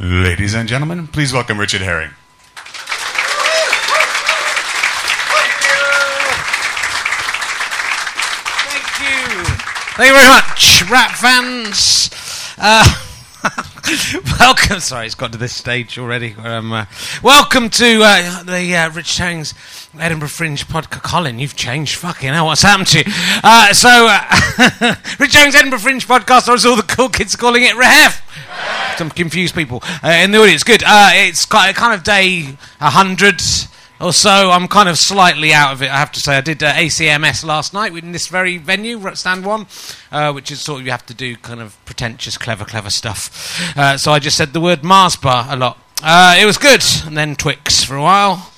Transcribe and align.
Ladies 0.00 0.54
and 0.54 0.68
gentlemen, 0.68 1.06
please 1.06 1.32
welcome 1.32 1.58
Richard 1.58 1.80
Herring. 1.80 2.10
Thank 5.30 5.62
you. 5.62 5.84
Thank 8.66 9.00
you 9.00 9.44
Thank 9.94 10.08
you 10.08 10.14
very 10.14 10.28
much, 10.28 10.90
rap 10.90 11.12
fans. 11.12 12.10
Uh, 12.58 12.88
welcome. 14.40 14.80
Sorry, 14.80 15.06
it's 15.06 15.14
got 15.14 15.30
to 15.32 15.38
this 15.38 15.54
stage 15.54 15.96
already. 15.96 16.34
I'm, 16.38 16.72
uh, 16.72 16.86
welcome 17.22 17.70
to 17.70 18.00
uh, 18.02 18.42
the 18.42 18.74
uh, 18.74 18.90
Rich 18.90 19.18
Herring's 19.18 19.54
Edinburgh 19.96 20.28
Fringe 20.28 20.66
podcast. 20.66 21.02
Colin, 21.04 21.38
you've 21.38 21.54
changed. 21.54 21.94
Fucking 21.96 22.30
hell, 22.32 22.46
what's 22.46 22.62
happened 22.62 22.88
to 22.88 22.98
you? 22.98 23.04
Uh, 23.44 23.72
so, 23.72 24.08
uh, 24.10 24.96
Rich 25.20 25.34
Herring's 25.34 25.54
Edinburgh 25.54 25.78
Fringe 25.78 26.04
podcast, 26.04 26.48
or 26.48 26.54
as 26.54 26.66
all 26.66 26.74
the 26.74 26.82
cool 26.82 27.08
kids 27.08 27.36
calling 27.36 27.62
it, 27.62 27.76
Rehef. 27.76 28.22
Some 28.96 29.10
confused 29.10 29.54
people 29.54 29.82
uh, 30.02 30.08
in 30.08 30.30
the 30.30 30.38
audience. 30.38 30.62
Good. 30.62 30.82
Uh, 30.86 31.10
it's 31.12 31.44
ki- 31.44 31.72
kind 31.72 31.94
of 31.94 32.04
day 32.04 32.42
100 32.78 33.42
or 34.00 34.12
so. 34.12 34.50
I'm 34.50 34.68
kind 34.68 34.88
of 34.88 34.98
slightly 34.98 35.52
out 35.52 35.72
of 35.72 35.82
it, 35.82 35.90
I 35.90 35.96
have 35.98 36.12
to 36.12 36.20
say. 36.20 36.36
I 36.36 36.40
did 36.40 36.62
uh, 36.62 36.72
ACMS 36.72 37.44
last 37.44 37.74
night 37.74 37.92
in 37.96 38.12
this 38.12 38.28
very 38.28 38.58
venue, 38.58 39.00
Stand 39.14 39.44
One, 39.44 39.66
uh, 40.12 40.32
which 40.32 40.50
is 40.50 40.60
sort 40.60 40.80
of 40.80 40.86
you 40.86 40.92
have 40.92 41.06
to 41.06 41.14
do 41.14 41.36
kind 41.36 41.60
of 41.60 41.82
pretentious, 41.84 42.38
clever, 42.38 42.64
clever 42.64 42.90
stuff. 42.90 43.76
Uh, 43.76 43.96
so 43.98 44.12
I 44.12 44.18
just 44.18 44.36
said 44.36 44.52
the 44.52 44.60
word 44.60 44.84
Mars 44.84 45.16
bar 45.16 45.46
a 45.50 45.56
lot. 45.56 45.78
Uh, 46.02 46.36
it 46.38 46.44
was 46.46 46.58
good. 46.58 46.84
And 47.06 47.16
then 47.16 47.34
Twix 47.34 47.82
for 47.82 47.96
a 47.96 48.02
while. 48.02 48.50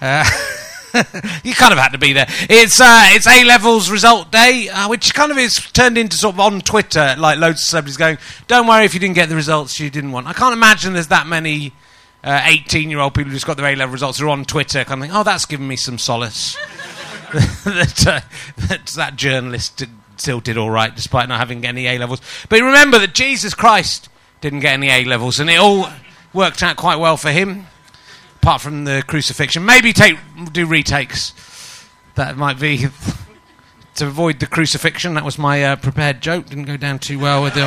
Uh, 0.94 1.04
you 1.44 1.54
kind 1.54 1.72
of 1.72 1.78
had 1.78 1.92
to 1.92 1.98
be 1.98 2.12
there. 2.12 2.26
It's 2.48 2.80
uh, 2.80 3.08
it's 3.10 3.26
A 3.26 3.44
levels 3.44 3.90
result 3.90 4.30
day, 4.30 4.68
uh, 4.68 4.88
which 4.88 5.14
kind 5.14 5.30
of 5.30 5.38
is 5.38 5.54
turned 5.72 5.98
into 5.98 6.16
sort 6.16 6.34
of 6.34 6.40
on 6.40 6.60
Twitter, 6.60 7.14
like 7.18 7.38
loads 7.38 7.62
of 7.62 7.68
celebrities 7.68 7.96
going, 7.96 8.18
"Don't 8.48 8.66
worry 8.66 8.84
if 8.84 8.94
you 8.94 9.00
didn't 9.00 9.14
get 9.14 9.28
the 9.28 9.36
results 9.36 9.80
you 9.80 9.90
didn't 9.90 10.12
want." 10.12 10.26
I 10.26 10.32
can't 10.32 10.52
imagine 10.52 10.92
there's 10.92 11.08
that 11.08 11.26
many 11.26 11.72
eighteen-year-old 12.24 13.14
people 13.14 13.30
who 13.30 13.36
just 13.36 13.46
got 13.46 13.56
their 13.56 13.66
A 13.66 13.74
level 13.74 13.92
results 13.92 14.18
who 14.18 14.26
are 14.26 14.30
on 14.30 14.44
Twitter, 14.44 14.84
kind 14.84 15.00
of 15.00 15.08
think, 15.08 15.14
"Oh, 15.14 15.22
that's 15.22 15.46
given 15.46 15.66
me 15.66 15.76
some 15.76 15.98
solace." 15.98 16.56
that, 17.32 18.04
uh, 18.06 18.20
that 18.68 18.86
that 18.96 19.16
journalist 19.16 19.78
did, 19.78 19.88
still 20.18 20.40
did 20.40 20.58
all 20.58 20.70
right 20.70 20.94
despite 20.94 21.28
not 21.28 21.38
having 21.38 21.64
any 21.64 21.86
A 21.86 21.98
levels. 21.98 22.20
But 22.48 22.60
remember 22.60 22.98
that 22.98 23.14
Jesus 23.14 23.54
Christ 23.54 24.08
didn't 24.40 24.60
get 24.60 24.74
any 24.74 24.88
A 24.88 25.04
levels, 25.04 25.40
and 25.40 25.48
it 25.48 25.56
all 25.56 25.88
worked 26.34 26.62
out 26.62 26.76
quite 26.76 26.96
well 26.96 27.16
for 27.16 27.30
him 27.30 27.66
apart 28.42 28.60
from 28.60 28.84
the 28.84 29.04
crucifixion. 29.06 29.64
Maybe 29.64 29.92
take 29.92 30.18
do 30.50 30.66
retakes. 30.66 31.32
That 32.16 32.36
might 32.36 32.58
be 32.58 32.86
to 33.94 34.06
avoid 34.06 34.40
the 34.40 34.48
crucifixion. 34.48 35.14
That 35.14 35.24
was 35.24 35.38
my 35.38 35.62
uh, 35.62 35.76
prepared 35.76 36.20
joke. 36.20 36.46
Didn't 36.46 36.64
go 36.64 36.76
down 36.76 36.98
too 36.98 37.20
well 37.20 37.44
with 37.44 37.54
the, 37.54 37.66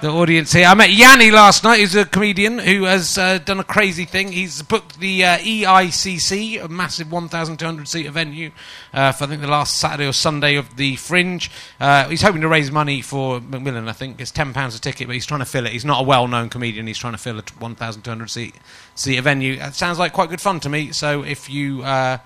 the 0.00 0.08
audience 0.08 0.52
here. 0.52 0.66
I 0.66 0.74
met 0.74 0.90
Yanni 0.90 1.30
last 1.30 1.64
night. 1.64 1.80
He's 1.80 1.94
a 1.94 2.04
comedian 2.04 2.58
who 2.58 2.84
has 2.84 3.18
uh, 3.18 3.38
done 3.38 3.58
a 3.58 3.64
crazy 3.64 4.04
thing. 4.04 4.32
He's 4.32 4.62
booked 4.62 5.00
the 5.00 5.24
uh, 5.24 5.38
EICC, 5.38 6.64
a 6.64 6.68
massive 6.68 7.10
1,200 7.10 7.88
seat 7.88 8.08
venue, 8.08 8.52
uh, 8.92 9.12
for 9.12 9.24
I 9.24 9.26
think 9.26 9.40
the 9.40 9.48
last 9.48 9.78
Saturday 9.78 10.06
or 10.06 10.12
Sunday 10.12 10.56
of 10.56 10.76
the 10.76 10.96
Fringe. 10.96 11.50
Uh, 11.80 12.08
he's 12.08 12.22
hoping 12.22 12.42
to 12.42 12.48
raise 12.48 12.70
money 12.70 13.02
for 13.02 13.40
Macmillan. 13.40 13.88
I 13.88 13.92
think 13.92 14.20
it's 14.20 14.30
ten 14.30 14.52
pounds 14.52 14.76
a 14.76 14.80
ticket, 14.80 15.06
but 15.06 15.14
he's 15.14 15.26
trying 15.26 15.40
to 15.40 15.46
fill 15.46 15.66
it. 15.66 15.72
He's 15.72 15.84
not 15.84 16.00
a 16.00 16.04
well-known 16.04 16.48
comedian. 16.48 16.86
He's 16.86 16.98
trying 16.98 17.14
to 17.14 17.18
fill 17.18 17.38
a 17.38 17.42
1,200 17.58 18.28
seat 18.28 18.54
seat 18.94 19.20
venue. 19.20 19.54
It 19.54 19.74
sounds 19.74 19.98
like 19.98 20.12
quite 20.12 20.30
good 20.30 20.40
fun 20.40 20.60
to 20.60 20.68
me. 20.68 20.92
So 20.92 21.22
if 21.24 21.50
you 21.50 21.82
uh, 21.82 22.18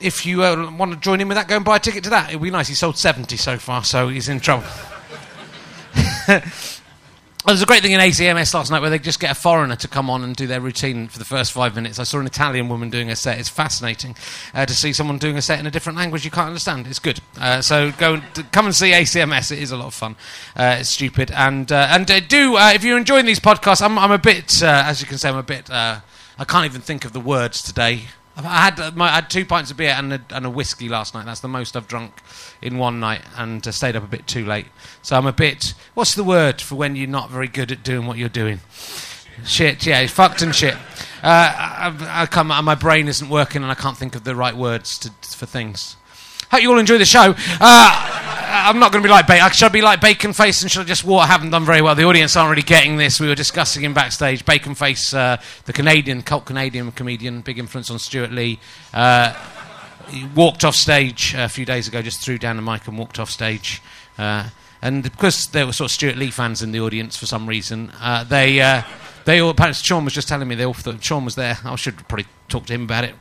if 0.00 0.26
you 0.26 0.42
uh, 0.42 0.70
want 0.76 0.92
to 0.92 0.98
join 0.98 1.20
in 1.20 1.28
with 1.28 1.36
that, 1.36 1.46
go 1.46 1.56
and 1.56 1.64
buy 1.64 1.76
a 1.76 1.80
ticket 1.80 2.04
to 2.04 2.10
that. 2.10 2.30
It'll 2.30 2.40
be 2.40 2.50
nice. 2.50 2.68
He 2.68 2.74
sold 2.74 2.96
70 2.96 3.36
so 3.36 3.58
far, 3.58 3.84
so 3.84 4.08
he's 4.08 4.28
in 4.28 4.40
trouble. 4.40 4.66
There's 7.46 7.62
a 7.62 7.66
great 7.66 7.80
thing 7.80 7.92
in 7.92 8.00
ACMS 8.00 8.52
last 8.52 8.70
night 8.70 8.82
where 8.82 8.90
they 8.90 8.98
just 8.98 9.20
get 9.20 9.30
a 9.30 9.34
foreigner 9.34 9.76
to 9.76 9.88
come 9.88 10.10
on 10.10 10.22
and 10.22 10.36
do 10.36 10.46
their 10.46 10.60
routine 10.60 11.08
for 11.08 11.18
the 11.18 11.24
first 11.24 11.52
five 11.52 11.74
minutes. 11.74 11.98
I 11.98 12.02
saw 12.02 12.18
an 12.18 12.26
Italian 12.26 12.68
woman 12.68 12.90
doing 12.90 13.08
a 13.08 13.16
set. 13.16 13.38
It's 13.38 13.48
fascinating 13.48 14.14
uh, 14.52 14.66
to 14.66 14.74
see 14.74 14.92
someone 14.92 15.16
doing 15.16 15.38
a 15.38 15.42
set 15.42 15.58
in 15.58 15.66
a 15.66 15.70
different 15.70 15.96
language 15.96 16.26
you 16.26 16.30
can't 16.30 16.48
understand. 16.48 16.86
It's 16.86 16.98
good. 16.98 17.20
Uh, 17.40 17.62
so 17.62 17.92
go 17.92 18.14
and 18.14 18.52
come 18.52 18.66
and 18.66 18.74
see 18.74 18.90
ACMS. 18.90 19.52
It 19.52 19.60
is 19.60 19.70
a 19.70 19.78
lot 19.78 19.86
of 19.86 19.94
fun. 19.94 20.16
Uh, 20.54 20.76
it's 20.80 20.90
stupid. 20.90 21.30
And 21.30 21.72
uh, 21.72 21.88
and 21.90 22.10
uh, 22.10 22.20
do 22.20 22.56
uh, 22.56 22.72
if 22.74 22.84
you're 22.84 22.98
enjoying 22.98 23.24
these 23.24 23.40
podcasts, 23.40 23.80
I'm 23.80 23.98
I'm 23.98 24.12
a 24.12 24.18
bit 24.18 24.62
as 24.62 25.00
you 25.00 25.06
can 25.06 25.16
say 25.16 25.30
I'm 25.30 25.36
a 25.36 25.42
bit. 25.42 25.70
I 25.70 26.44
can't 26.46 26.66
even 26.66 26.82
think 26.82 27.06
of 27.06 27.14
the 27.14 27.20
words 27.20 27.62
today. 27.62 28.02
I've- 28.38 28.46
had 28.46 28.80
uh, 28.80 28.90
my, 28.94 29.08
I 29.10 29.14
had 29.16 29.30
two 29.30 29.44
pints 29.44 29.70
of 29.70 29.76
beer 29.76 29.94
and 29.96 30.12
a, 30.12 30.20
and 30.30 30.46
a 30.46 30.50
whiskey 30.50 30.88
last 30.88 31.12
night. 31.14 31.26
That's 31.26 31.40
the 31.40 31.48
most 31.48 31.76
I've 31.76 31.88
drunk 31.88 32.20
in 32.62 32.78
one 32.78 33.00
night, 33.00 33.22
and 33.36 33.66
uh, 33.66 33.72
stayed 33.72 33.96
up 33.96 34.04
a 34.04 34.06
bit 34.06 34.26
too 34.26 34.46
late. 34.46 34.66
So 35.02 35.16
I'm 35.16 35.26
a 35.26 35.32
bit. 35.32 35.74
What's 35.94 36.14
the 36.14 36.24
word 36.24 36.60
for 36.60 36.76
when 36.76 36.96
you're 36.96 37.08
not 37.08 37.30
very 37.30 37.48
good 37.48 37.70
at 37.72 37.82
doing 37.82 38.06
what 38.06 38.16
you're 38.16 38.28
doing? 38.28 38.60
Shit. 39.44 39.84
Yeah, 39.86 40.06
fucked 40.06 40.42
and 40.42 40.54
shit. 40.54 40.74
Uh, 41.22 41.52
I, 41.54 42.22
I 42.22 42.26
come, 42.26 42.48
my 42.48 42.74
brain 42.74 43.08
isn't 43.08 43.28
working, 43.28 43.62
and 43.62 43.70
I 43.70 43.74
can't 43.74 43.96
think 43.96 44.14
of 44.14 44.24
the 44.24 44.34
right 44.34 44.56
words 44.56 44.98
to, 45.00 45.10
for 45.36 45.46
things. 45.46 45.96
Hope 46.50 46.62
you 46.62 46.70
all 46.70 46.78
enjoy 46.78 46.98
the 46.98 47.04
show. 47.04 47.34
Uh, 47.60 48.18
I'm 48.50 48.78
not 48.78 48.90
going 48.90 49.02
to 49.02 49.06
be 49.06 49.10
like 49.10 49.26
bacon. 49.26 49.50
Should 49.52 49.66
I 49.66 49.68
be 49.68 49.82
like 49.82 50.00
Bacon 50.00 50.32
Face 50.32 50.62
and 50.62 50.70
should 50.70 50.80
I 50.80 50.84
just 50.84 51.04
walk? 51.04 51.24
I 51.24 51.26
haven't 51.26 51.50
done 51.50 51.64
very 51.64 51.82
well. 51.82 51.94
The 51.94 52.04
audience 52.04 52.36
aren't 52.36 52.50
really 52.50 52.62
getting 52.62 52.96
this. 52.96 53.20
We 53.20 53.28
were 53.28 53.34
discussing 53.34 53.84
him 53.84 53.92
backstage. 53.92 54.46
Bacon 54.46 54.74
Face, 54.74 55.12
uh, 55.12 55.40
the 55.66 55.72
Canadian, 55.74 56.22
cult 56.22 56.46
Canadian 56.46 56.90
comedian, 56.92 57.42
big 57.42 57.58
influence 57.58 57.90
on 57.90 57.98
Stewart 57.98 58.32
Lee. 58.32 58.58
Uh, 58.94 59.34
he 60.08 60.24
walked 60.34 60.64
off 60.64 60.74
stage 60.74 61.34
a 61.36 61.48
few 61.48 61.66
days 61.66 61.86
ago, 61.86 62.00
just 62.00 62.22
threw 62.22 62.38
down 62.38 62.56
the 62.56 62.62
mic 62.62 62.88
and 62.88 62.98
walked 62.98 63.18
off 63.18 63.30
stage. 63.30 63.82
Uh, 64.16 64.48
and 64.80 65.02
because 65.02 65.48
there 65.48 65.66
were 65.66 65.72
sort 65.72 65.90
of 65.90 65.94
Stewart 65.94 66.16
Lee 66.16 66.30
fans 66.30 66.62
in 66.62 66.72
the 66.72 66.80
audience 66.80 67.16
for 67.16 67.26
some 67.26 67.46
reason, 67.46 67.92
uh, 68.00 68.24
they 68.24 68.60
uh, 68.60 68.82
they 69.28 69.40
all. 69.40 69.50
Apparently, 69.50 69.74
Sean 69.74 70.04
was 70.04 70.14
just 70.14 70.26
telling 70.26 70.48
me 70.48 70.54
they 70.54 70.64
all 70.64 70.72
thought 70.72 71.04
Sean 71.04 71.26
was 71.26 71.34
there. 71.34 71.58
I 71.62 71.76
should 71.76 71.96
probably 72.08 72.24
talk 72.48 72.64
to 72.64 72.72
him 72.72 72.84
about 72.84 73.04
it 73.04 73.14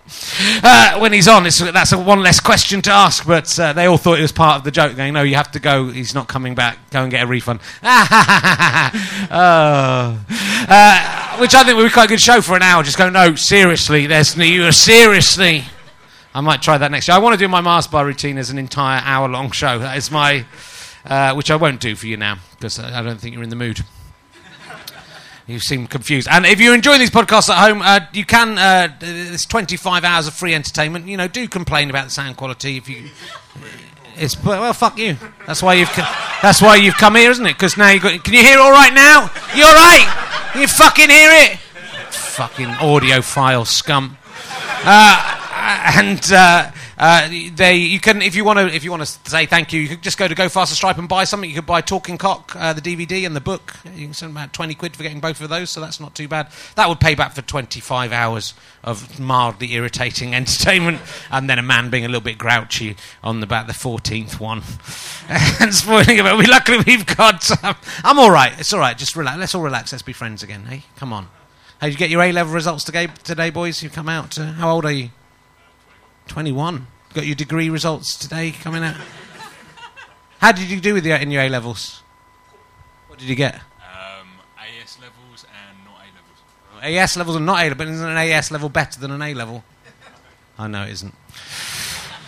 uh, 0.64 1.00
when 1.00 1.12
he's 1.12 1.28
on. 1.28 1.46
It's, 1.46 1.60
that's 1.60 1.94
one 1.94 2.22
less 2.22 2.40
question 2.40 2.82
to 2.84 2.92
ask. 2.92 3.28
But 3.28 3.60
uh, 3.60 3.74
they 3.74 3.88
all 3.88 3.98
thought 3.98 4.18
it 4.18 4.22
was 4.22 4.32
part 4.32 4.60
of 4.60 4.64
the 4.64 4.72
joke. 4.72 4.96
Going, 4.96 5.14
no, 5.14 5.24
you 5.24 5.36
have 5.36 5.52
to 5.52 5.60
go. 5.60 5.90
He's 5.90 6.16
not 6.16 6.30
coming 6.30 6.56
back. 6.56 6.78
Go 6.92 7.04
and 7.04 7.12
get 7.12 7.24
a 7.24 7.28
refund. 7.28 7.60
oh. 7.84 8.90
Uh, 10.70 11.38
which 11.38 11.56
I 11.56 11.64
think 11.64 11.78
would 11.78 11.86
be 11.86 11.90
quite 11.90 12.06
a 12.06 12.10
good 12.10 12.20
show 12.20 12.42
for 12.42 12.58
an 12.58 12.62
hour. 12.62 12.84
Just 12.84 12.98
go, 12.98 13.10
no, 13.10 13.36
seriously. 13.36 14.06
There's 14.06 14.36
you 14.36 14.70
seriously. 14.74 15.64
I 16.34 16.42
might 16.42 16.62
try 16.62 16.78
that 16.78 16.92
next 16.92 17.08
year. 17.08 17.16
I 17.16 17.20
want 17.20 17.34
to 17.34 17.40
do 17.40 17.48
my 17.48 17.62
Mars 17.62 17.88
bar 17.88 18.06
routine 18.06 18.38
as 18.38 18.50
an 18.50 18.58
entire 18.58 19.02
hour 19.06 19.30
long 19.30 19.52
show. 19.52 19.80
That 19.80 19.96
is 19.96 20.12
my, 20.12 20.46
uh, 21.06 21.34
which 21.36 21.50
I 21.50 21.56
won't 21.56 21.80
do 21.80 21.96
for 21.96 22.08
you 22.08 22.18
now 22.18 22.40
because 22.56 22.80
I 22.80 23.02
don't 23.02 23.22
think 23.22 23.34
you're 23.34 23.44
in 23.44 23.50
the 23.50 23.56
mood. 23.56 23.86
You 25.48 25.60
seem 25.60 25.88
confused. 25.88 26.28
And 26.30 26.46
if 26.46 26.60
you're 26.60 26.76
enjoying 26.76 27.00
these 27.00 27.10
podcasts 27.10 27.50
at 27.50 27.58
home, 27.58 27.82
uh, 27.82 28.02
you 28.12 28.26
can. 28.26 28.58
Uh, 28.58 28.90
it's 29.00 29.46
25 29.46 30.04
hours 30.04 30.28
of 30.28 30.34
free 30.34 30.54
entertainment. 30.54 31.08
You 31.08 31.16
know, 31.16 31.30
do 31.30 31.48
complain 31.48 31.90
about 31.90 32.06
the 32.06 32.10
sound 32.10 32.36
quality 32.36 32.76
if 32.76 32.90
you. 32.90 33.10
It's 34.18 34.42
well, 34.44 34.74
fuck 34.74 34.98
you. 34.98 35.16
That's 35.46 35.64
why 35.64 35.76
you've. 35.76 35.96
That's 36.42 36.62
why 36.62 36.76
you've 36.76 36.98
come 36.98 37.16
here, 37.16 37.32
isn't 37.32 37.46
it? 37.46 37.54
Because 37.54 37.78
now 37.78 37.92
you 37.92 38.02
got. 38.02 38.22
Can 38.26 38.34
you 38.34 38.42
hear 38.42 38.58
it 38.58 38.60
all 38.60 38.72
right 38.72 38.94
now? 38.94 39.32
You 39.56 39.64
all 39.64 39.74
right? 39.74 40.50
Can 40.52 40.62
you 40.62 40.68
fucking 40.68 41.10
hear 41.10 41.30
it? 41.32 41.60
Fucking 42.12 42.68
audiophile 42.68 43.66
scum. 43.66 44.18
Uh, 44.84 45.38
and 45.96 46.32
uh, 46.34 46.72
uh, 46.98 47.30
they, 47.54 47.76
you 47.76 48.00
can, 48.00 48.24
if 48.24 48.36
you 48.36 48.44
want 48.44 48.58
to, 48.58 48.68
if 48.74 48.84
you 48.84 48.90
want 48.90 49.06
to 49.06 49.30
say 49.30 49.46
thank 49.46 49.72
you, 49.72 49.80
you 49.80 49.90
could 49.90 50.02
just 50.02 50.18
go 50.18 50.28
to 50.28 50.34
Go 50.34 50.50
Faster 50.50 50.76
Stripe 50.76 50.98
and 50.98 51.08
buy 51.08 51.26
something. 51.26 51.48
You 51.48 51.56
could 51.56 51.66
buy 51.66 51.82
Talking 51.82 52.18
Cock, 52.18 52.56
uh, 52.56 52.74
the 52.74 52.82
DVD 52.82 53.26
and 53.26 53.36
the 53.36 53.42
book. 53.42 53.76
You 53.96 54.06
can 54.06 54.14
spend 54.16 54.32
about 54.32 54.52
twenty 54.52 54.74
quid 54.74 54.96
for 54.96 55.04
getting 55.04 55.20
both 55.20 55.40
of 55.40 55.50
those, 55.50 55.70
so 55.70 55.80
that's 55.80 56.00
not 56.00 56.16
too 56.16 56.28
bad. 56.28 56.48
That 56.76 56.90
would 56.90 57.00
pay 57.00 57.14
back 57.14 57.34
for 57.34 57.44
twenty-five 57.44 58.12
hours 58.12 58.56
of 58.84 59.20
mildly 59.20 59.74
irritating 59.74 60.34
entertainment, 60.36 61.02
and 61.30 61.48
then 61.48 61.60
a 61.60 61.64
man 61.64 61.92
being 61.92 62.04
a 62.04 62.08
little 62.08 62.22
bit 62.22 62.40
grouchy 62.40 62.96
on 63.24 63.44
about 63.44 63.68
the 63.68 63.74
fourteenth 63.74 64.40
one 64.40 64.64
and 65.30 65.74
spoiling 65.74 66.20
about. 66.20 66.40
We 66.40 66.48
luckily 66.48 66.80
we've 66.86 67.06
got. 67.06 67.64
Um, 67.64 67.76
I'm 68.04 68.18
all 68.18 68.32
right. 68.32 68.60
It's 68.60 68.74
all 68.74 68.80
right. 68.80 68.98
Just 68.98 69.16
relax. 69.16 69.38
Let's 69.38 69.54
all 69.56 69.62
relax. 69.62 69.92
Let's 69.92 70.02
be 70.02 70.14
friends 70.14 70.42
again. 70.42 70.66
Hey, 70.66 70.84
come 70.96 71.14
on. 71.14 71.28
Hey, 71.80 71.88
did 71.88 71.94
you 71.94 72.00
get 72.00 72.10
your 72.10 72.24
A 72.24 72.32
level 72.32 72.54
results 72.54 72.84
today, 72.84 73.06
today, 73.24 73.52
boys? 73.52 73.84
You 73.84 73.92
come 73.92 74.10
out. 74.10 74.40
Uh, 74.40 74.54
how 74.54 74.72
old 74.72 74.84
are 74.84 74.92
you? 74.92 75.12
21. 76.28 76.88
Got 77.14 77.26
your 77.26 77.36
degree 77.36 77.70
results 77.70 78.18
today 78.18 78.52
coming 78.52 78.84
out. 78.84 78.96
How 80.40 80.52
did 80.52 80.70
you 80.70 80.80
do 80.80 80.94
with 80.94 81.06
your, 81.06 81.18
in 81.18 81.32
your 81.32 81.44
A 81.44 81.50
levels? 81.50 82.04
What 83.08 83.18
did 83.20 83.28
you 83.28 83.36
get? 83.36 83.56
Um, 83.56 84.28
AS 84.58 85.00
levels 85.00 85.46
and 85.46 85.86
not 85.86 85.96
A 86.02 86.08
levels. 86.14 87.00
AS 87.02 87.18
levels 87.18 87.38
are 87.38 87.40
not 87.40 87.60
A 87.60 87.64
level, 87.64 87.78
but 87.78 87.88
isn't 87.88 88.08
an 88.08 88.18
AS 88.18 88.52
level 88.52 88.70
better 88.70 89.00
than 89.00 89.12
an 89.12 89.22
A 89.22 89.34
level? 89.34 89.64
I 90.60 90.68
know 90.68 90.84
it 90.84 90.92
isn't. 90.92 91.16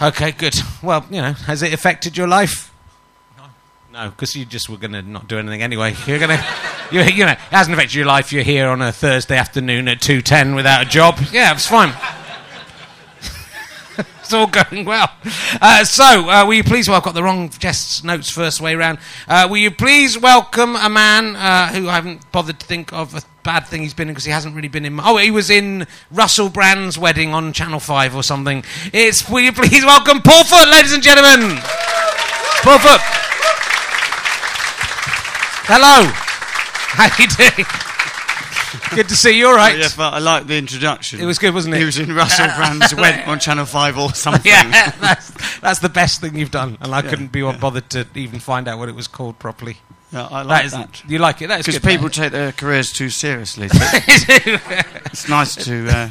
Okay, 0.01 0.31
good. 0.31 0.55
Well, 0.81 1.05
you 1.11 1.21
know, 1.21 1.33
has 1.33 1.61
it 1.61 1.73
affected 1.73 2.17
your 2.17 2.27
life? 2.27 2.73
No, 3.91 4.11
because 4.11 4.35
you 4.35 4.45
just 4.45 4.69
were 4.69 4.77
going 4.77 4.93
to 4.93 5.01
not 5.01 5.27
do 5.27 5.37
anything 5.39 5.61
anyway. 5.61 5.95
You're 6.05 6.19
going 6.19 6.37
to, 6.37 6.45
you 6.91 7.01
you 7.01 7.25
know, 7.25 7.31
it 7.31 7.37
hasn't 7.37 7.73
affected 7.73 7.95
your 7.95 8.05
life. 8.05 8.31
You're 8.31 8.43
here 8.43 8.67
on 8.69 8.81
a 8.81 8.91
Thursday 8.91 9.35
afternoon 9.37 9.87
at 9.87 9.99
two 9.99 10.21
ten 10.21 10.55
without 10.55 10.85
a 10.85 10.89
job. 10.89 11.19
Yeah, 11.31 11.53
it's 11.53 11.67
fine. 11.67 11.93
It's 14.29 14.33
all 14.35 14.45
going 14.45 14.85
well. 14.85 15.09
Uh, 15.59 15.83
so, 15.83 16.29
uh, 16.29 16.45
will 16.45 16.53
you 16.53 16.63
please? 16.63 16.87
Well, 16.87 16.97
I've 16.97 17.03
got 17.03 17.15
the 17.15 17.23
wrong 17.23 17.47
guest's 17.59 18.03
notes 18.03 18.29
first 18.29 18.61
way 18.61 18.75
round. 18.75 18.99
Uh, 19.27 19.47
will 19.49 19.57
you 19.57 19.71
please 19.71 20.19
welcome 20.19 20.75
a 20.75 20.87
man 20.87 21.35
uh, 21.35 21.69
who 21.69 21.89
I 21.89 21.95
haven't 21.95 22.31
bothered 22.31 22.59
to 22.59 22.65
think 22.65 22.93
of 22.93 23.15
a 23.15 23.23
bad 23.43 23.65
thing 23.65 23.81
he's 23.81 23.95
been 23.95 24.07
in 24.07 24.13
because 24.13 24.25
he 24.25 24.31
hasn't 24.31 24.55
really 24.55 24.67
been 24.67 24.85
in. 24.85 24.99
Oh, 25.01 25.17
he 25.17 25.31
was 25.31 25.49
in 25.49 25.87
Russell 26.11 26.49
Brand's 26.49 26.95
wedding 26.95 27.33
on 27.33 27.53
Channel 27.53 27.79
Five 27.79 28.15
or 28.15 28.21
something. 28.21 28.63
It's 28.93 29.27
will 29.27 29.39
you 29.39 29.51
please 29.51 29.83
welcome 29.83 30.21
Paul 30.21 30.43
Foot, 30.43 30.69
ladies 30.69 30.93
and 30.93 31.01
gentlemen. 31.01 31.57
Paul 32.61 32.77
Foot. 32.77 33.01
Hello. 35.65 36.07
How 36.91 37.09
you 37.17 37.27
doing? 37.27 37.88
Good 38.91 39.09
to 39.09 39.15
see 39.15 39.37
you. 39.37 39.47
All 39.47 39.55
right. 39.55 39.77
Yeah, 39.77 39.87
but 39.97 40.13
I 40.13 40.19
like 40.19 40.47
the 40.47 40.57
introduction. 40.57 41.19
It 41.19 41.25
was 41.25 41.39
good, 41.39 41.53
wasn't 41.53 41.75
it? 41.75 41.79
He 41.79 41.85
was 41.85 41.97
in 41.97 42.13
Russell 42.13 42.47
Brand's 42.55 42.93
wedding 42.95 43.25
on 43.25 43.39
Channel 43.39 43.65
5 43.65 43.97
or 43.97 44.09
something. 44.13 44.51
yeah, 44.51 44.91
that's, 44.99 45.59
that's 45.59 45.79
the 45.79 45.89
best 45.89 46.21
thing 46.21 46.35
you've 46.35 46.51
done, 46.51 46.77
and 46.81 46.93
I 46.93 47.01
couldn't 47.01 47.31
be 47.31 47.41
bothered 47.41 47.89
to 47.91 48.07
even 48.15 48.39
find 48.39 48.67
out 48.67 48.79
what 48.79 48.89
it 48.89 48.95
was 48.95 49.07
called 49.07 49.39
properly. 49.39 49.77
Yeah, 50.11 50.25
I 50.25 50.41
like 50.41 50.65
is, 50.65 50.71
that. 50.71 51.03
you 51.07 51.19
like 51.19 51.41
it? 51.41 51.47
That 51.49 51.59
is 51.59 51.65
Because 51.67 51.81
people 51.81 52.09
take 52.09 52.31
their 52.31 52.51
careers 52.51 52.91
too 52.91 53.09
seriously. 53.09 53.69
It's 55.11 55.27
nice 55.27 55.55
to, 55.65 55.87
uh, 55.89 56.09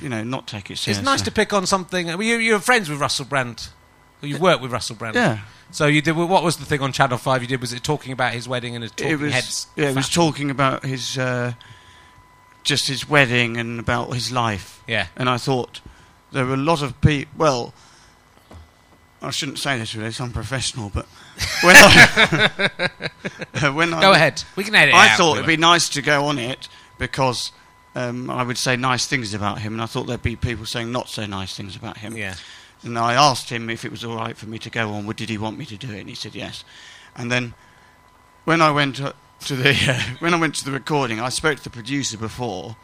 you 0.00 0.08
know, 0.08 0.22
not 0.24 0.46
take 0.46 0.64
it 0.70 0.76
seriously. 0.76 0.92
it's 0.92 1.02
nice 1.02 1.22
to 1.22 1.30
pick 1.30 1.52
on 1.52 1.66
something. 1.66 2.06
Well, 2.08 2.22
you, 2.22 2.36
you're 2.36 2.58
friends 2.58 2.90
with 2.90 3.00
Russell 3.00 3.24
Brand. 3.24 3.68
You've 4.20 4.40
worked 4.40 4.60
with 4.60 4.72
Russell 4.72 4.96
Brand. 4.96 5.14
Yeah. 5.14 5.38
So 5.70 5.86
you 5.86 6.02
did. 6.02 6.16
What 6.16 6.42
was 6.42 6.56
the 6.56 6.64
thing 6.64 6.80
on 6.80 6.92
Channel 6.92 7.18
Five 7.18 7.42
you 7.42 7.48
did? 7.48 7.60
Was 7.60 7.72
it 7.72 7.82
talking 7.82 8.12
about 8.12 8.32
his 8.32 8.48
wedding 8.48 8.74
and 8.74 8.82
his 8.82 8.92
talking 8.92 9.12
It 9.12 9.20
was, 9.20 9.32
heads? 9.32 9.66
yeah, 9.76 9.90
it 9.90 9.96
was 9.96 10.08
talking 10.08 10.50
about 10.50 10.84
his, 10.84 11.16
uh, 11.18 11.52
just 12.64 12.88
his 12.88 13.08
wedding 13.08 13.56
and 13.56 13.78
about 13.78 14.12
his 14.14 14.32
life. 14.32 14.82
Yeah. 14.88 15.06
And 15.16 15.28
I 15.28 15.36
thought 15.36 15.80
there 16.32 16.44
were 16.44 16.54
a 16.54 16.58
lot 16.58 16.82
of 16.82 17.00
people. 17.00 17.32
Well, 17.36 17.74
I 19.22 19.30
shouldn't 19.30 19.58
say 19.58 19.78
this 19.78 19.94
really; 19.94 20.08
it's 20.08 20.20
unprofessional. 20.20 20.90
But 20.92 21.06
when 21.62 21.76
I, 21.76 22.90
when 23.72 23.94
I 23.94 24.00
Go 24.00 24.12
ahead. 24.12 24.42
We 24.56 24.64
can 24.64 24.74
edit. 24.74 24.94
it 24.94 24.96
I 24.96 25.10
out. 25.10 25.16
thought 25.16 25.36
it'd 25.36 25.46
be 25.46 25.56
nice 25.56 25.88
to 25.90 26.02
go 26.02 26.24
on 26.26 26.38
it 26.38 26.68
because 26.98 27.52
um, 27.94 28.28
I 28.28 28.42
would 28.42 28.58
say 28.58 28.76
nice 28.76 29.06
things 29.06 29.34
about 29.34 29.60
him, 29.60 29.74
and 29.74 29.82
I 29.82 29.86
thought 29.86 30.06
there'd 30.06 30.22
be 30.22 30.36
people 30.36 30.66
saying 30.66 30.90
not 30.90 31.08
so 31.08 31.26
nice 31.26 31.56
things 31.56 31.76
about 31.76 31.98
him. 31.98 32.16
Yeah. 32.16 32.34
And 32.82 32.98
I 32.98 33.14
asked 33.14 33.48
him 33.48 33.70
if 33.70 33.84
it 33.86 33.90
was 33.90 34.04
all 34.04 34.16
right 34.16 34.36
for 34.36 34.46
me 34.46 34.58
to 34.58 34.68
go 34.68 34.90
on. 34.90 35.06
Would 35.06 35.16
did 35.16 35.30
he 35.30 35.38
want 35.38 35.56
me 35.56 35.64
to 35.66 35.76
do 35.76 35.90
it? 35.90 36.00
And 36.00 36.08
he 36.08 36.14
said 36.14 36.34
yes. 36.34 36.64
And 37.16 37.32
then 37.32 37.54
when 38.44 38.60
I 38.60 38.70
went 38.70 39.00
to, 39.40 39.56
the 39.56 39.70
uh, 39.88 40.16
when 40.18 40.34
I 40.34 40.38
went 40.38 40.54
to 40.56 40.64
the 40.64 40.72
recording, 40.72 41.20
I 41.20 41.28
spoke 41.28 41.58
to 41.58 41.64
the 41.64 41.70
producer 41.70 42.18
before, 42.18 42.76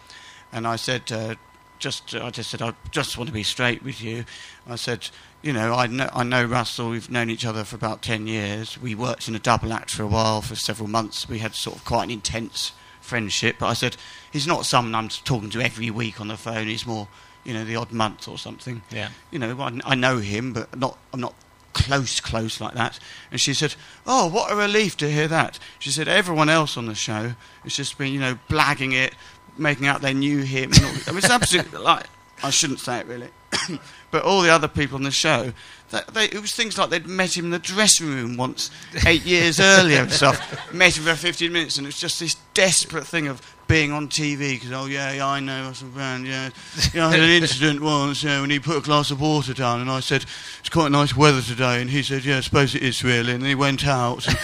and 0.52 0.66
I 0.66 0.76
said. 0.76 1.10
Uh, 1.10 1.34
just, 1.78 2.14
I 2.14 2.28
just 2.28 2.50
said, 2.50 2.60
I 2.60 2.74
just 2.90 3.16
want 3.16 3.28
to 3.28 3.32
be 3.32 3.42
straight 3.42 3.82
with 3.82 4.02
you. 4.02 4.26
I 4.66 4.76
said, 4.76 5.08
you 5.40 5.52
know, 5.52 5.72
I 5.72 5.86
know, 5.86 6.10
I 6.12 6.22
know 6.22 6.44
Russell. 6.44 6.90
We've 6.90 7.10
known 7.10 7.30
each 7.30 7.46
other 7.46 7.64
for 7.64 7.74
about 7.74 8.02
ten 8.02 8.26
years. 8.26 8.78
We 8.78 8.94
worked 8.94 9.28
in 9.28 9.34
a 9.34 9.38
double 9.38 9.72
act 9.72 9.90
for 9.90 10.02
a 10.02 10.06
while, 10.06 10.42
for 10.42 10.54
several 10.54 10.88
months. 10.88 11.26
We 11.26 11.38
had 11.38 11.54
sort 11.54 11.76
of 11.76 11.84
quite 11.86 12.04
an 12.04 12.10
intense 12.10 12.72
friendship. 13.00 13.56
But 13.58 13.66
I 13.66 13.72
said, 13.72 13.96
he's 14.30 14.46
not 14.46 14.66
someone 14.66 14.94
I'm 14.94 15.08
talking 15.08 15.50
to 15.50 15.60
every 15.60 15.90
week 15.90 16.20
on 16.20 16.28
the 16.28 16.36
phone. 16.36 16.66
He's 16.66 16.86
more, 16.86 17.08
you 17.44 17.54
know, 17.54 17.64
the 17.64 17.76
odd 17.76 17.92
month 17.92 18.28
or 18.28 18.38
something. 18.38 18.82
Yeah. 18.90 19.08
You 19.30 19.38
know, 19.38 19.58
I, 19.60 19.80
I 19.84 19.94
know 19.94 20.18
him, 20.18 20.52
but 20.52 20.76
not, 20.76 20.98
I'm 21.12 21.20
not 21.20 21.34
close, 21.72 22.20
close 22.20 22.60
like 22.60 22.74
that. 22.74 22.98
And 23.30 23.40
she 23.40 23.54
said, 23.54 23.74
oh, 24.06 24.28
what 24.28 24.52
a 24.52 24.56
relief 24.56 24.96
to 24.98 25.10
hear 25.10 25.28
that. 25.28 25.58
She 25.78 25.90
said, 25.90 26.08
everyone 26.08 26.48
else 26.48 26.76
on 26.76 26.86
the 26.86 26.94
show 26.94 27.34
has 27.62 27.74
just 27.74 27.98
been, 27.98 28.12
you 28.12 28.20
know, 28.20 28.38
blagging 28.48 28.92
it, 28.92 29.14
making 29.56 29.86
out 29.86 30.02
they 30.02 30.14
knew 30.14 30.38
him. 30.38 30.70
I 30.74 31.10
mean, 31.10 31.18
it's 31.18 31.30
absolutely 31.30 31.78
like 31.82 32.06
I 32.42 32.50
shouldn't 32.50 32.80
say 32.80 33.00
it 33.00 33.06
really, 33.06 33.28
but 34.10 34.22
all 34.22 34.42
the 34.42 34.50
other 34.50 34.68
people 34.68 34.96
on 34.96 35.02
the 35.02 35.10
show, 35.10 35.52
that 35.90 36.08
they, 36.08 36.24
it 36.24 36.40
was 36.40 36.54
things 36.54 36.78
like 36.78 36.90
they'd 36.90 37.06
met 37.06 37.36
him 37.36 37.46
in 37.46 37.50
the 37.50 37.58
dressing 37.58 38.06
room 38.06 38.36
once 38.36 38.70
eight 39.06 39.24
years 39.24 39.60
earlier 39.60 40.02
and 40.02 40.12
stuff. 40.12 40.72
Met 40.72 40.96
him 40.96 41.04
for 41.04 41.14
15 41.14 41.52
minutes, 41.52 41.78
and 41.78 41.86
it's 41.86 42.00
just 42.00 42.20
this 42.20 42.36
desperate 42.54 43.06
thing 43.06 43.28
of 43.28 43.40
being 43.70 43.92
on 43.92 44.08
TV 44.08 44.54
because 44.54 44.72
oh 44.72 44.86
yeah, 44.86 45.12
yeah 45.12 45.28
I 45.28 45.38
know 45.38 45.66
Russell 45.66 45.90
Brand 45.90 46.26
yeah, 46.26 46.50
yeah 46.92 47.06
I 47.06 47.12
had 47.12 47.20
an 47.20 47.30
incident 47.30 47.80
once 47.80 48.24
yeah, 48.24 48.40
when 48.40 48.50
he 48.50 48.58
put 48.58 48.76
a 48.76 48.80
glass 48.80 49.12
of 49.12 49.20
water 49.20 49.54
down 49.54 49.80
and 49.80 49.88
I 49.88 50.00
said 50.00 50.24
it's 50.58 50.68
quite 50.68 50.90
nice 50.90 51.16
weather 51.16 51.40
today 51.40 51.80
and 51.80 51.88
he 51.88 52.02
said 52.02 52.24
yeah 52.24 52.38
I 52.38 52.40
suppose 52.40 52.74
it 52.74 52.82
is 52.82 53.04
really 53.04 53.32
and 53.32 53.42
then 53.42 53.48
he 53.48 53.54
went 53.54 53.86
out. 53.86 54.26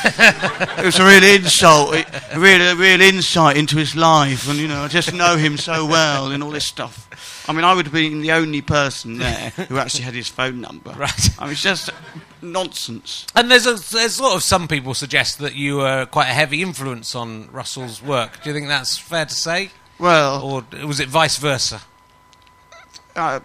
It 0.78 0.84
was 0.84 1.00
a 1.00 1.04
real 1.04 1.24
insult 1.24 1.96
a 1.96 2.38
real, 2.38 2.62
a 2.62 2.76
real 2.76 3.00
insight 3.00 3.56
into 3.56 3.76
his 3.76 3.96
life 3.96 4.48
and 4.48 4.60
you 4.60 4.68
know 4.68 4.82
I 4.82 4.88
just 4.88 5.12
know 5.12 5.36
him 5.36 5.56
so 5.56 5.84
well 5.84 6.30
and 6.30 6.40
all 6.40 6.50
this 6.50 6.66
stuff 6.66 7.08
I 7.48 7.52
mean 7.52 7.64
I 7.64 7.74
would 7.74 7.86
have 7.86 7.92
been 7.92 8.20
the 8.22 8.32
only 8.32 8.60
person 8.62 9.18
there 9.18 9.50
who 9.68 9.78
actually 9.78 10.04
had 10.04 10.14
his 10.14 10.28
phone 10.28 10.60
number 10.60 10.90
Right. 10.96 11.30
I 11.38 11.44
mean 11.44 11.52
it's 11.52 11.62
just 11.62 11.90
nonsense 12.42 13.26
And 13.34 13.50
there's 13.50 13.66
a, 13.66 13.74
there's 13.74 14.14
sort 14.16 14.34
of 14.34 14.42
some 14.42 14.66
people 14.68 14.94
suggest 14.94 15.38
that 15.38 15.54
you 15.54 15.76
were 15.78 16.06
quite 16.06 16.28
a 16.28 16.34
heavy 16.34 16.62
influence 16.62 17.14
on 17.14 17.48
Russell's 17.52 18.02
work. 18.02 18.42
Do 18.42 18.50
you 18.50 18.54
think 18.54 18.68
that's 18.68 18.98
fair 18.98 19.26
to 19.26 19.34
say, 19.34 19.70
well 19.98 20.42
or 20.42 20.86
was 20.86 21.00
it 21.00 21.08
vice 21.08 21.36
versa? 21.38 21.82
uh, 23.14 23.40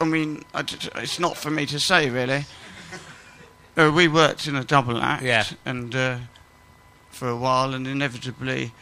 I 0.00 0.04
mean, 0.04 0.44
I 0.52 0.60
it's 0.96 1.18
not 1.18 1.36
for 1.36 1.50
me 1.50 1.66
to 1.66 1.78
say, 1.80 2.10
really. 2.10 2.44
Uh, 3.76 3.90
we 3.94 4.06
worked 4.06 4.46
in 4.46 4.54
a 4.54 4.62
double 4.64 4.98
act, 4.98 5.22
Yeah. 5.22 5.44
and 5.64 5.94
uh, 5.94 6.18
for 7.10 7.28
a 7.28 7.36
while, 7.36 7.74
and 7.74 7.86
inevitably, 7.86 8.72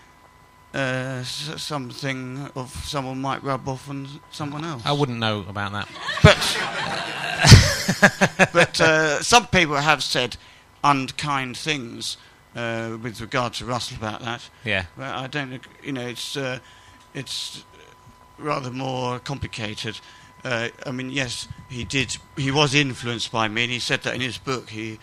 uh, 0.74 1.22
something 1.22 2.50
of 2.54 2.70
someone 2.84 3.20
might 3.20 3.42
rub 3.42 3.68
off 3.68 3.88
on 3.88 4.08
someone 4.30 4.64
else. 4.64 4.82
I 4.84 4.92
wouldn't 4.92 5.18
know 5.18 5.44
about 5.48 5.72
that. 5.72 5.88
But 6.22 6.58
but 8.52 8.80
uh, 8.80 9.22
some 9.22 9.46
people 9.48 9.76
have 9.76 10.02
said 10.02 10.36
unkind 10.84 11.56
things 11.56 12.16
uh, 12.56 12.96
with 13.02 13.20
regard 13.20 13.54
to 13.54 13.64
Russell 13.64 13.96
about 13.96 14.20
that. 14.20 14.48
Yeah. 14.64 14.86
Well, 14.96 15.18
I 15.18 15.26
don't. 15.26 15.60
You 15.82 15.92
know, 15.92 16.06
it's 16.06 16.36
uh, 16.36 16.58
it's 17.14 17.64
rather 18.38 18.70
more 18.70 19.18
complicated. 19.18 20.00
Uh, 20.44 20.68
I 20.84 20.90
mean, 20.90 21.10
yes, 21.10 21.48
he 21.68 21.84
did. 21.84 22.16
He 22.36 22.50
was 22.50 22.74
influenced 22.74 23.30
by 23.30 23.48
me, 23.48 23.64
and 23.64 23.72
he 23.72 23.78
said 23.78 24.02
that 24.02 24.14
in 24.14 24.20
his 24.20 24.38
book. 24.38 24.70
He 24.70 24.98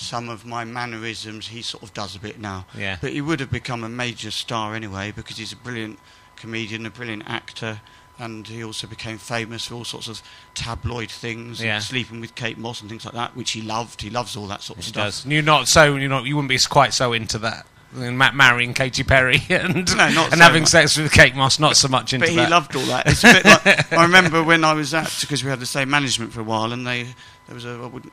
some 0.00 0.28
of 0.28 0.46
my 0.46 0.64
mannerisms 0.64 1.48
he 1.48 1.60
sort 1.62 1.82
of 1.82 1.92
does 1.92 2.16
a 2.16 2.18
bit 2.18 2.40
now. 2.40 2.64
Yeah. 2.76 2.96
But 3.00 3.12
he 3.12 3.20
would 3.20 3.38
have 3.40 3.50
become 3.50 3.84
a 3.84 3.88
major 3.88 4.30
star 4.30 4.74
anyway 4.74 5.12
because 5.14 5.36
he's 5.36 5.52
a 5.52 5.56
brilliant 5.56 5.98
comedian, 6.36 6.86
a 6.86 6.90
brilliant 6.90 7.24
actor. 7.26 7.80
And 8.18 8.46
he 8.46 8.62
also 8.64 8.86
became 8.86 9.16
famous 9.18 9.66
for 9.66 9.74
all 9.74 9.84
sorts 9.84 10.06
of 10.08 10.22
tabloid 10.54 11.10
things, 11.10 11.62
Yeah. 11.62 11.78
sleeping 11.78 12.20
with 12.20 12.34
Kate 12.34 12.58
Moss 12.58 12.80
and 12.82 12.90
things 12.90 13.04
like 13.04 13.14
that, 13.14 13.34
which 13.36 13.52
he 13.52 13.62
loved. 13.62 14.02
He 14.02 14.10
loves 14.10 14.36
all 14.36 14.46
that 14.48 14.62
sort 14.62 14.78
of 14.78 14.84
He 14.84 14.90
stuff. 14.90 15.04
does. 15.06 15.26
You're 15.26 15.42
not 15.42 15.68
so 15.68 15.96
you 15.96 16.08
know 16.08 16.22
you 16.24 16.36
wouldn't 16.36 16.50
be 16.50 16.58
quite 16.68 16.92
so 16.94 17.12
into 17.12 17.38
that. 17.38 17.66
And 17.96 18.16
ma- 18.18 18.30
marrying 18.32 18.72
Katy 18.72 19.02
Perry 19.04 19.42
and 19.50 19.74
No, 19.96 20.08
not 20.10 20.26
and 20.32 20.34
so 20.38 20.44
having 20.44 20.62
much. 20.62 20.68
sex 20.70 20.96
with 20.96 21.12
Kate 21.12 21.34
Moss, 21.34 21.58
not 21.58 21.76
so 21.76 21.88
much 21.88 22.12
into 22.12 22.24
but 22.26 22.30
he 22.30 22.36
that. 22.36 22.50
loved 22.50 22.76
all 22.76 22.84
that. 22.86 23.06
It's 23.08 23.24
a 23.24 23.32
bit 23.32 23.44
like, 23.44 23.92
I 23.92 24.02
remember 24.04 24.42
when 24.44 24.64
I 24.64 24.74
was 24.74 24.92
at 24.94 25.14
because 25.20 25.42
we 25.42 25.50
had 25.50 25.58
the 25.60 25.66
same 25.66 25.88
management 25.90 26.32
for 26.32 26.40
a 26.40 26.44
while, 26.44 26.72
and 26.72 26.86
they 26.86 27.02
there 27.46 27.54
was 27.54 27.64
a 27.64 27.70
I 27.82 27.86
wouldn't. 27.86 28.12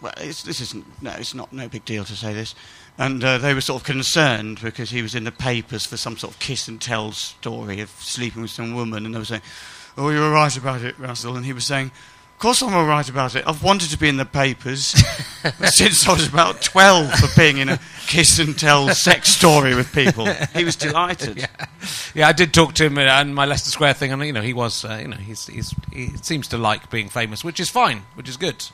Well, 0.00 0.14
it's, 0.16 0.42
this 0.42 0.60
isn't 0.60 1.02
no, 1.02 1.10
it's 1.12 1.34
not 1.34 1.52
no 1.52 1.68
big 1.68 1.84
deal 1.84 2.04
to 2.04 2.16
say 2.16 2.32
this, 2.32 2.54
and 2.96 3.22
uh, 3.22 3.38
they 3.38 3.52
were 3.54 3.60
sort 3.60 3.82
of 3.82 3.86
concerned 3.86 4.60
because 4.62 4.90
he 4.90 5.02
was 5.02 5.14
in 5.14 5.24
the 5.24 5.32
papers 5.32 5.84
for 5.84 5.96
some 5.96 6.16
sort 6.16 6.32
of 6.32 6.40
kiss 6.40 6.68
and 6.68 6.80
tell 6.80 7.12
story 7.12 7.80
of 7.80 7.90
sleeping 7.90 8.42
with 8.42 8.50
some 8.50 8.74
woman, 8.74 9.04
and 9.04 9.14
they 9.14 9.18
were 9.18 9.24
saying, 9.24 9.42
"Oh, 9.98 10.08
you're 10.08 10.30
right 10.30 10.56
about 10.56 10.82
it, 10.82 10.98
Russell," 10.98 11.36
and 11.36 11.44
he 11.44 11.52
was 11.52 11.66
saying. 11.66 11.90
Of 12.32 12.42
course, 12.42 12.62
I'm 12.62 12.72
all 12.72 12.86
right 12.86 13.06
about 13.06 13.36
it. 13.36 13.44
I've 13.46 13.62
wanted 13.62 13.90
to 13.90 13.98
be 13.98 14.08
in 14.08 14.16
the 14.16 14.24
papers 14.24 14.86
since 15.64 16.08
I 16.08 16.14
was 16.14 16.26
about 16.26 16.62
12 16.62 17.12
for 17.12 17.38
being 17.38 17.58
in 17.58 17.68
a 17.68 17.78
kiss 18.06 18.38
and 18.38 18.58
tell 18.58 18.88
sex 18.94 19.28
story 19.28 19.74
with 19.74 19.92
people. 19.92 20.24
He 20.54 20.64
was 20.64 20.74
delighted. 20.74 21.46
Yeah, 22.14 22.28
I 22.28 22.32
did 22.32 22.54
talk 22.54 22.72
to 22.76 22.86
him 22.86 22.96
uh, 22.96 23.02
and 23.02 23.34
my 23.34 23.44
Leicester 23.44 23.70
Square 23.70 23.92
thing, 23.92 24.10
and 24.10 24.24
you 24.24 24.32
know 24.32 24.40
he 24.40 24.54
was, 24.54 24.86
uh, 24.86 24.98
you 25.02 25.08
know, 25.08 25.16
he's, 25.16 25.48
he's 25.48 25.74
he 25.92 26.16
seems 26.22 26.48
to 26.48 26.56
like 26.56 26.88
being 26.88 27.10
famous, 27.10 27.44
which 27.44 27.60
is 27.60 27.68
fine, 27.68 28.04
which 28.14 28.26
is 28.26 28.38
good. 28.38 28.64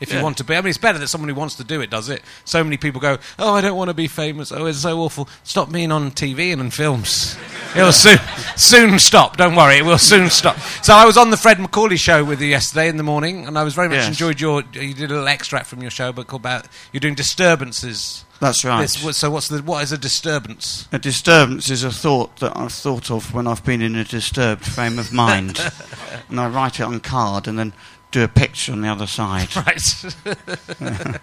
If 0.00 0.12
you 0.12 0.20
want 0.20 0.36
to 0.38 0.44
be, 0.44 0.54
I 0.54 0.60
mean, 0.60 0.68
it's 0.68 0.76
better 0.76 0.98
that 0.98 1.08
someone 1.08 1.28
who 1.28 1.34
wants 1.34 1.54
to 1.54 1.64
do 1.64 1.80
it 1.80 1.88
does 1.88 2.08
it. 2.08 2.20
So 2.44 2.62
many 2.64 2.76
people 2.76 3.00
go, 3.00 3.16
"Oh, 3.38 3.54
I 3.54 3.60
don't 3.60 3.76
want 3.76 3.88
to 3.88 3.94
be 3.94 4.06
famous. 4.08 4.50
Oh, 4.52 4.66
it's 4.66 4.80
so 4.80 5.00
awful." 5.00 5.28
Stop 5.44 5.70
being 5.72 5.92
on 5.92 6.10
TV 6.10 6.52
and 6.52 6.60
in 6.60 6.70
films. 6.70 7.36
It'll 7.76 7.92
soon 7.92 8.18
soon 8.56 8.98
stop. 8.98 9.36
Don't 9.36 9.54
worry, 9.56 9.78
it 9.78 9.84
will 9.84 9.98
soon 9.98 10.30
stop. 10.30 10.58
So 10.82 10.94
I 10.94 11.04
was 11.06 11.16
on 11.16 11.30
the 11.30 11.36
Fred 11.36 11.58
Macaulay 11.58 11.96
show 11.96 12.22
with 12.24 12.40
you 12.40 12.48
yesterday 12.48 12.88
in 12.88 12.96
the 12.96 13.02
morning, 13.02 13.46
and 13.46 13.56
I 13.56 13.62
was 13.62 13.74
very 13.74 13.88
much 13.88 13.98
Yes. 13.98 14.08
enjoyed 14.08 14.40
your. 14.40 14.62
You 14.72 14.94
did 14.94 15.10
a 15.10 15.14
little 15.14 15.28
extract 15.28 15.66
from 15.68 15.80
your 15.80 15.90
show, 15.90 16.12
but 16.12 16.30
about 16.32 16.66
you're 16.92 17.00
doing 17.00 17.14
disturbances. 17.14 18.24
That's 18.40 18.64
right. 18.64 18.80
This- 18.82 19.16
so 19.16 19.30
what's 19.30 19.48
the 19.48 19.62
what 19.62 19.82
is 19.84 19.92
a 19.92 19.96
disturbance? 19.98 20.86
A 20.92 20.98
disturbance 20.98 21.70
is 21.70 21.84
a 21.84 21.90
thought 21.92 22.36
that 22.40 22.52
I've 22.56 22.72
thought 22.72 23.10
of 23.10 23.32
when 23.32 23.46
I've 23.46 23.64
been 23.64 23.80
in 23.80 23.94
a 23.96 24.04
disturbed 24.04 24.66
frame 24.66 24.98
of 24.98 25.12
mind. 25.12 25.60
and 26.28 26.40
I 26.40 26.48
write 26.48 26.80
it 26.80 26.82
on 26.82 26.98
card 27.00 27.46
and 27.46 27.58
then 27.58 27.72
do 28.14 28.22
a 28.22 28.28
picture 28.28 28.70
on 28.70 28.80
the 28.80 28.88
other 28.88 29.08
side. 29.08 29.48
Right. 29.64 29.80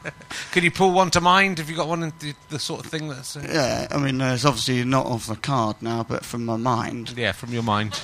Could 0.51 0.63
you 0.63 0.71
pull 0.71 0.91
one 0.91 1.09
to 1.11 1.21
mind? 1.21 1.59
Have 1.59 1.69
you 1.69 1.75
got 1.75 1.87
one 1.87 2.03
in 2.03 2.13
the, 2.19 2.33
the 2.49 2.59
sort 2.59 2.83
of 2.83 2.91
thing 2.91 3.07
that's 3.07 3.37
uh, 3.37 3.43
Yeah, 3.47 3.87
I 3.91 3.97
mean, 3.97 4.19
uh, 4.19 4.33
it's 4.33 4.43
obviously 4.45 4.83
not 4.83 5.05
off 5.05 5.27
the 5.27 5.35
card 5.35 5.77
now, 5.81 6.03
but 6.03 6.25
from 6.25 6.45
my 6.45 6.57
mind. 6.57 7.13
yeah 7.15 7.31
from 7.31 7.53
your 7.53 7.63
mind? 7.63 8.01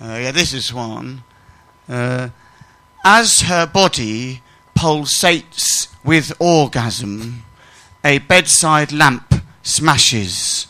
Uh, 0.00 0.18
yeah, 0.20 0.32
this 0.32 0.52
is 0.52 0.72
one. 0.74 1.24
Uh, 1.88 2.28
as 3.04 3.42
her 3.42 3.66
body 3.66 4.42
pulsates 4.78 5.88
with 6.04 6.32
orgasm, 6.38 7.42
a 8.04 8.18
bedside 8.18 8.92
lamp 8.92 9.34
smashes, 9.62 10.66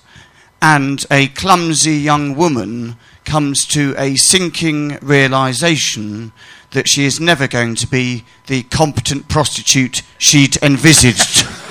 and 0.62 1.05
a 1.11 1.28
clumsy 1.28 1.97
young 1.97 2.37
woman 2.37 2.97
comes 3.25 3.66
to 3.66 3.95
a 3.99 4.14
sinking 4.14 4.99
realization 5.02 6.33
that 6.76 6.87
she 6.87 7.06
is 7.06 7.18
never 7.18 7.49
going 7.49 7.75
to 7.75 7.87
be 7.87 8.23
the 8.49 8.62
competent 8.64 9.26
prostitute 9.30 10.02
she'd 10.18 10.62
envisaged. 10.62 11.66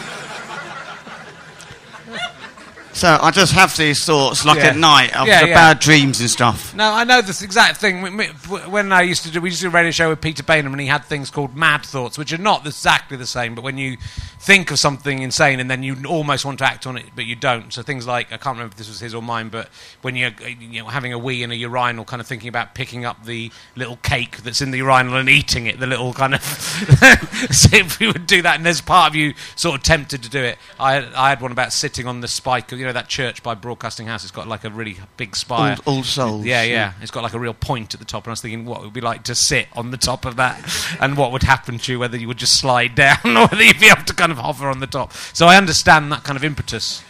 So 2.95 3.19
I 3.21 3.29
just 3.31 3.51
have 3.51 3.75
these 3.75 4.05
thoughts, 4.05 4.45
like 4.45 4.59
Yeah. 4.59 4.67
at 4.67 4.77
night, 4.77 5.13
of 5.13 5.27
Yeah, 5.27 5.43
yeah. 5.43 5.53
bad 5.53 5.79
dreams 5.79 6.21
and 6.21 6.29
stuff. 6.29 6.73
No, 6.73 6.93
I 6.93 7.03
know 7.03 7.21
this 7.21 7.41
exact 7.41 7.75
thing. 7.77 8.01
When- 8.01 8.93
I 8.93 9.01
used 9.01 9.23
to 9.23 9.31
do, 9.31 9.41
we 9.41 9.49
used 9.49 9.59
to 9.59 9.65
do 9.65 9.69
a 9.69 9.71
radio 9.71 9.91
show 9.91 10.07
with 10.09 10.21
Peter 10.21 10.43
Baynham, 10.43 10.67
and 10.67 10.79
he 10.79 10.87
had 10.87 11.03
things 11.03 11.29
called 11.29 11.57
mad 11.57 11.83
thoughts, 11.85 12.17
which 12.17 12.31
are 12.31 12.37
not 12.37 12.65
exactly 12.65 13.17
the 13.17 13.27
same. 13.27 13.53
But 13.53 13.65
when 13.65 13.77
you 13.77 13.97
think 14.39 14.71
of 14.71 14.79
something 14.79 15.21
insane, 15.23 15.59
and 15.59 15.69
then 15.69 15.83
you 15.83 15.97
almost 16.07 16.45
want 16.45 16.59
to 16.59 16.65
act 16.65 16.87
on 16.87 16.97
it, 16.97 17.07
but 17.15 17.25
you 17.25 17.35
don't. 17.35 17.73
So 17.73 17.81
things 17.81 18.07
like 18.07 18.27
I 18.31 18.37
can't 18.37 18.55
remember 18.55 18.71
if 18.73 18.77
this 18.77 18.87
was 18.87 19.01
his 19.01 19.13
or 19.13 19.21
mine, 19.21 19.49
but 19.49 19.67
when 20.01 20.15
you're 20.15 20.29
uh, 20.29 20.47
you 20.47 20.81
know 20.81 20.87
having 20.87 21.11
a 21.11 21.17
wee 21.19 21.43
in 21.43 21.51
a 21.51 21.55
urinal, 21.55 22.05
kind 22.05 22.21
of 22.21 22.27
thinking 22.27 22.47
about 22.47 22.75
picking 22.75 23.03
up 23.03 23.25
the 23.25 23.51
little 23.75 23.97
cake 23.97 24.37
that's 24.37 24.61
in 24.61 24.71
the 24.71 24.77
urinal 24.77 25.17
and 25.17 25.27
eating 25.27 25.65
it, 25.67 25.79
the 25.81 25.87
little 25.87 26.13
kind 26.13 26.33
of. 26.35 26.41
so 27.51 27.75
if 27.75 27.99
you 27.99 28.07
would 28.07 28.25
do 28.27 28.41
that, 28.41 28.55
and 28.55 28.65
there's 28.65 28.79
part 28.79 29.09
of 29.11 29.15
you 29.15 29.33
sort 29.57 29.75
of 29.75 29.83
tempted 29.83 30.23
to 30.23 30.29
do 30.29 30.39
it. 30.39 30.57
I 30.79 30.93
had, 30.93 31.13
I 31.13 31.29
had 31.29 31.41
one 31.41 31.51
about 31.51 31.73
sitting 31.73 32.07
on 32.07 32.21
the 32.21 32.27
spike 32.29 32.71
of 32.71 32.79
you 32.85 32.89
know 32.89 32.93
that 32.93 33.07
church 33.07 33.41
by 33.41 33.55
Broadcasting 33.55 34.05
House. 34.05 34.21
It's 34.23 34.31
got 34.31 34.47
like 34.47 34.63
a 34.63 34.69
really 34.69 34.97
big 35.17 35.35
spire. 35.35 35.75
All, 35.87 35.95
all 35.97 36.03
souls. 36.03 36.45
Yeah, 36.45 36.61
yeah. 36.61 36.93
It's 37.01 37.09
got 37.09 37.23
like 37.23 37.33
a 37.33 37.39
real 37.39 37.55
point 37.55 37.95
at 37.95 37.99
the 37.99 38.05
top, 38.05 38.25
and 38.25 38.29
I 38.29 38.33
was 38.33 38.41
thinking 38.41 38.63
what 38.65 38.81
it 38.81 38.83
would 38.83 38.93
be 38.93 39.01
like 39.01 39.23
to 39.23 39.33
sit 39.33 39.67
on 39.75 39.89
the 39.89 39.97
top 39.97 40.23
of 40.23 40.35
that, 40.35 40.61
and 41.01 41.17
what 41.17 41.31
would 41.31 41.41
happen 41.41 41.79
to 41.79 41.91
you, 41.91 41.97
whether 41.97 42.15
you 42.15 42.27
would 42.27 42.37
just 42.37 42.59
slide 42.59 42.93
down 43.05 43.17
or 43.25 43.47
whether 43.47 43.63
you'd 43.63 43.79
be 43.79 43.87
able 43.89 44.03
to 44.03 44.13
kind 44.13 44.31
of 44.31 44.37
hover 44.37 44.69
on 44.69 44.81
the 44.81 44.87
top. 44.87 45.13
So 45.13 45.47
I 45.47 45.57
understand 45.57 46.11
that 46.11 46.23
kind 46.23 46.37
of 46.37 46.43
impetus 46.43 47.03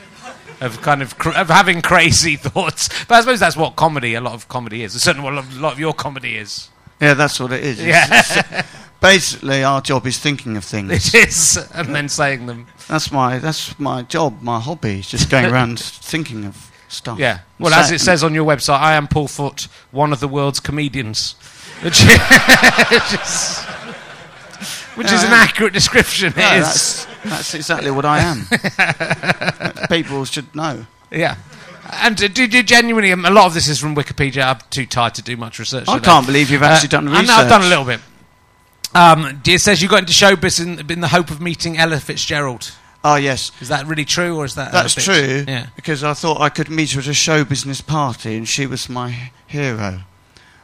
of 0.61 0.81
kind 0.81 1.01
of 1.01 1.17
cr- 1.17 1.31
of 1.35 1.49
having 1.49 1.81
crazy 1.81 2.35
thoughts. 2.37 2.87
But 3.05 3.15
I 3.15 3.19
suppose 3.19 3.41
that's 3.41 3.57
what 3.57 3.75
comedy, 3.75 4.13
a 4.13 4.21
lot 4.21 4.33
of 4.33 4.47
comedy 4.47 4.81
is. 4.83 4.93
Certainly, 5.01 5.29
what 5.29 5.33
a 5.45 5.59
lot 5.59 5.73
of 5.73 5.79
your 5.79 5.93
comedy 5.93 6.37
is. 6.37 6.69
Yeah, 7.01 7.15
that's 7.15 7.37
what 7.41 7.51
it 7.51 7.65
is. 7.65 7.79
It's- 7.81 8.35
Yeah, 8.37 8.59
uh, 8.59 8.63
Basically, 9.01 9.63
our 9.63 9.81
job 9.81 10.07
is 10.07 10.17
thinking 10.17 10.55
of 10.57 10.63
things. 10.63 10.89
it 11.13 11.27
is, 11.27 11.57
and 11.75 11.93
then 11.93 12.07
saying 12.09 12.45
them. 12.47 12.65
That's 12.87 13.11
my 13.11 13.39
that's 13.39 13.77
my 13.79 14.03
job, 14.03 14.41
my 14.41 14.59
hobby. 14.59 14.99
is 14.99 15.07
Just 15.09 15.29
going 15.29 15.45
around 15.51 15.79
thinking 15.79 16.45
of 16.45 16.71
stuff. 16.87 17.17
Yeah. 17.19 17.39
Well, 17.59 17.73
as 17.73 17.91
it 17.91 17.99
says 17.99 18.23
on 18.23 18.33
your 18.33 18.45
website, 18.45 18.79
I 18.79 18.93
am 18.93 19.07
Paul 19.07 19.27
Foot, 19.27 19.67
one 19.91 20.13
of 20.13 20.19
the 20.19 20.27
world's 20.27 20.59
comedians. 20.59 21.33
Which, 21.81 21.99
which 24.95 25.07
is, 25.07 25.11
is 25.13 25.23
an 25.23 25.33
accurate 25.33 25.73
description. 25.73 26.27
It 26.29 26.37
No, 26.37 26.53
is. 26.53 26.63
that's, 26.63 27.05
that's 27.25 27.53
exactly 27.53 27.91
what 27.91 28.05
I 28.05 28.19
am. 28.19 28.47
People 29.89 30.23
should 30.25 30.53
know. 30.55 30.85
Yeah. 31.11 31.35
And 31.91 32.21
uh, 32.23 32.27
do, 32.29 32.47
do 32.47 32.63
genuinely, 32.63 33.11
um, 33.11 33.25
a 33.25 33.29
lot 33.29 33.45
of 33.47 33.53
this 33.53 33.67
is 33.67 33.77
from 33.79 33.93
Wikipedia. 33.95 34.45
I'm 34.45 34.59
too 34.69 34.85
tired 34.85 35.15
to 35.15 35.21
do 35.21 35.35
much 35.37 35.59
research. 35.59 35.87
I 35.89 35.95
today. 35.95 36.05
can't 36.05 36.25
believe 36.25 36.49
you've 36.49 36.63
actually 36.63 36.87
done 36.89 37.07
Uh, 37.07 37.11
I 37.11 37.19
research. 37.21 37.27
know, 37.27 37.43
I've 37.43 37.49
done 37.49 37.61
a 37.63 37.67
little 37.67 37.85
bit. 37.85 37.99
Um, 38.95 39.41
it 39.45 39.59
says 39.59 39.81
you 39.81 39.89
got 39.89 39.99
into 39.99 40.13
showbiz 40.13 40.59
in, 40.63 40.89
in 40.89 41.01
the 41.01 41.09
hope 41.09 41.29
of 41.29 41.41
meeting 41.41 41.77
Ella 41.77 41.99
Fitzgerald. 41.99 42.71
Oh 43.03 43.15
yes, 43.17 43.51
Is 43.61 43.67
that 43.67 43.85
really 43.85 44.05
true, 44.05 44.37
or 44.37 44.45
is 44.45 44.55
that? 44.55 44.71
that's 44.71 44.95
bit- 44.95 45.03
true. 45.03 45.43
Yeah. 45.47 45.67
Because 45.75 46.03
I 46.03 46.13
thought 46.15 46.41
I 46.41 46.49
could 46.49 46.69
meet 46.69 46.91
her 46.93 47.01
at 47.01 47.07
a 47.07 47.13
show 47.13 47.43
business 47.45 47.81
party, 47.81 48.35
and 48.35 48.47
she 48.47 48.65
was 48.65 48.89
my 48.89 49.31
hero. 49.45 49.99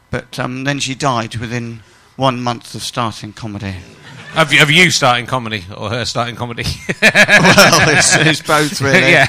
But 0.09 0.39
um, 0.39 0.63
then 0.63 0.79
she 0.79 0.95
died 0.95 1.35
within 1.35 1.81
one 2.15 2.41
month 2.41 2.73
of 2.73 2.81
starting 2.81 3.31
comedy. 3.33 3.75
Of, 4.35 4.51
you- 4.53 4.61
of 4.63 4.71
you 4.71 4.89
starting 4.91 5.25
comedy 5.27 5.65
or 5.75 5.89
her 5.89 6.05
starting 6.05 6.35
comedy? 6.35 6.63
well, 7.01 7.89
it's, 7.97 8.15
it's 8.15 8.41
both 8.41 8.79
really. 8.81 9.00
yeah. 9.11 9.27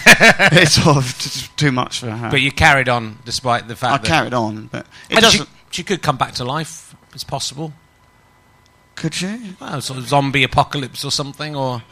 It's 0.52 0.80
sort 0.82 0.96
of 0.98 1.18
t- 1.18 1.48
too 1.56 1.72
much 1.72 1.98
for 2.00 2.08
her. 2.10 2.30
But 2.30 2.40
you 2.40 2.50
carried 2.52 2.88
on 2.88 3.18
despite 3.24 3.66
the 3.68 3.74
I 3.74 3.76
fact 3.76 4.04
that 4.04 4.10
I 4.12 4.16
carried 4.16 4.32
on, 4.34 4.68
but 4.68 4.86
it 5.10 5.16
And 5.16 5.24
she, 5.26 5.38
doesn't. 5.38 5.48
she 5.70 5.82
could 5.82 6.02
come 6.02 6.16
back 6.16 6.34
to 6.34 6.44
life. 6.44 6.94
It's 7.14 7.24
possible. 7.24 7.72
Could 8.94 9.14
she? 9.14 9.54
Well, 9.60 9.80
sort 9.80 9.98
of 9.98 10.08
zombie 10.08 10.44
apocalypse 10.44 11.04
or 11.04 11.10
something, 11.10 11.56
or 11.56 11.82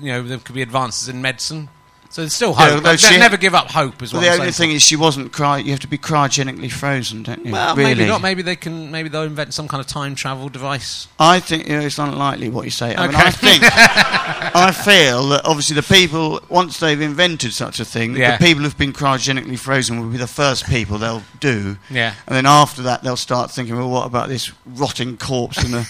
you 0.00 0.12
know 0.12 0.22
there 0.22 0.38
could 0.38 0.54
be 0.54 0.62
advances 0.62 1.08
in 1.08 1.22
medicine. 1.22 1.68
So 2.10 2.22
there's 2.22 2.34
still 2.34 2.54
hope. 2.54 2.82
though 2.82 2.90
Like, 2.90 2.98
she- 2.98 3.18
never 3.18 3.36
give 3.36 3.54
up 3.54 3.70
hope. 3.70 4.00
as 4.02 4.12
Well, 4.14 4.22
the 4.22 4.30
only 4.30 4.50
thing 4.50 4.70
is, 4.70 4.82
she 4.82 4.96
wasn't 4.96 5.30
cry. 5.30 5.58
You 5.58 5.72
have 5.72 5.80
to 5.80 5.86
be 5.88 5.98
cryogenically 5.98 6.72
frozen, 6.72 7.22
don't 7.22 7.44
you? 7.44 7.52
Well, 7.52 7.76
really? 7.76 7.94
maybe 7.96 8.06
not. 8.08 8.22
Maybe 8.22 8.40
they 8.42 8.56
can. 8.56 8.90
Maybe 8.90 9.10
they'll 9.10 9.24
invent 9.24 9.52
some 9.52 9.68
kind 9.68 9.80
of 9.82 9.86
time 9.86 10.14
travel 10.14 10.48
device. 10.48 11.06
I 11.20 11.38
think 11.38 11.68
you 11.68 11.78
know, 11.78 11.84
it's 11.84 11.98
unlikely 11.98 12.48
what 12.48 12.64
you 12.64 12.70
say. 12.70 12.96
I 12.96 13.06
mean, 13.06 13.14
Okay. 13.14 13.26
I 13.26 13.30
think, 13.30 13.62
I 14.56 14.72
feel 14.72 15.28
that 15.28 15.44
obviously 15.44 15.74
the 15.76 15.82
people, 15.82 16.40
once 16.48 16.80
they've 16.80 17.00
invented 17.00 17.52
such 17.52 17.78
a 17.78 17.84
thing, 17.84 18.16
Yeah. 18.16 18.36
the 18.38 18.44
people 18.44 18.62
who've 18.64 18.76
been 18.78 18.92
cryogenically 18.94 19.58
frozen 19.58 20.00
will 20.00 20.08
be 20.10 20.16
the 20.18 20.26
first 20.26 20.66
people 20.66 20.96
they'll 20.98 21.22
do. 21.40 21.76
Yeah. 21.90 22.14
And 22.26 22.34
then 22.34 22.46
after 22.46 22.82
that, 22.82 23.02
they'll 23.02 23.16
start 23.16 23.50
thinking, 23.50 23.76
well, 23.76 23.90
what 23.90 24.06
about 24.06 24.28
this 24.28 24.50
rotting 24.64 25.18
corpse 25.18 25.62
in 25.62 25.72
the 25.72 25.86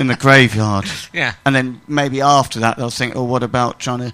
in 0.00 0.06
the 0.06 0.16
graveyard? 0.16 0.86
Yeah. 1.12 1.34
And 1.44 1.54
then 1.54 1.80
maybe 1.86 2.20
after 2.22 2.60
that, 2.60 2.76
they'll 2.78 2.90
think, 2.90 3.14
oh, 3.14 3.24
what 3.24 3.42
about 3.42 3.78
trying 3.78 4.00
to 4.00 4.12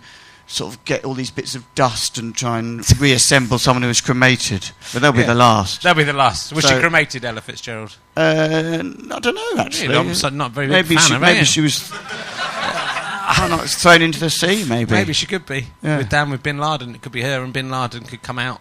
sort 0.50 0.74
of 0.74 0.84
get 0.84 1.04
all 1.04 1.14
these 1.14 1.30
bits 1.30 1.54
of 1.54 1.64
dust 1.74 2.18
and 2.18 2.34
try 2.34 2.58
and 2.58 2.84
reassemble 3.00 3.58
someone 3.58 3.82
who 3.82 3.88
was 3.88 4.00
cremated? 4.00 4.70
But 4.92 5.02
they'll 5.02 5.12
be 5.12 5.22
the 5.22 5.34
last. 5.34 5.82
They'll 5.82 5.94
be 5.94 6.04
the 6.04 6.12
last. 6.12 6.52
Was 6.52 6.64
she 6.64 6.70
So- 6.70 6.80
cremated, 6.80 7.24
Ella 7.24 7.40
Fitzgerald? 7.40 7.96
Uh, 8.16 8.82
I 8.82 9.18
don't 9.20 9.34
know, 9.34 9.62
actually. 9.62 9.94
I'm 9.96 10.14
so- 10.14 10.28
not 10.28 10.50
very 10.52 10.66
maybe 10.66 10.96
fan 10.96 11.04
she, 11.08 11.14
of 11.14 11.20
maybe 11.20 11.38
yeah. 11.38 11.44
she 11.44 11.60
was. 11.60 11.90
I 11.92 13.46
don't 13.48 13.50
know, 13.58 13.64
thrown 13.64 14.02
into 14.02 14.18
the 14.18 14.28
sea, 14.28 14.64
maybe. 14.68 14.90
Maybe 14.90 15.12
she 15.12 15.26
could 15.26 15.46
be. 15.46 15.66
Yeah. 15.82 15.98
With 15.98 16.08
down 16.08 16.30
with 16.30 16.42
Bin 16.42 16.58
Laden, 16.58 16.96
it 16.96 17.02
could 17.02 17.12
be 17.12 17.22
her 17.22 17.42
and 17.44 17.52
Bin 17.52 17.70
Laden 17.70 18.02
could 18.04 18.22
come 18.22 18.40
out, 18.40 18.60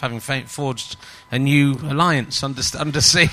having 0.00 0.18
forged 0.18 0.96
a 1.30 1.38
new 1.38 1.74
alliance 1.82 2.42
under 2.42 2.62
undersea 2.78 3.28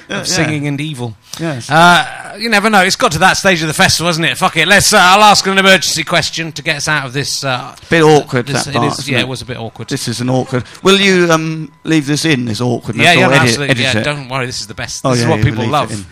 of 0.08 0.26
singing 0.28 0.66
and 0.66 0.80
evil. 0.80 1.16
Yes. 1.40 1.70
Uh, 1.70 2.36
you 2.38 2.48
never 2.48 2.68
know. 2.70 2.82
It's 2.82 2.96
got 2.96 3.12
to 3.12 3.18
that 3.20 3.36
stage 3.36 3.62
of 3.62 3.68
the 3.68 3.74
festival, 3.74 4.08
hasn't 4.08 4.26
it? 4.26 4.36
Fuck 4.36 4.56
it. 4.56 4.68
Let's. 4.68 4.92
Uh, 4.92 4.98
I'll 5.00 5.22
ask 5.22 5.46
an 5.46 5.58
emergency 5.58 6.04
question 6.04 6.52
to 6.52 6.62
get 6.62 6.76
us 6.76 6.88
out 6.88 7.06
of 7.06 7.12
this. 7.12 7.42
Uh, 7.44 7.74
bit 7.90 8.02
awkward, 8.02 8.46
this- 8.46 8.64
that 8.64 8.74
part, 8.74 8.98
is- 8.98 9.08
yeah, 9.08 9.18
it? 9.18 9.22
it 9.22 9.28
was 9.28 9.42
a 9.42 9.46
bit 9.46 9.56
awkward. 9.56 9.88
This 9.88 10.08
is 10.08 10.20
an 10.20 10.28
awkward. 10.30 10.64
Will 10.82 11.00
you 11.00 11.30
um, 11.32 11.72
leave 11.84 12.06
this 12.06 12.24
in, 12.24 12.44
this 12.44 12.60
awkwardness? 12.60 13.04
yeah, 13.04 13.12
yeah, 13.14 13.26
or 13.26 13.30
no, 13.30 13.34
edit, 13.36 13.42
absolutely. 13.48 13.70
edit 13.70 13.94
Yeah, 13.94 14.00
it? 14.00 14.04
don't 14.04 14.28
worry. 14.28 14.46
This 14.46 14.60
is 14.60 14.66
the 14.66 14.74
best. 14.74 15.02
Oh, 15.04 15.10
This 15.10 15.20
is 15.20 15.26
what 15.26 15.42
people 15.42 15.66
love. 15.66 16.06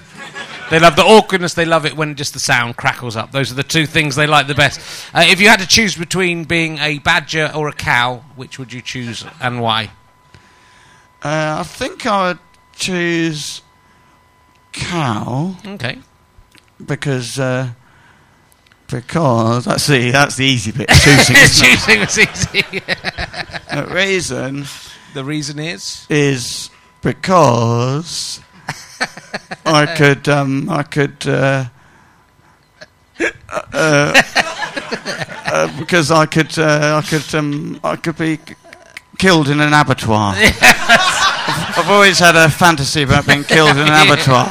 They 0.70 0.78
love 0.78 0.94
the 0.94 1.02
awkwardness. 1.02 1.54
They 1.54 1.64
love 1.64 1.84
it 1.84 1.96
when 1.96 2.14
just 2.14 2.32
the 2.32 2.38
sound 2.38 2.76
crackles 2.76 3.16
up. 3.16 3.32
Those 3.32 3.50
are 3.50 3.56
the 3.56 3.64
two 3.64 3.86
things 3.86 4.14
they 4.14 4.28
like 4.28 4.46
the 4.46 4.54
best. 4.54 4.80
Uh, 5.12 5.24
if 5.26 5.40
you 5.40 5.48
had 5.48 5.58
to 5.58 5.66
choose 5.66 5.96
between 5.96 6.44
being 6.44 6.78
a 6.78 7.00
badger 7.00 7.50
or 7.56 7.68
a 7.68 7.72
cow, 7.72 8.22
which 8.36 8.56
would 8.56 8.72
you 8.72 8.80
choose 8.80 9.24
and 9.40 9.60
why? 9.60 9.90
Uh, 11.24 11.56
I 11.58 11.62
think 11.64 12.06
I 12.06 12.28
would 12.28 12.38
choose 12.72 13.62
cow 14.72 15.56
Okay. 15.66 15.98
because 16.84 17.38
uh, 17.38 17.70
because 18.88 19.64
that's 19.64 19.86
the 19.86 20.10
that's 20.10 20.36
the 20.36 20.44
easy 20.44 20.72
bit. 20.72 20.88
Choosing. 21.04 21.36
Choosing 21.36 22.00
was 22.00 22.18
easy. 22.18 22.62
the 23.74 23.86
reason 23.90 24.64
the 25.14 25.24
reason 25.24 25.58
is 25.58 26.06
is 26.08 26.70
because 27.02 28.40
I 29.64 29.86
could 29.96 30.28
um, 30.28 30.68
I 30.68 30.82
could 30.82 31.26
uh, 31.26 31.66
uh, 33.20 34.22
uh, 35.46 35.78
because 35.78 36.10
I 36.10 36.26
could 36.26 36.58
uh, 36.58 37.00
I 37.02 37.08
could 37.08 37.34
um, 37.34 37.80
I 37.84 37.96
could 37.96 38.16
be 38.18 38.38
killed 39.18 39.48
in 39.48 39.60
an 39.60 39.72
abattoir. 39.72 40.34
I've, 41.76 41.90
always 41.90 42.18
had 42.18 42.36
a 42.36 42.48
fantasy 42.48 43.02
about 43.02 43.26
being 43.26 43.44
killed 43.44 43.70
in 43.70 43.78
an 43.78 43.88
abattoir. 44.08 44.48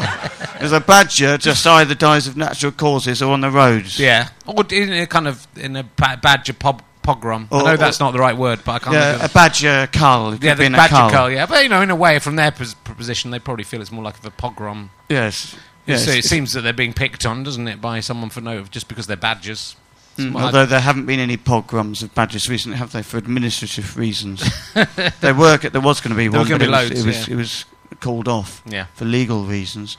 There's 0.59 0.71
a 0.71 0.79
badger 0.79 1.37
just 1.37 1.65
either 1.65 1.95
dies 1.95 2.27
of 2.27 2.35
natural 2.37 2.71
causes 2.71 3.21
or 3.21 3.31
on 3.33 3.41
the 3.41 3.49
roads. 3.51 3.99
yeah, 3.99 4.29
or 4.45 4.63
in 4.71 4.91
a 4.91 5.07
kind 5.07 5.27
of 5.27 5.47
in 5.55 5.75
a 5.75 5.83
ba- 5.83 6.19
badger 6.21 6.53
pog- 6.53 6.81
pogrom. 7.01 7.47
I 7.51 7.63
know 7.63 7.73
or- 7.73 7.77
that's 7.77 7.99
not 7.99 8.11
the 8.11 8.19
right 8.19 8.35
word, 8.35 8.59
but 8.65 8.73
I 8.73 8.79
can't. 8.79 8.93
Yeah, 8.93 9.25
a 9.25 9.29
badger 9.29 9.87
cull. 9.91 10.35
Yeah, 10.35 10.55
the 10.55 10.59
be 10.61 10.65
in 10.65 10.73
a 10.75 10.77
badger 10.77 10.95
cull. 10.95 11.09
cull. 11.11 11.31
Yeah, 11.31 11.45
but 11.45 11.63
you 11.63 11.69
know, 11.69 11.81
in 11.81 11.89
a 11.89 11.95
way, 11.95 12.19
from 12.19 12.35
their 12.35 12.51
pos- 12.51 12.73
position, 12.73 13.31
they 13.31 13.39
probably 13.39 13.63
feel 13.63 13.79
it's 13.81 13.91
more 13.91 14.03
like 14.03 14.17
of 14.17 14.25
a 14.25 14.31
pogrom. 14.31 14.89
Yes. 15.09 15.55
yes. 15.85 16.05
So 16.05 16.11
it 16.11 16.25
seems 16.25 16.53
that 16.53 16.61
they're 16.61 16.73
being 16.73 16.93
picked 16.93 17.25
on, 17.25 17.43
doesn't 17.43 17.67
it, 17.67 17.79
by 17.81 18.01
someone 18.01 18.29
for 18.29 18.41
no, 18.41 18.63
just 18.63 18.87
because 18.89 19.07
they're 19.07 19.15
badgers. 19.17 19.75
Mm, 20.19 20.41
although 20.41 20.65
there 20.65 20.79
haven't 20.81 21.05
been 21.05 21.19
any 21.19 21.37
pogroms 21.37 22.03
of 22.03 22.13
badgers 22.13 22.49
recently, 22.49 22.77
have 22.77 22.91
they? 22.91 23.01
For 23.01 23.17
administrative 23.17 23.97
reasons, 23.97 24.43
there 25.21 25.33
were 25.33 25.57
there 25.57 25.81
was 25.81 26.01
going 26.01 26.11
to 26.11 26.17
be 26.17 26.27
There 26.27 26.39
one, 26.41 26.49
but 26.49 26.59
be 26.59 26.65
it, 26.65 26.69
was, 26.69 26.89
loads, 26.89 27.01
it 27.01 27.05
was 27.05 27.27
yeah. 27.27 27.33
it 27.33 27.37
was 27.37 27.65
called 27.99 28.27
off 28.27 28.61
Yeah. 28.65 28.85
for 28.93 29.05
legal 29.05 29.43
reasons. 29.45 29.97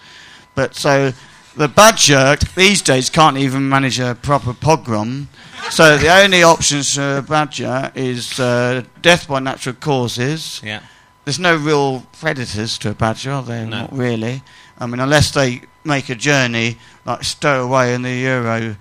But 0.55 0.75
so 0.75 1.13
the 1.57 1.69
badger 1.69 2.37
these 2.55 2.83
days 2.83 3.11
can't 3.11 3.37
even 3.37 3.69
manage 3.69 3.99
a 3.99 4.15
proper 4.15 4.53
pogrom. 4.55 5.29
So 5.71 5.97
the 5.97 6.09
only 6.23 6.43
options 6.43 6.95
for 6.95 7.19
a 7.19 7.23
badger 7.23 7.93
is 7.95 8.39
uh, 8.41 8.85
death 9.03 9.29
by 9.29 9.41
natural 9.41 9.75
causes. 9.75 10.61
Yeah. 10.65 10.81
There's 11.25 11.39
no 11.39 11.55
real 11.57 12.07
predators 12.19 12.79
to 12.79 12.91
a 12.91 12.95
badger, 12.95 13.31
are 13.33 13.43
there? 13.43 13.65
No. 13.67 13.83
Not 13.83 13.93
really. 13.93 14.43
I 14.79 14.87
mean, 14.87 15.01
unless 15.01 15.33
they 15.33 15.63
make 15.85 16.09
a 16.09 16.15
journey, 16.15 16.79
like 17.05 17.25
stow 17.25 17.65
away 17.65 17.95
in 17.95 18.03
the 18.03 18.13
Euro 18.13 18.77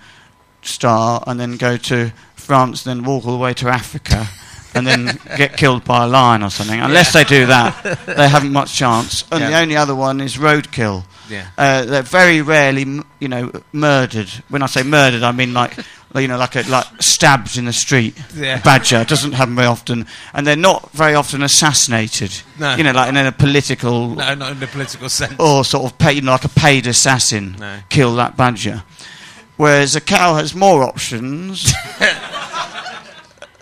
Star 0.61 1.23
and 1.27 1.39
then 1.39 1.57
go 1.57 1.77
to 1.77 2.11
France, 2.35 2.83
then 2.83 3.03
walk 3.03 3.25
all 3.25 3.31
the 3.33 3.37
way 3.37 3.53
to 3.55 3.67
Africa. 3.69 4.27
and 4.75 4.85
then 4.85 5.19
get 5.37 5.57
killed 5.57 5.83
by 5.83 6.03
a 6.05 6.07
lion 6.07 6.43
or 6.43 6.49
something. 6.51 6.79
Unless 6.79 7.13
they 7.13 7.23
do 7.23 7.47
that, 7.47 7.81
they 8.05 8.27
haven't 8.29 8.53
much 8.53 8.73
chance. 8.75 9.23
And 9.31 9.41
the 9.43 9.57
only 9.59 9.75
other 9.75 9.95
one 9.95 10.21
is 10.21 10.37
roadkill. 10.37 11.05
Yeah. 11.29 11.47
Uh, 11.57 11.85
they're 11.85 12.01
very 12.03 12.41
rarely, 12.41 12.85
you 13.19 13.27
know, 13.27 13.51
murdered. 13.71 14.29
When 14.49 14.61
I 14.63 14.67
say 14.67 14.83
murdered, 14.83 15.21
I 15.23 15.31
mean 15.31 15.53
like, 15.53 15.73
you 16.15 16.27
know, 16.27 16.37
like 16.37 16.55
a, 16.55 16.63
like 16.69 16.85
stabbed 17.01 17.55
in 17.57 17.65
the 17.65 17.73
street. 17.73 18.15
Yeah. 18.35 18.59
Badger 18.61 19.03
doesn't 19.05 19.33
happen 19.33 19.55
very 19.55 19.67
often, 19.67 20.07
and 20.33 20.45
they're 20.45 20.55
not 20.55 20.91
very 20.91 21.13
often 21.15 21.41
assassinated. 21.43 22.31
No. 22.59 22.75
You 22.75 22.83
know, 22.83 22.91
like 22.93 23.09
in 23.09 23.17
a 23.17 23.31
political 23.31 24.09
No, 24.15 24.33
not 24.35 24.51
in 24.53 24.59
the 24.59 24.67
political 24.67 25.07
sense. 25.09 25.35
or 25.39 25.63
sort 25.63 25.91
of 25.91 25.97
paid, 25.99 26.15
you 26.15 26.21
know, 26.21 26.31
like 26.31 26.45
a 26.45 26.49
paid 26.49 26.87
assassin 26.87 27.55
No. 27.59 27.79
kill 27.89 28.15
that 28.15 28.35
badger. 28.37 28.83
Whereas 29.59 29.93
a 29.93 29.99
cow 29.99 30.35
has 30.35 30.55
more 30.55 30.83
options. 30.83 31.73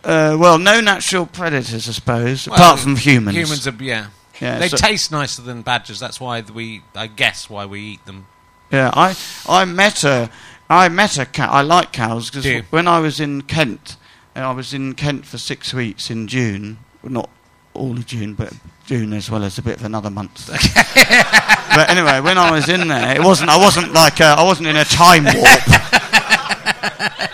uh, 0.04 0.38
well, 0.39 0.60
no 0.60 0.80
natural 0.80 1.25
predators, 1.25 1.89
I 1.89 1.92
suppose, 1.92 2.48
Well, 2.48 2.56
apart 2.56 2.80
from 2.82 2.98
humans. 2.98 3.36
Humans 3.36 3.68
are, 3.68 3.84
yeah. 3.84 4.10
Yeah, 4.39 4.60
they 4.60 4.68
so- 4.68 4.77
taste 4.77 5.12
nicer 5.12 5.42
than 5.42 5.63
badgers. 5.63 6.00
That's 6.00 6.22
why 6.22 6.42
we, 6.42 6.84
I 6.94 7.08
guess, 7.08 7.50
why 7.50 7.66
we 7.66 7.82
eat 7.82 8.06
them. 8.06 8.27
Yeah, 8.72 8.92
I 8.94 9.18
I 9.50 9.66
met 9.66 10.04
a 10.04 10.30
I 10.70 10.88
met 10.88 11.18
a 11.18 11.25
cow. 11.25 11.50
I 11.50 11.63
like 11.63 11.94
cows 11.94 12.30
because 12.30 12.46
when 12.70 12.88
I 12.88 13.00
was 13.00 13.20
in 13.20 13.42
Kent, 13.42 13.98
and 14.36 14.46
I 14.46 14.51
was 14.51 14.75
in 14.75 14.94
Kent 14.94 15.25
for 15.25 15.39
six 15.39 15.74
weeks 15.74 16.12
in 16.12 16.27
June. 16.27 16.77
Well, 17.01 17.12
not 17.12 17.30
all 17.74 17.94
of 17.94 18.06
June, 18.06 18.36
but 18.36 18.54
June 18.88 19.12
as 19.12 19.29
well 19.29 19.44
as 19.44 19.58
a 19.58 19.62
bit 19.62 19.75
of 19.75 19.84
another 19.84 20.10
month. 20.10 20.48
but 21.75 21.89
anyway, 21.89 22.22
when 22.22 22.38
I 22.38 22.51
was 22.51 22.70
in 22.70 22.88
there, 22.88 23.17
it 23.17 23.22
wasn't. 23.22 23.50
I 23.50 23.58
wasn't 23.58 23.91
like 23.91 24.22
uh, 24.22 24.36
I 24.39 24.44
wasn't 24.46 24.70
in 24.70 24.77
a 24.77 24.86
time 24.86 25.25
warp. 25.25 25.62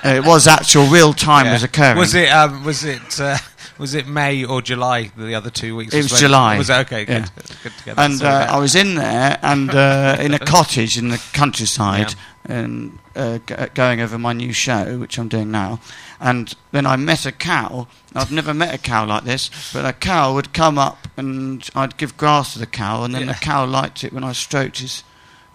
it 0.03 0.25
was 0.25 0.47
actual 0.47 0.87
real 0.87 1.13
time 1.13 1.45
Yeah. 1.45 1.53
was 1.53 1.61
occurring. 1.61 1.99
Was 1.99 2.15
it? 2.15 2.29
Um, 2.29 2.63
was 2.63 2.83
it? 2.83 3.19
Uh, 3.21 3.37
was 3.77 3.93
it 3.93 4.07
May 4.07 4.43
or 4.43 4.63
July? 4.63 5.11
The 5.15 5.35
other 5.35 5.51
two 5.51 5.75
weeks. 5.75 5.93
It 5.93 6.09
was? 6.09 6.19
July. 6.19 6.57
Was 6.57 6.71
it 6.71 6.77
okay? 6.87 7.05
Good. 7.05 7.13
Yeah. 7.21 7.27
Good 7.61 7.71
to 7.77 7.83
get 7.85 7.95
that 7.97 8.11
and 8.11 8.23
uh. 8.23 8.47
I 8.49 8.57
was 8.57 8.73
in 8.75 8.95
there 8.95 9.37
and 9.43 9.69
uh, 9.69 10.17
in 10.19 10.33
a 10.33 10.39
cottage 10.39 10.97
in 10.97 11.09
the 11.09 11.23
countryside 11.33 12.15
and 12.45 12.99
uh, 13.15 13.37
g- 13.47 13.55
going 13.73 14.01
over 14.01 14.17
my 14.17 14.33
new 14.33 14.51
show, 14.53 14.97
which 14.99 15.17
I'm 15.17 15.27
doing 15.29 15.51
now. 15.51 15.79
And 16.19 16.53
then 16.71 16.85
I 16.85 16.95
met 16.95 17.25
a 17.25 17.31
cow. 17.31 17.87
I've 18.15 18.31
never 18.31 18.53
met 18.53 18.73
a 18.73 18.77
cow 18.77 19.05
like 19.05 19.23
this, 19.23 19.49
but 19.73 19.85
a 19.85 19.93
cow 19.93 20.33
would 20.33 20.53
come 20.53 20.77
up 20.77 21.07
and 21.17 21.67
I'd 21.75 21.97
give 21.97 22.17
grass 22.17 22.53
to 22.53 22.59
the 22.59 22.65
cow, 22.65 23.03
and 23.03 23.13
then 23.13 23.27
Yeah. 23.27 23.33
the 23.33 23.39
cow 23.39 23.65
liked 23.65 24.03
it 24.03 24.13
when 24.13 24.23
I 24.23 24.31
stroked 24.33 24.79
his, 24.79 25.03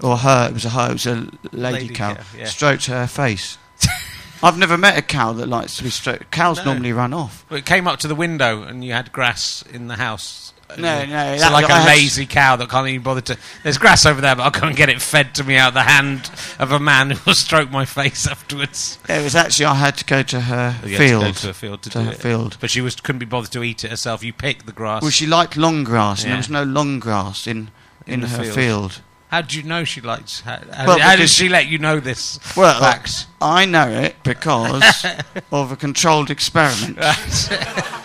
or 0.03 0.17
her. 0.19 0.49
It 0.49 0.55
was 0.55 0.65
a 0.65 0.71
her. 0.71 0.91
It 0.91 0.93
was 0.95 1.07
a 1.07 1.15
lady, 1.53 1.81
Lady 1.83 1.89
cow. 1.95 2.15
cow, 2.15 2.23
yeah. 2.37 2.45
Stroked 2.47 2.87
her 2.87 3.07
face. 3.07 3.59
I've 4.43 4.57
never 4.59 4.79
met 4.79 4.97
a 4.97 5.03
cow 5.03 5.33
that 5.33 5.49
likes 5.49 5.77
to 5.79 5.83
be 5.85 5.91
stroked. 5.91 6.31
Cows 6.31 6.59
No. 6.59 6.65
normally 6.67 6.93
run 6.93 7.13
off. 7.13 7.45
But 7.49 7.57
it 7.59 7.67
came 7.67 7.89
up 7.89 7.99
to 8.01 8.09
the 8.09 8.15
window 8.15 8.63
and 8.63 8.85
you 8.85 8.93
had 8.93 9.11
grass 9.13 9.63
in 9.73 9.89
the 9.89 9.97
house. 9.97 10.53
No, 10.77 11.05
no, 11.07 11.37
So 11.37 11.41
that- 11.45 11.53
like 11.53 11.69
a 11.69 11.87
lazy 11.87 12.27
cow 12.27 12.57
that 12.57 12.69
can't 12.69 12.87
even 12.89 13.03
bother 13.03 13.23
to. 13.23 13.39
There's 13.63 13.79
grass 13.79 14.05
over 14.05 14.21
there, 14.21 14.37
but 14.37 14.43
I'll 14.43 14.51
go 14.61 14.67
and 14.67 14.77
get 14.77 14.89
it 14.91 15.01
fed 15.01 15.35
to 15.37 15.45
me 15.45 15.57
out 15.57 15.69
of 15.69 15.75
the 15.75 15.83
hand 15.85 16.31
of 16.59 16.73
a 16.73 16.79
man 16.79 17.11
who 17.11 17.19
will 17.25 17.35
stroke 17.35 17.71
my 17.71 17.85
face 17.87 18.27
afterwards. 18.29 18.99
It 19.09 19.23
was 19.25 19.35
actually 19.35 19.65
I 19.67 19.75
had 19.77 19.97
to 19.97 20.05
go 20.05 20.23
to 20.25 20.41
her 20.43 20.77
You 20.85 20.99
to 20.99 20.99
field. 20.99 21.23
go 21.25 21.33
to 21.33 21.51
a 21.51 21.55
field 21.55 21.83
to, 21.83 21.91
to 21.91 21.99
do 22.01 22.05
her 22.05 22.11
it. 22.13 22.19
field. 22.19 22.57
But 22.61 22.71
she 22.71 22.81
was 22.83 22.97
couldn't 22.97 23.19
be 23.21 23.27
bothered 23.27 23.53
to 23.53 23.63
eat 23.63 23.83
it 23.85 23.91
herself. 23.91 24.23
You 24.23 24.33
picked 24.35 24.67
the 24.67 24.73
grass. 24.73 25.01
Well, 25.03 25.11
she 25.11 25.27
liked 25.27 25.57
long 25.57 25.85
grass, 25.85 26.19
and 26.21 26.27
Yeah. 26.29 26.35
there 26.35 26.39
was 26.39 26.51
no 26.51 26.65
long 26.65 27.01
grass 27.01 27.47
in 27.47 27.71
in, 28.07 28.23
In 28.23 28.29
her 28.29 28.43
field. 28.43 28.55
field. 28.55 29.01
how 29.31 29.41
do 29.43 29.57
you 29.59 29.63
know 29.63 29.85
she 29.85 30.01
liked? 30.01 30.41
How, 30.43 30.59
how, 30.75 30.87
Well, 30.87 30.99
how 30.99 31.17
did 31.17 31.29
she 31.31 31.49
let 31.51 31.67
you 31.67 31.79
know 31.79 31.99
this? 32.01 32.39
Well, 32.57 32.79
facts. 32.81 33.27
I 33.41 33.65
know 33.67 33.89
it 33.89 34.17
because 34.23 35.05
of 35.53 35.73
a 35.73 35.77
controlled 35.77 36.31
experiment. 36.31 36.99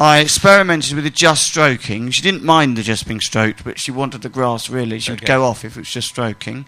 I 0.00 0.18
experimented 0.20 0.94
with 0.94 1.04
the 1.04 1.10
just 1.10 1.44
stroking. 1.46 2.10
She 2.10 2.22
didn't 2.22 2.42
mind 2.44 2.76
the 2.76 2.82
just 2.82 3.06
being 3.06 3.20
stroked, 3.20 3.64
but 3.64 3.78
she 3.78 3.90
wanted 3.90 4.22
the 4.22 4.28
grass 4.28 4.68
really. 4.68 4.98
She 4.98 5.12
would 5.12 5.24
go 5.24 5.44
off 5.44 5.64
if 5.64 5.76
it 5.76 5.80
was 5.80 5.90
just 5.90 6.08
stroking. 6.08 6.66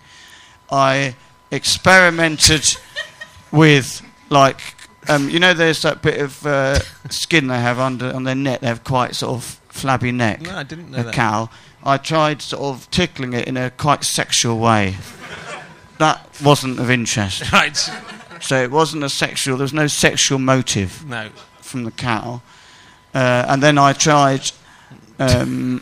I 0.70 1.14
experimented 1.50 2.76
with 3.52 4.02
like 4.30 4.60
um, 5.08 5.28
you 5.30 5.38
know, 5.38 5.54
there's 5.54 5.82
that 5.82 6.02
bit 6.02 6.20
of 6.20 6.44
uh, 6.44 6.80
skin 7.10 7.46
they 7.46 7.60
have 7.60 7.78
under 7.78 8.12
on 8.12 8.24
their 8.24 8.34
neck. 8.34 8.60
They 8.60 8.66
have 8.66 8.82
quite 8.82 9.14
sort 9.14 9.34
of 9.36 9.44
flabby 9.68 10.10
neck. 10.12 10.40
no, 10.42 10.56
I 10.56 10.62
didn't 10.64 10.90
know 10.90 10.98
a 10.98 11.02
that. 11.04 11.14
cow. 11.14 11.48
I 11.84 11.96
tried 11.98 12.42
sort 12.42 12.62
of 12.62 12.90
tickling 12.90 13.32
it 13.32 13.46
in 13.46 13.56
a 13.56 13.70
quite 13.70 14.02
sexual 14.02 14.58
way. 14.58 14.96
That 15.98 16.28
wasn't 16.44 16.80
of 16.80 16.90
interest. 16.90 17.44
Right? 17.52 17.76
So 18.40 18.60
it 18.62 18.70
wasn't 18.70 19.02
a 19.04 19.08
sexual. 19.08 19.56
There 19.56 19.64
was 19.64 19.72
no 19.72 19.86
sexual 19.86 20.38
motive 20.38 21.04
No. 21.06 21.30
from 21.60 21.84
the 21.84 21.90
cow. 21.90 22.42
Uh, 23.16 23.46
and 23.48 23.62
then 23.62 23.78
I 23.78 23.94
tried 23.94 24.50
um, 25.18 25.80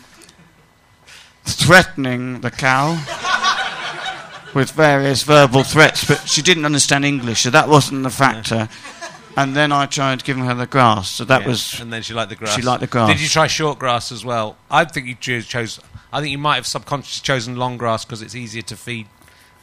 threatening 1.44 2.40
the 2.40 2.50
cow 2.50 2.92
with 4.54 4.70
various 4.70 5.22
verbal 5.24 5.64
threats, 5.64 6.04
but 6.04 6.28
she 6.28 6.42
didn't 6.42 6.64
understand 6.64 7.04
English, 7.04 7.42
so 7.42 7.50
that 7.50 7.68
wasn't 7.68 8.02
the 8.04 8.10
factor. 8.10 8.68
And 9.36 9.56
then 9.56 9.72
I 9.72 9.86
tried 9.86 10.22
giving 10.22 10.44
her 10.44 10.54
the 10.54 10.66
grass, 10.66 11.10
so 11.10 11.24
that 11.24 11.42
Yeah, 11.42 11.48
was 11.48 11.80
And 11.80 11.92
then 11.92 12.02
she 12.02 12.14
liked 12.14 12.30
the 12.30 12.36
grass. 12.36 12.54
she 12.54 12.62
liked 12.62 12.80
the 12.82 12.86
grass. 12.86 13.08
Did 13.08 13.20
you 13.20 13.28
try 13.28 13.48
short 13.48 13.80
grass 13.80 14.12
as 14.12 14.24
well? 14.24 14.56
I 14.70 14.84
think 14.84 15.08
you 15.08 15.16
cho- 15.16 15.40
chose. 15.40 15.80
I 16.12 16.20
think 16.20 16.30
you 16.30 16.38
might 16.38 16.54
have 16.54 16.68
subconsciously 16.68 17.24
chosen 17.24 17.56
long 17.56 17.76
grass 17.76 18.04
because 18.04 18.22
it's 18.22 18.36
easier 18.36 18.62
to 18.62 18.76
feed 18.76 19.08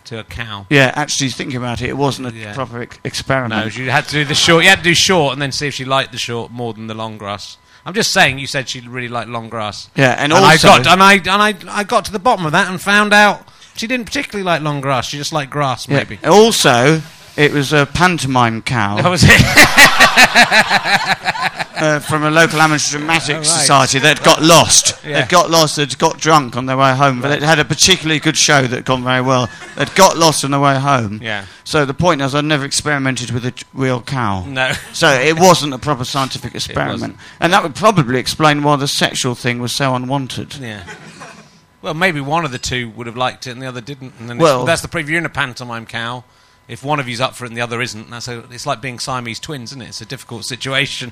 to 0.04 0.20
a 0.20 0.24
cow. 0.26 0.66
yeah. 0.70 0.92
Actually, 0.96 1.30
thinking 1.30 1.56
about 1.56 1.82
it, 1.82 1.88
it 1.90 1.96
wasn't 1.96 2.28
a 2.28 2.32
Yeah. 2.34 2.54
proper 2.54 2.82
ex- 2.82 2.98
experiment. 3.06 3.54
No, 3.76 3.84
you 3.84 3.92
had 3.92 4.06
to 4.08 4.12
do 4.12 4.26
the 4.26 4.36
short. 4.36 4.64
You 4.66 4.70
had 4.72 4.80
to 4.80 4.84
do 4.84 4.96
short 4.96 5.32
and 5.34 5.42
then 5.42 5.54
see 5.54 5.68
if 5.68 5.76
she 5.76 5.86
liked 5.86 6.12
the 6.12 6.18
short 6.18 6.52
more 6.52 6.74
than 6.74 6.88
the 6.88 6.94
long 6.96 7.18
grass. 7.18 7.56
I'm 7.86 7.94
just 7.94 8.12
saying. 8.12 8.40
You 8.40 8.48
said 8.48 8.70
she 8.70 8.82
really 8.82 9.08
liked 9.08 9.30
long 9.30 9.50
grass. 9.50 9.90
Yeah, 9.96 10.12
and, 10.12 10.32
And, 10.32 10.46
also 10.46 10.68
I 10.70 10.78
got 10.78 10.88
and 10.88 11.04
I 11.04 11.14
and 11.14 11.30
I 11.30 11.80
I 11.80 11.84
got 11.84 12.06
to 12.06 12.12
the 12.12 12.20
bottom 12.20 12.46
of 12.46 12.52
that 12.52 12.70
and 12.70 12.80
found 12.82 13.14
out 13.14 13.48
she 13.76 13.88
didn't 13.88 14.06
particularly 14.06 14.44
like 14.44 14.62
long 14.62 14.82
grass. 14.82 15.08
She 15.08 15.18
just 15.18 15.34
liked 15.34 15.52
grass, 15.52 15.88
yeah, 15.88 15.98
maybe. 15.98 16.20
also 16.26 17.02
it 17.38 17.52
was 17.52 17.74
a 17.74 17.86
pantomime 17.86 18.62
cow. 18.62 19.02
That 19.02 19.10
was 19.10 19.24
it. 19.26 19.32
uh, 21.82 22.00
from 22.00 22.24
a 22.24 22.32
local 22.32 22.62
amateur 22.62 22.98
dramatic 22.98 23.36
Oh, 23.36 23.40
right. 23.40 23.46
society 23.46 24.00
that 24.00 24.24
got 24.24 24.42
lost. 24.42 25.04
Yeah. 25.06 25.22
They'd 25.22 25.30
got 25.30 25.50
lost, 25.50 25.78
they'd 25.78 25.98
got 25.98 26.20
drunk 26.20 26.56
on 26.56 26.66
their 26.66 26.78
way 26.78 26.94
home, 26.96 27.22
but 27.22 27.32
it 27.32 27.42
had 27.42 27.60
a 27.60 27.66
particularly 27.66 28.20
good 28.20 28.38
show 28.38 28.62
that 28.62 28.72
had 28.72 28.86
gone 28.86 29.04
very 29.04 29.22
well. 29.22 29.50
They'd 29.78 29.94
got 29.96 30.18
lost 30.18 30.44
on 30.44 30.52
their 30.52 30.60
way 30.60 30.80
home. 30.80 31.20
yeah. 31.22 31.46
So 31.64 31.86
the 31.86 31.94
point 31.94 32.22
is, 32.22 32.36
I'd 32.36 32.46
never 32.46 32.66
experimented 32.66 33.32
with 33.32 33.46
a 33.46 33.54
real 33.74 34.02
cow. 34.02 34.44
No. 34.46 34.74
So 34.94 35.10
it 35.10 35.40
wasn't 35.40 35.74
a 35.74 35.80
proper 35.80 36.04
scientific 36.04 36.54
experiment. 36.62 37.18
And 37.40 37.54
that 37.54 37.64
would 37.64 37.76
probably 37.76 38.20
explain 38.20 38.64
why 38.64 38.76
the 38.76 38.88
sexual 38.88 39.36
thing 39.36 39.62
was 39.62 39.76
so 39.76 39.96
unwanted. 39.96 40.56
Yeah. 40.56 40.84
Well, 41.82 41.94
maybe 41.94 42.22
one 42.22 42.46
of 42.46 42.52
the 42.52 42.60
two 42.60 42.90
would 42.92 43.08
have 43.08 43.18
liked 43.18 43.48
it 43.48 43.52
and 43.52 43.62
the 43.62 43.66
other 43.68 43.82
didn't. 43.82 44.14
And 44.20 44.30
then 44.30 44.38
Well- 44.38 44.66
that's 44.66 44.82
the 44.82 44.88
preview 44.88 45.18
in 45.18 45.26
a 45.26 45.30
pantomime 45.30 45.86
cow. 45.86 46.24
If 46.72 46.84
one 46.86 47.00
of 47.02 47.10
you's 47.10 47.20
up 47.20 47.36
for 47.36 47.44
it 47.44 47.50
and 47.50 47.58
the 47.58 47.62
other 47.62 47.82
isn't, 47.82 48.10
that's 48.10 48.28
a, 48.30 48.40
it's 48.50 48.66
like 48.66 48.80
being 48.82 48.98
Siamese 48.98 49.40
twins, 49.42 49.72
isn't 49.72 49.82
it? 49.82 49.90
It's 49.90 50.00
a 50.02 50.06
difficult 50.06 50.46
situation. 50.46 51.12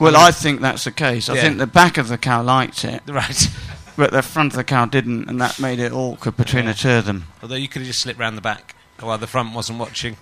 Well, 0.00 0.16
um, 0.16 0.22
I 0.24 0.32
think 0.32 0.60
that's 0.60 0.82
the 0.82 0.90
case. 0.90 1.28
I 1.28 1.34
Yeah. 1.36 1.42
think 1.42 1.58
the 1.58 1.66
back 1.68 1.96
of 1.96 2.08
the 2.08 2.18
cow 2.18 2.42
liked 2.42 2.84
it, 2.84 3.00
Right. 3.08 3.48
but 3.96 4.10
the 4.10 4.22
front 4.22 4.52
of 4.52 4.56
the 4.56 4.64
cow 4.64 4.86
didn't, 4.86 5.28
and 5.28 5.40
that 5.40 5.60
made 5.60 5.78
it 5.78 5.92
awkward 5.92 6.36
between 6.36 6.66
the 6.66 6.74
two 6.74 6.90
of 6.90 7.04
them. 7.06 7.28
Although 7.40 7.54
you 7.54 7.68
could 7.68 7.82
have 7.82 7.86
just 7.86 8.00
slipped 8.00 8.18
round 8.18 8.36
the 8.36 8.40
back 8.42 8.74
while 8.98 9.16
the 9.16 9.28
front 9.28 9.54
wasn't 9.54 9.78
watching. 9.78 10.16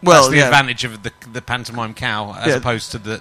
Well, 0.00 0.22
That's 0.22 0.28
the 0.30 0.36
yeah. 0.36 0.44
advantage 0.44 0.84
of 0.84 1.02
the, 1.02 1.12
the 1.32 1.42
pantomime 1.42 1.92
cow 1.94 2.32
as 2.38 2.46
Yeah. 2.46 2.54
opposed 2.54 2.92
to 2.92 2.98
the 2.98 3.20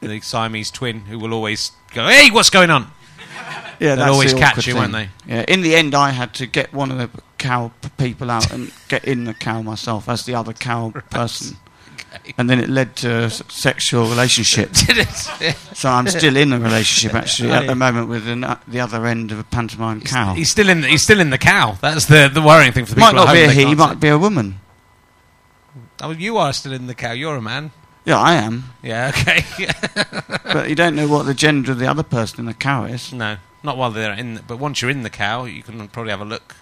the 0.00 0.20
Siamese 0.20 0.72
twin 0.72 1.02
who 1.02 1.16
will 1.16 1.32
always 1.32 1.70
go, 1.94 2.08
"Hey, 2.08 2.30
what's 2.30 2.50
going 2.50 2.70
on?" 2.70 2.90
Yeah, 3.78 3.94
They'll 3.94 3.96
that's 3.98 4.10
always 4.10 4.32
the 4.34 4.40
catch 4.40 4.50
awkward 4.50 4.66
you, 4.66 4.72
thing. 4.72 4.80
won't 4.82 4.92
they? 4.92 5.08
Yeah. 5.32 5.44
In 5.46 5.60
the 5.60 5.76
end, 5.76 5.94
I 5.94 6.10
had 6.10 6.34
to 6.34 6.46
get 6.46 6.72
one 6.72 6.90
of 6.90 6.98
the 6.98 7.08
cow 7.38 7.72
people 7.96 8.30
out 8.30 8.50
and 8.52 8.72
get 8.88 9.04
in 9.04 9.24
the 9.24 9.34
cow 9.34 9.62
myself 9.62 10.08
as 10.08 10.24
the 10.26 10.34
other 10.34 10.52
cow 10.52 10.90
person, 11.10 11.56
and 12.36 12.50
then 12.50 12.58
it 12.58 12.68
led 12.68 12.96
to 12.96 13.30
sexual 13.30 14.08
relationship. 14.08 14.72
Did 14.86 14.98
it? 14.98 15.56
so 15.74 15.88
I'm 15.88 16.06
still 16.08 16.36
in 16.36 16.52
a 16.52 16.58
relationship 16.58 17.14
actually 17.14 17.50
at 17.52 17.66
the 17.66 17.74
moment 17.74 18.08
with 18.08 18.26
an, 18.28 18.44
uh, 18.44 18.58
the 18.66 18.80
other 18.80 19.06
end 19.06 19.32
of 19.32 19.38
a 19.38 19.44
pantomime 19.44 20.00
cow. 20.00 20.34
He's 20.34 20.50
still 20.50 20.68
in. 20.68 20.82
The, 20.82 20.88
he's 20.88 21.02
still 21.02 21.20
in 21.20 21.30
the 21.30 21.38
cow. 21.38 21.78
That's 21.80 22.06
the 22.06 22.30
the 22.32 22.42
worrying 22.42 22.72
thing 22.72 22.84
for 22.84 22.94
the 22.94 23.00
might 23.00 23.12
people 23.12 23.26
not 23.26 23.36
at 23.36 23.54
be 23.54 23.60
a 23.60 23.66
he, 23.66 23.74
might 23.74 24.00
be 24.00 24.08
a 24.08 24.18
woman. 24.18 24.60
Oh, 26.00 26.10
you 26.10 26.36
are 26.38 26.52
still 26.52 26.72
in 26.72 26.86
the 26.86 26.94
cow. 26.94 27.12
You're 27.12 27.36
a 27.36 27.42
man. 27.42 27.72
Yeah, 28.04 28.18
I 28.18 28.34
am, 28.36 28.64
Yeah. 28.82 29.12
Okay. 29.14 29.44
but 30.44 30.70
you 30.70 30.74
don't 30.74 30.96
know 30.96 31.06
what 31.08 31.26
the 31.26 31.34
gender 31.34 31.72
of 31.72 31.78
the 31.78 31.86
other 31.86 32.02
person 32.02 32.40
in 32.40 32.46
the 32.46 32.54
cow 32.54 32.84
is. 32.84 33.12
no, 33.12 33.36
not 33.62 33.76
while 33.76 33.90
they're 33.90 34.14
in. 34.14 34.34
The, 34.34 34.42
but 34.42 34.58
once 34.58 34.80
you're 34.80 34.90
in 34.90 35.02
the 35.02 35.10
cow, 35.10 35.44
you 35.44 35.62
can 35.62 35.88
probably 35.88 36.10
have 36.12 36.22
a 36.22 36.24
look. 36.24 36.56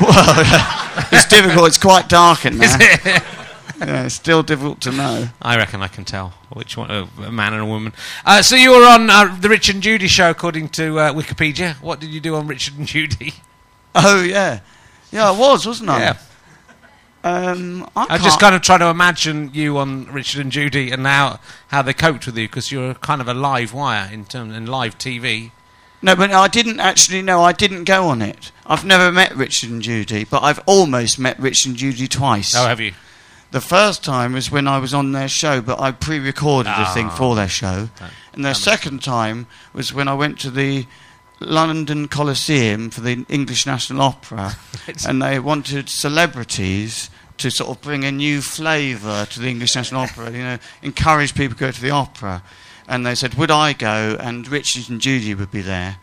Well, 0.00 0.12
it's 1.12 1.26
difficult. 1.26 1.68
It's 1.68 1.78
quite 1.78 2.08
dark 2.08 2.44
in 2.46 2.62
Is 2.62 2.76
there. 2.78 2.98
it? 3.04 3.22
Yeah, 3.80 4.04
it's 4.04 4.14
still 4.14 4.44
difficult 4.44 4.80
to 4.82 4.92
know. 4.92 5.28
I 5.42 5.56
reckon 5.56 5.82
I 5.82 5.88
can 5.88 6.04
tell 6.04 6.32
which 6.52 6.76
one, 6.76 6.92
uh, 6.92 7.06
a 7.24 7.32
man 7.32 7.54
and 7.54 7.62
a 7.62 7.66
woman. 7.66 7.92
Uh, 8.24 8.40
so 8.40 8.54
you 8.54 8.70
were 8.70 8.86
on 8.86 9.10
uh, 9.10 9.36
the 9.40 9.48
Richard 9.48 9.74
and 9.74 9.82
Judy 9.82 10.06
show, 10.06 10.30
according 10.30 10.68
to 10.70 10.98
uh, 11.00 11.12
Wikipedia. 11.12 11.74
What 11.82 11.98
did 11.98 12.10
you 12.10 12.20
do 12.20 12.36
on 12.36 12.46
Richard 12.46 12.78
and 12.78 12.86
Judy? 12.86 13.34
Oh 13.96 14.22
yeah, 14.22 14.60
yeah, 15.12 15.28
I 15.28 15.30
was, 15.30 15.66
wasn't 15.66 15.90
I? 15.90 15.98
Yeah. 16.00 16.16
Um, 17.22 17.88
I 17.96 18.06
I'm 18.10 18.20
just 18.20 18.40
kind 18.40 18.54
of 18.54 18.60
trying 18.62 18.80
to 18.80 18.88
imagine 18.88 19.50
you 19.54 19.78
on 19.78 20.06
Richard 20.12 20.40
and 20.40 20.50
Judy 20.50 20.90
and 20.90 21.06
how 21.06 21.38
how 21.68 21.80
they 21.80 21.94
coped 21.94 22.26
with 22.26 22.36
you 22.36 22.48
because 22.48 22.72
you're 22.72 22.94
kind 22.94 23.20
of 23.20 23.28
a 23.28 23.34
live 23.34 23.72
wire 23.72 24.10
in 24.12 24.24
terms 24.24 24.54
in 24.54 24.66
live 24.66 24.98
TV. 24.98 25.52
No, 26.04 26.14
but 26.14 26.30
I 26.32 26.48
didn't 26.48 26.80
actually. 26.80 27.22
No, 27.22 27.42
I 27.42 27.52
didn't 27.52 27.84
go 27.84 28.08
on 28.08 28.20
it. 28.22 28.52
I've 28.66 28.84
never 28.84 29.10
met 29.10 29.34
Richard 29.34 29.70
and 29.70 29.82
Judy, 29.82 30.24
but 30.24 30.42
I've 30.42 30.60
almost 30.66 31.18
met 31.18 31.38
Richard 31.40 31.70
and 31.70 31.76
Judy 31.76 32.06
twice. 32.08 32.54
Oh, 32.54 32.66
have 32.66 32.80
you? 32.80 32.92
The 33.52 33.60
first 33.60 34.02
time 34.04 34.32
was 34.32 34.50
when 34.50 34.66
I 34.68 34.78
was 34.78 34.92
on 34.92 35.12
their 35.12 35.28
show, 35.28 35.60
but 35.60 35.80
I 35.80 35.92
pre-recorded 35.92 36.72
a 36.76 36.92
thing 36.92 37.06
Ah. 37.06 37.16
for 37.16 37.34
their 37.36 37.48
show. 37.48 37.88
That- 38.00 38.10
And 38.32 38.44
the 38.44 38.52
second 38.54 39.02
time 39.02 39.46
was 39.72 39.92
when 39.92 40.08
I 40.08 40.14
went 40.14 40.38
to 40.40 40.50
the 40.50 40.86
London 41.40 42.08
Coliseum 42.08 42.90
for 42.90 43.00
the 43.00 43.24
English 43.28 43.64
National 43.66 44.02
Opera, 44.02 44.56
and 45.06 45.22
they 45.22 45.38
wanted 45.38 45.88
celebrities 45.88 47.10
to 47.38 47.50
sort 47.50 47.70
of 47.70 47.80
bring 47.82 48.04
a 48.04 48.12
new 48.12 48.40
flavour 48.40 49.26
to 49.30 49.40
the 49.40 49.48
English 49.48 49.74
National 49.74 50.02
Opera. 50.02 50.30
You 50.30 50.38
know, 50.38 50.58
encourage 50.82 51.34
people 51.34 51.54
to 51.56 51.60
go 51.60 51.70
to 51.70 51.80
the 51.80 51.90
opera. 51.90 52.42
And 52.88 53.06
they 53.06 53.14
said, 53.14 53.34
would 53.34 53.50
I 53.50 53.72
go? 53.72 54.16
And 54.20 54.46
Richard 54.48 54.90
and 54.90 55.00
Judy 55.00 55.34
would 55.34 55.50
be 55.50 55.62
there. 55.62 55.96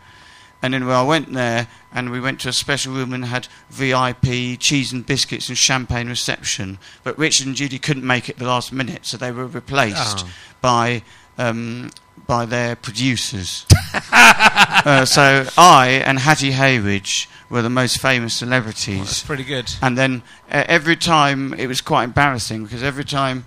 And 0.64 0.74
anyway, 0.76 0.94
I 0.94 1.02
went 1.02 1.32
there, 1.32 1.66
and 1.92 2.10
we 2.10 2.20
went 2.20 2.38
to 2.40 2.48
a 2.48 2.52
special 2.52 2.92
room 2.94 3.12
and 3.12 3.24
had 3.24 3.48
VIP 3.68 4.58
cheese 4.60 4.92
and 4.92 5.04
biscuits 5.04 5.48
and 5.48 5.58
champagne 5.58 6.08
reception. 6.08 6.78
But 7.02 7.18
Richard 7.18 7.48
and 7.48 7.56
Judy 7.56 7.78
couldn't 7.80 8.06
make 8.06 8.28
it 8.28 8.38
the 8.38 8.46
last 8.46 8.72
minute, 8.72 9.04
so 9.04 9.16
they 9.16 9.32
were 9.32 9.46
replaced 9.46 10.24
Oh. 10.24 10.30
by 10.60 11.02
um, 11.38 11.90
by 12.28 12.44
their 12.46 12.76
producers. 12.76 13.66
uh, 14.12 15.04
so 15.04 15.46
I 15.58 16.02
and 16.06 16.18
Hattie 16.20 16.52
Hayridge 16.52 17.26
were 17.50 17.62
the 17.62 17.70
most 17.70 18.00
famous 18.00 18.34
celebrities. 18.34 18.98
That's 18.98 19.22
pretty 19.24 19.44
good. 19.44 19.72
And 19.82 19.96
then 19.98 20.22
uh, 20.50 20.64
every 20.68 20.96
time 20.96 21.54
it 21.54 21.66
was 21.66 21.80
quite 21.80 22.04
embarrassing 22.04 22.64
because 22.64 22.82
every 22.82 23.04
time 23.04 23.46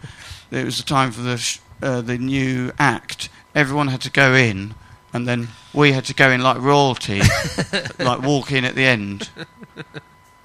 it 0.52 0.66
was 0.66 0.78
the 0.78 0.84
time 0.84 1.12
for 1.12 1.22
the 1.22 1.38
sh- 1.38 1.60
uh, 1.82 2.02
the 2.02 2.18
new 2.18 2.72
act, 2.80 3.30
everyone 3.54 3.88
had 3.88 4.02
to 4.02 4.12
go 4.12 4.34
in, 4.34 4.76
and 5.14 5.28
then 5.28 5.50
we 5.74 5.92
had 5.92 6.06
to 6.06 6.14
go 6.14 6.30
in 6.30 6.42
like 6.42 6.60
royalty, 6.60 7.22
like 8.00 8.22
walk 8.22 8.52
in 8.52 8.66
at 8.66 8.76
the 8.76 8.86
end. 8.86 9.30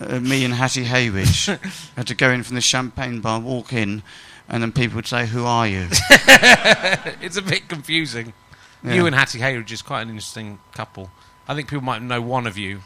Uh, 0.01 0.21
me 0.21 0.45
and 0.45 0.55
Hattie 0.55 0.85
Hayridge 0.85 1.47
had 1.97 2.07
to 2.07 2.14
go 2.14 2.31
in 2.31 2.43
from 2.43 2.55
the 2.55 2.61
champagne 2.61 3.21
bar, 3.21 3.40
walk 3.40 3.73
in, 3.73 4.03
and 4.49 4.62
then 4.62 4.73
people 4.73 4.97
would 4.97 5.07
say, 5.07 5.27
"Who 5.27 5.45
are 5.45 5.66
you?" 5.66 5.88
It's 7.21 7.37
a 7.37 7.43
bit 7.43 7.69
confusing. 7.69 8.33
Yeah. 8.83 8.95
You 8.95 9.07
and 9.07 9.14
Hattie 9.14 9.40
Hayridge 9.40 9.73
is 9.73 9.83
quite 9.83 10.03
an 10.03 10.09
interesting 10.09 10.59
couple. 10.73 11.11
I 11.47 11.55
think 11.55 11.69
people 11.69 11.85
might 11.85 12.03
know 12.03 12.23
one 12.23 12.47
of 12.47 12.57
you. 12.57 12.81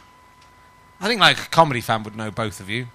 I 1.00 1.06
think 1.06 1.20
like 1.20 1.38
a 1.38 1.48
comedy 1.48 1.80
fan 1.80 2.02
would 2.02 2.16
know 2.16 2.30
both 2.30 2.60
of 2.60 2.68
you. 2.68 2.88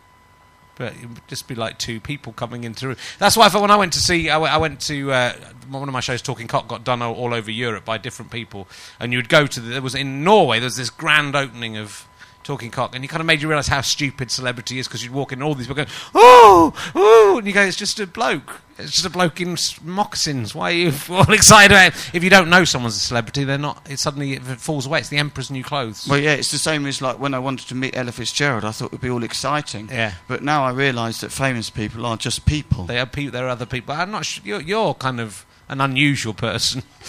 But 0.80 0.94
it 0.94 1.10
would 1.10 1.28
just 1.28 1.46
be 1.50 1.56
like 1.56 1.78
two 1.78 2.00
people 2.00 2.32
coming 2.32 2.64
into 2.64 2.80
the 2.80 2.88
room. 2.88 2.98
That's 3.20 3.36
why 3.36 3.50
when 3.50 3.70
I 3.70 3.76
went 3.76 3.92
to 3.94 4.00
see, 4.00 4.30
I 4.30 4.58
went, 4.58 4.80
to 4.80 5.12
uh, 5.12 5.34
one 5.70 5.90
of 5.90 5.94
my 5.94 6.00
shows, 6.00 6.22
Talking 6.22 6.48
Cock, 6.48 6.70
got 6.70 6.86
done 6.86 7.02
all, 7.02 7.34
over 7.34 7.52
Europe 7.52 7.84
by 7.84 7.98
different 7.98 8.32
people. 8.32 8.66
And 8.98 9.12
you 9.12 9.20
would 9.20 9.28
go 9.28 9.46
to, 9.46 9.60
the, 9.60 9.70
there 9.72 9.82
was 9.82 9.94
in 9.94 10.24
Norway, 10.24 10.60
there 10.60 10.68
was 10.68 10.78
this 10.78 10.90
grand 10.90 11.36
opening 11.36 11.76
of 11.76 12.08
Talking 12.50 12.72
Cock, 12.72 12.96
and 12.96 13.04
you 13.04 13.08
kind 13.08 13.22
of 13.22 13.28
made 13.28 13.44
you 13.44 13.48
realise 13.48 13.68
how 13.68 13.82
stupid 13.82 14.32
celebrity 14.32 14.80
is 14.80 14.88
because 14.88 15.04
you'd 15.04 15.14
walk 15.14 15.32
in 15.32 15.38
and 15.38 15.44
all 15.44 15.54
these 15.54 15.68
people 15.68 15.76
going, 15.76 15.90
oh, 16.16 16.74
oh, 16.96 17.38
and 17.38 17.46
you 17.46 17.54
go, 17.54 17.62
it's 17.62 17.78
just 17.78 18.00
a 18.00 18.08
bloke. 18.08 18.62
It's 18.80 18.92
just 18.92 19.06
a 19.06 19.10
bloke 19.12 19.40
in 19.40 19.56
moccasins. 19.84 20.56
Why 20.56 20.72
are 20.72 20.74
you 20.74 20.94
all 21.12 21.32
excited 21.32 21.72
about 21.72 21.94
it? 21.94 22.10
If 22.16 22.24
you 22.24 22.32
don't 22.32 22.50
know 22.50 22.64
someone's 22.64 22.96
a 22.96 23.00
celebrity, 23.00 23.44
they're 23.44 23.60
not, 23.60 23.88
it 23.88 24.00
suddenly 24.00 24.34
it 24.34 24.42
falls 24.42 24.88
away. 24.88 24.98
It's 24.98 25.10
the 25.10 25.20
Emperor's 25.20 25.52
New 25.52 25.64
Clothes. 25.64 26.08
Well, 26.08 26.18
yeah, 26.18 26.34
it's 26.34 26.50
the 26.50 26.58
same 26.58 26.88
as 26.88 27.04
like 27.04 27.20
when 27.20 27.36
I 27.36 27.40
wanted 27.40 27.68
to 27.68 27.76
meet 27.76 27.96
Ella 27.96 28.12
Fitzgerald. 28.12 28.66
I 28.66 28.72
thought 28.72 28.86
it 28.86 28.94
would 28.94 29.02
be 29.02 29.12
all 29.12 29.24
exciting. 29.24 29.90
Yeah. 29.90 30.16
But 30.28 30.42
now 30.42 30.64
I 30.64 30.72
realise 30.72 31.22
that 31.22 31.32
famous 31.32 31.70
people 31.70 32.04
are 32.08 32.18
just 32.18 32.48
people. 32.48 32.86
They 32.86 32.98
are 32.98 33.06
people. 33.06 33.34
There 33.34 33.46
are 33.46 33.50
other 33.50 33.68
people. 33.68 33.94
I'm 33.94 34.10
not. 34.10 34.26
Sure, 34.26 34.44
you're, 34.44 34.62
you're 34.62 34.96
kind 34.96 35.20
of 35.20 35.46
an 35.68 35.82
unusual 35.82 36.34
person. 36.34 36.82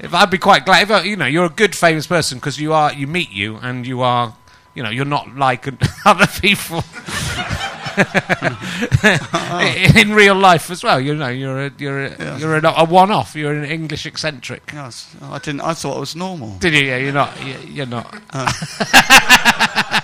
if 0.00 0.14
I'd 0.14 0.30
be 0.30 0.38
quite 0.38 0.64
glad. 0.64 0.84
If, 0.84 0.90
uh, 0.90 1.02
you 1.04 1.16
know, 1.16 1.26
you're 1.26 1.44
a 1.44 1.50
good 1.50 1.76
famous 1.76 2.06
person 2.06 2.38
because 2.38 2.58
you 2.58 2.72
are. 2.72 2.92
You 2.92 3.06
meet 3.06 3.30
you, 3.30 3.56
and 3.56 3.86
you 3.86 4.00
are. 4.00 4.34
You 4.74 4.82
know, 4.84 4.90
you're 4.90 5.04
not 5.04 5.34
like 5.36 5.66
other 6.06 6.26
people. 6.40 6.82
in, 8.42 9.96
in 10.08 10.14
real 10.14 10.34
life 10.36 10.70
as 10.70 10.82
well, 10.84 11.00
you 11.00 11.14
know, 11.14 11.28
you're 11.28 11.66
a 11.66 11.72
you're 11.76 12.04
a, 12.06 12.10
Yeah. 12.10 12.38
you're 12.38 12.56
a, 12.56 12.72
a 12.76 12.84
one-off. 12.84 13.34
You're 13.34 13.52
an 13.52 13.64
English 13.64 14.06
eccentric. 14.06 14.70
Yes, 14.72 15.14
I 15.22 15.38
didn't. 15.38 15.62
I 15.62 15.74
thought 15.74 15.96
it 15.96 16.00
was 16.00 16.14
normal. 16.16 16.56
Did 16.58 16.74
you? 16.74 16.80
Yeah, 16.84 16.96
you're 16.98 17.12
not. 17.12 17.32
you- 17.44 17.58
You're 17.68 17.86
not. 17.86 18.14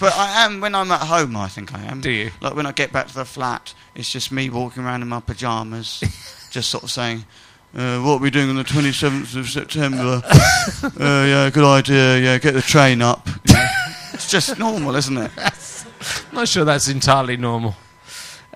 But 0.00 0.14
I 0.16 0.44
am 0.44 0.60
when 0.60 0.76
I'm 0.76 0.92
at 0.92 1.00
home. 1.00 1.36
I 1.36 1.48
think 1.48 1.74
I 1.74 1.80
am. 1.82 2.00
Do 2.00 2.08
you? 2.12 2.30
Like 2.40 2.54
when 2.54 2.66
I 2.66 2.70
get 2.72 2.92
back 2.92 3.08
to 3.08 3.14
the 3.14 3.24
flat, 3.24 3.74
it's 3.96 4.08
just 4.08 4.30
me 4.30 4.48
walking 4.48 4.84
around 4.84 5.02
in 5.02 5.08
my 5.08 5.18
pajamas, 5.18 6.04
just 6.52 6.70
sort 6.70 6.84
of 6.84 6.90
saying, 6.92 7.24
uh, 7.74 7.98
"What 7.98 8.12
are 8.12 8.18
we 8.22 8.30
doing 8.30 8.48
on 8.48 8.54
the 8.54 8.62
27th 8.62 9.34
of 9.34 9.48
September? 9.50 10.22
uh, 10.24 10.90
yeah, 11.26 11.50
good 11.52 11.64
idea. 11.64 12.16
Yeah, 12.20 12.38
get 12.38 12.54
the 12.54 12.62
train 12.62 13.02
up." 13.02 13.28
Yeah. 13.48 13.67
Just 14.30 14.58
normal, 14.58 14.94
isn't 14.96 15.16
it? 15.16 15.30
I'm 15.36 15.52
not 16.32 16.48
sure 16.48 16.64
that's 16.64 16.88
entirely 16.88 17.36
normal. 17.36 17.74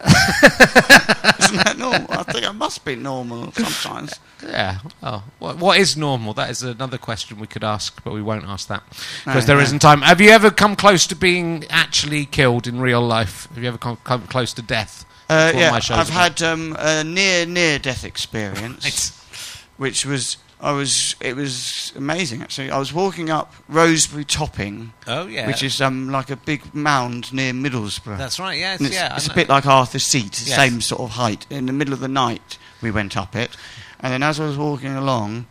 Isn't 0.05 1.63
that 1.65 1.77
normal? 1.79 2.07
I 2.11 2.25
think 2.25 2.45
it 2.45 2.53
must 2.55 2.85
be 2.85 2.97
normal 2.97 3.53
sometimes. 3.53 4.19
Yeah. 4.43 4.81
Oh, 5.01 5.23
what, 5.39 5.59
what 5.59 5.79
is 5.79 5.97
normal? 5.97 6.33
That 6.35 6.51
is 6.51 6.63
another 6.65 6.99
question 6.99 7.39
we 7.39 7.47
could 7.47 7.63
ask, 7.63 8.03
but 8.03 8.13
we 8.13 8.21
won't 8.21 8.45
ask 8.45 8.67
that 8.67 8.83
because 9.25 9.47
there 9.47 9.61
not 9.61 9.79
time. 9.79 10.03
Have 10.03 10.21
you 10.21 10.31
ever 10.31 10.51
come 10.51 10.75
close 10.75 11.07
to 11.07 11.15
being 11.15 11.65
actually 11.71 12.25
killed 12.27 12.67
in 12.67 12.81
real 12.81 13.01
life? 13.01 13.47
Have 13.55 13.63
you 13.63 13.69
ever 13.69 13.79
come, 13.79 13.97
come 14.03 14.27
close 14.27 14.53
to 14.55 14.63
death? 14.63 15.05
Uh, 15.29 15.37
That's 15.37 15.55
what 15.55 15.61
yeah, 15.61 15.71
my 15.71 15.79
show's 15.79 15.99
I've 15.99 16.09
about. 16.11 16.39
had 16.41 16.43
um, 16.43 16.77
a 16.81 17.05
near 17.05 17.47
near 17.47 17.79
death 17.79 18.05
experience. 18.05 19.19
Which 19.77 20.05
was 20.05 20.37
I 20.63 20.71
was 20.73 21.17
it 21.21 21.35
was 21.35 21.93
amazing 21.97 22.41
actually. 22.41 22.71
I 22.71 22.79
was 22.79 22.93
walking 22.93 23.31
up 23.31 23.53
Roseberry 23.69 24.25
Topping, 24.25 24.93
oh 25.09 25.27
yeah, 25.27 25.47
which 25.49 25.63
is 25.63 25.81
um 25.81 26.11
like 26.13 26.31
a 26.31 26.37
big 26.37 26.73
mound 26.75 27.33
near 27.33 27.53
Middlesbrough. 27.53 28.17
that's 28.17 28.39
right. 28.39 28.59
Yes, 28.59 28.79
And 28.79 28.87
it's, 28.87 28.97
yeah. 28.97 29.09
I 29.13 29.17
it's 29.17 29.27
a 29.27 29.31
know. 29.31 29.35
bit 29.35 29.49
like 29.49 29.67
Arthur's 29.67 30.05
Seat, 30.05 30.41
Yes. 30.47 30.55
same 30.57 30.81
sort 30.81 31.01
of 31.01 31.11
height. 31.11 31.47
In 31.51 31.67
the 31.67 31.73
middle 31.73 31.93
of 31.93 31.99
the 32.01 32.09
night, 32.09 32.59
we 32.81 32.91
went 32.93 33.17
up 33.17 33.35
it, 33.35 33.57
and 34.01 34.13
then 34.13 34.23
as 34.23 34.39
I 34.39 34.47
was 34.47 34.57
walking 34.57 34.93
along, 34.95 35.47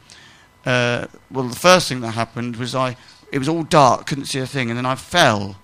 uh, 0.65 1.07
well, 1.29 1.47
the 1.47 1.55
first 1.59 1.89
thing 1.89 1.99
that 2.01 2.11
happened 2.11 2.55
was 2.55 2.73
I 2.73 2.95
it 3.33 3.39
was 3.39 3.49
all 3.49 3.63
dark, 3.63 4.07
couldn't 4.07 4.25
see 4.25 4.39
a 4.39 4.47
thing, 4.47 4.69
and 4.69 4.77
then 4.77 4.85
I 4.85 4.95
fell. 4.95 5.57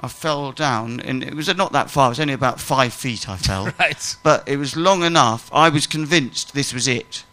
I 0.00 0.06
fell 0.06 0.52
down, 0.52 1.00
and 1.00 1.24
it 1.24 1.34
was 1.34 1.52
not 1.56 1.72
that 1.72 1.90
far. 1.90 2.06
It 2.06 2.10
was 2.10 2.20
only 2.20 2.32
about 2.34 2.60
five 2.60 2.92
feet. 2.94 3.28
I 3.28 3.36
fell, 3.36 3.72
right. 3.80 4.16
but 4.22 4.48
it 4.48 4.56
was 4.56 4.76
long 4.76 5.02
enough. 5.02 5.50
I 5.52 5.68
was 5.70 5.86
convinced 5.88 6.54
this 6.54 6.72
was 6.72 6.86
it, 6.86 7.24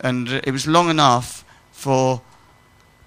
and 0.00 0.28
it 0.28 0.50
was 0.50 0.66
long 0.66 0.88
enough 0.90 1.44
for 1.72 2.20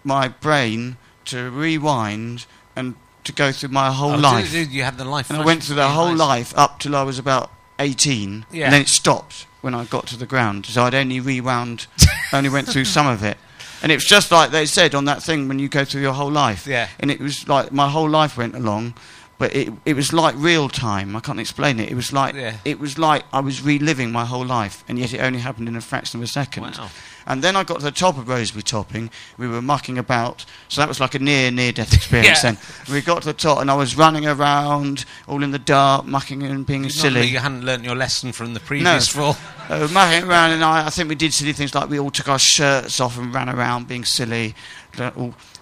my 0.04 0.28
brain 0.28 0.98
to 1.26 1.50
rewind 1.52 2.46
and 2.76 2.96
to 3.24 3.32
go 3.32 3.52
through 3.52 3.70
my 3.70 3.92
whole 3.92 4.14
Oh, 4.14 4.18
life. 4.18 4.52
dude, 4.52 4.70
you 4.72 4.84
had 4.84 4.98
the 4.98 5.06
life. 5.06 5.30
And 5.30 5.40
I 5.40 5.46
went 5.46 5.64
through 5.64 5.76
the 5.76 5.90
whole 5.90 6.14
life 6.16 6.54
up 6.58 6.80
till 6.80 6.96
I 6.96 7.04
was 7.04 7.20
about 7.20 7.52
18. 7.80 8.46
Yeah. 8.52 8.66
And 8.66 8.74
then 8.74 8.82
it 8.82 8.88
stopped 8.88 9.46
when 9.62 9.76
I 9.76 9.86
got 9.86 10.08
to 10.08 10.18
the 10.18 10.26
ground. 10.26 10.66
So 10.66 10.84
I'd 10.84 10.96
only 10.96 11.20
rewound, 11.20 11.86
only 12.34 12.50
went 12.50 12.68
through 12.68 12.86
some 12.86 13.06
of 13.08 13.24
it. 13.24 13.38
And 13.84 13.92
it 13.92 13.96
was 13.96 14.06
just 14.06 14.32
like 14.32 14.52
they 14.52 14.66
said 14.66 14.94
on 14.96 15.06
that 15.06 15.22
thing 15.24 15.48
when 15.48 15.60
you 15.60 15.68
go 15.70 15.86
through 15.86 16.02
your 16.02 16.14
whole 16.14 16.32
life. 16.32 16.66
Yeah. 16.68 16.88
And 17.00 17.12
it 17.12 17.20
was 17.20 17.48
like 17.48 17.72
my 17.72 17.90
whole 17.90 18.10
life 18.10 18.38
went 18.38 18.56
along, 18.56 18.96
but 19.42 19.56
it, 19.56 19.74
it 19.86 19.96
was 19.96 20.14
like 20.14 20.36
real 20.38 20.70
time. 20.70 21.16
I 21.16 21.20
can't 21.20 21.40
explain 21.40 21.80
it. 21.80 21.90
It 21.90 21.96
was 21.96 22.14
like 22.14 22.36
Yeah. 22.36 22.58
it 22.64 22.80
was 22.80 23.00
like 23.00 23.24
I 23.34 23.40
was 23.40 23.64
reliving 23.64 24.12
my 24.12 24.24
whole 24.26 24.46
life, 24.46 24.84
and 24.88 25.00
yet 25.00 25.14
it 25.16 25.18
only 25.20 25.40
happened 25.40 25.68
in 25.68 25.76
a 25.76 25.82
fraction 25.82 26.20
of 26.20 26.24
a 26.24 26.28
second. 26.28 26.64
Wow. 26.78 26.90
And 27.26 27.44
then 27.44 27.56
I 27.56 27.64
got 27.64 27.80
to 27.80 27.84
the 27.86 27.92
top 27.92 28.18
of 28.20 28.28
Roseberry 28.28 28.62
Topping. 28.64 29.10
We 29.38 29.48
were 29.48 29.62
mucking 29.62 29.98
about, 29.98 30.46
so 30.68 30.82
that 30.82 30.88
was 30.88 31.00
like 31.00 31.16
a 31.16 31.20
near 31.20 31.50
near 31.50 31.72
death 31.72 31.92
experience. 31.94 32.44
Yeah. 32.44 32.52
Then 32.52 32.58
we 32.94 33.02
got 33.02 33.24
to 33.24 33.28
the 33.30 33.34
top, 33.34 33.58
and 33.62 33.72
I 33.72 33.76
was 33.76 33.98
running 33.98 34.28
around, 34.28 35.06
all 35.28 35.42
in 35.44 35.50
the 35.50 35.60
dark, 35.60 36.06
mucking 36.06 36.44
and 36.44 36.64
being 36.66 36.88
silly. 36.90 37.26
You 37.26 37.40
hadn't 37.40 37.64
learnt 37.66 37.84
your 37.84 37.96
lesson 37.96 38.32
from 38.34 38.54
the 38.54 38.60
previous 38.60 39.08
fall. 39.16 39.36
Uh, 39.70 39.88
mucking 39.92 40.30
around, 40.30 40.52
and 40.52 40.64
I, 40.64 40.86
I 40.86 40.90
think 40.92 41.10
we 41.10 41.16
did 41.16 41.34
silly 41.34 41.54
things 41.54 41.74
like 41.74 41.90
we 41.90 42.00
all 42.00 42.12
took 42.12 42.30
our 42.30 42.40
shirts 42.40 43.00
off 43.00 43.18
and 43.18 43.34
ran 43.34 43.50
around 43.50 43.88
being 43.88 44.06
silly. 44.06 44.54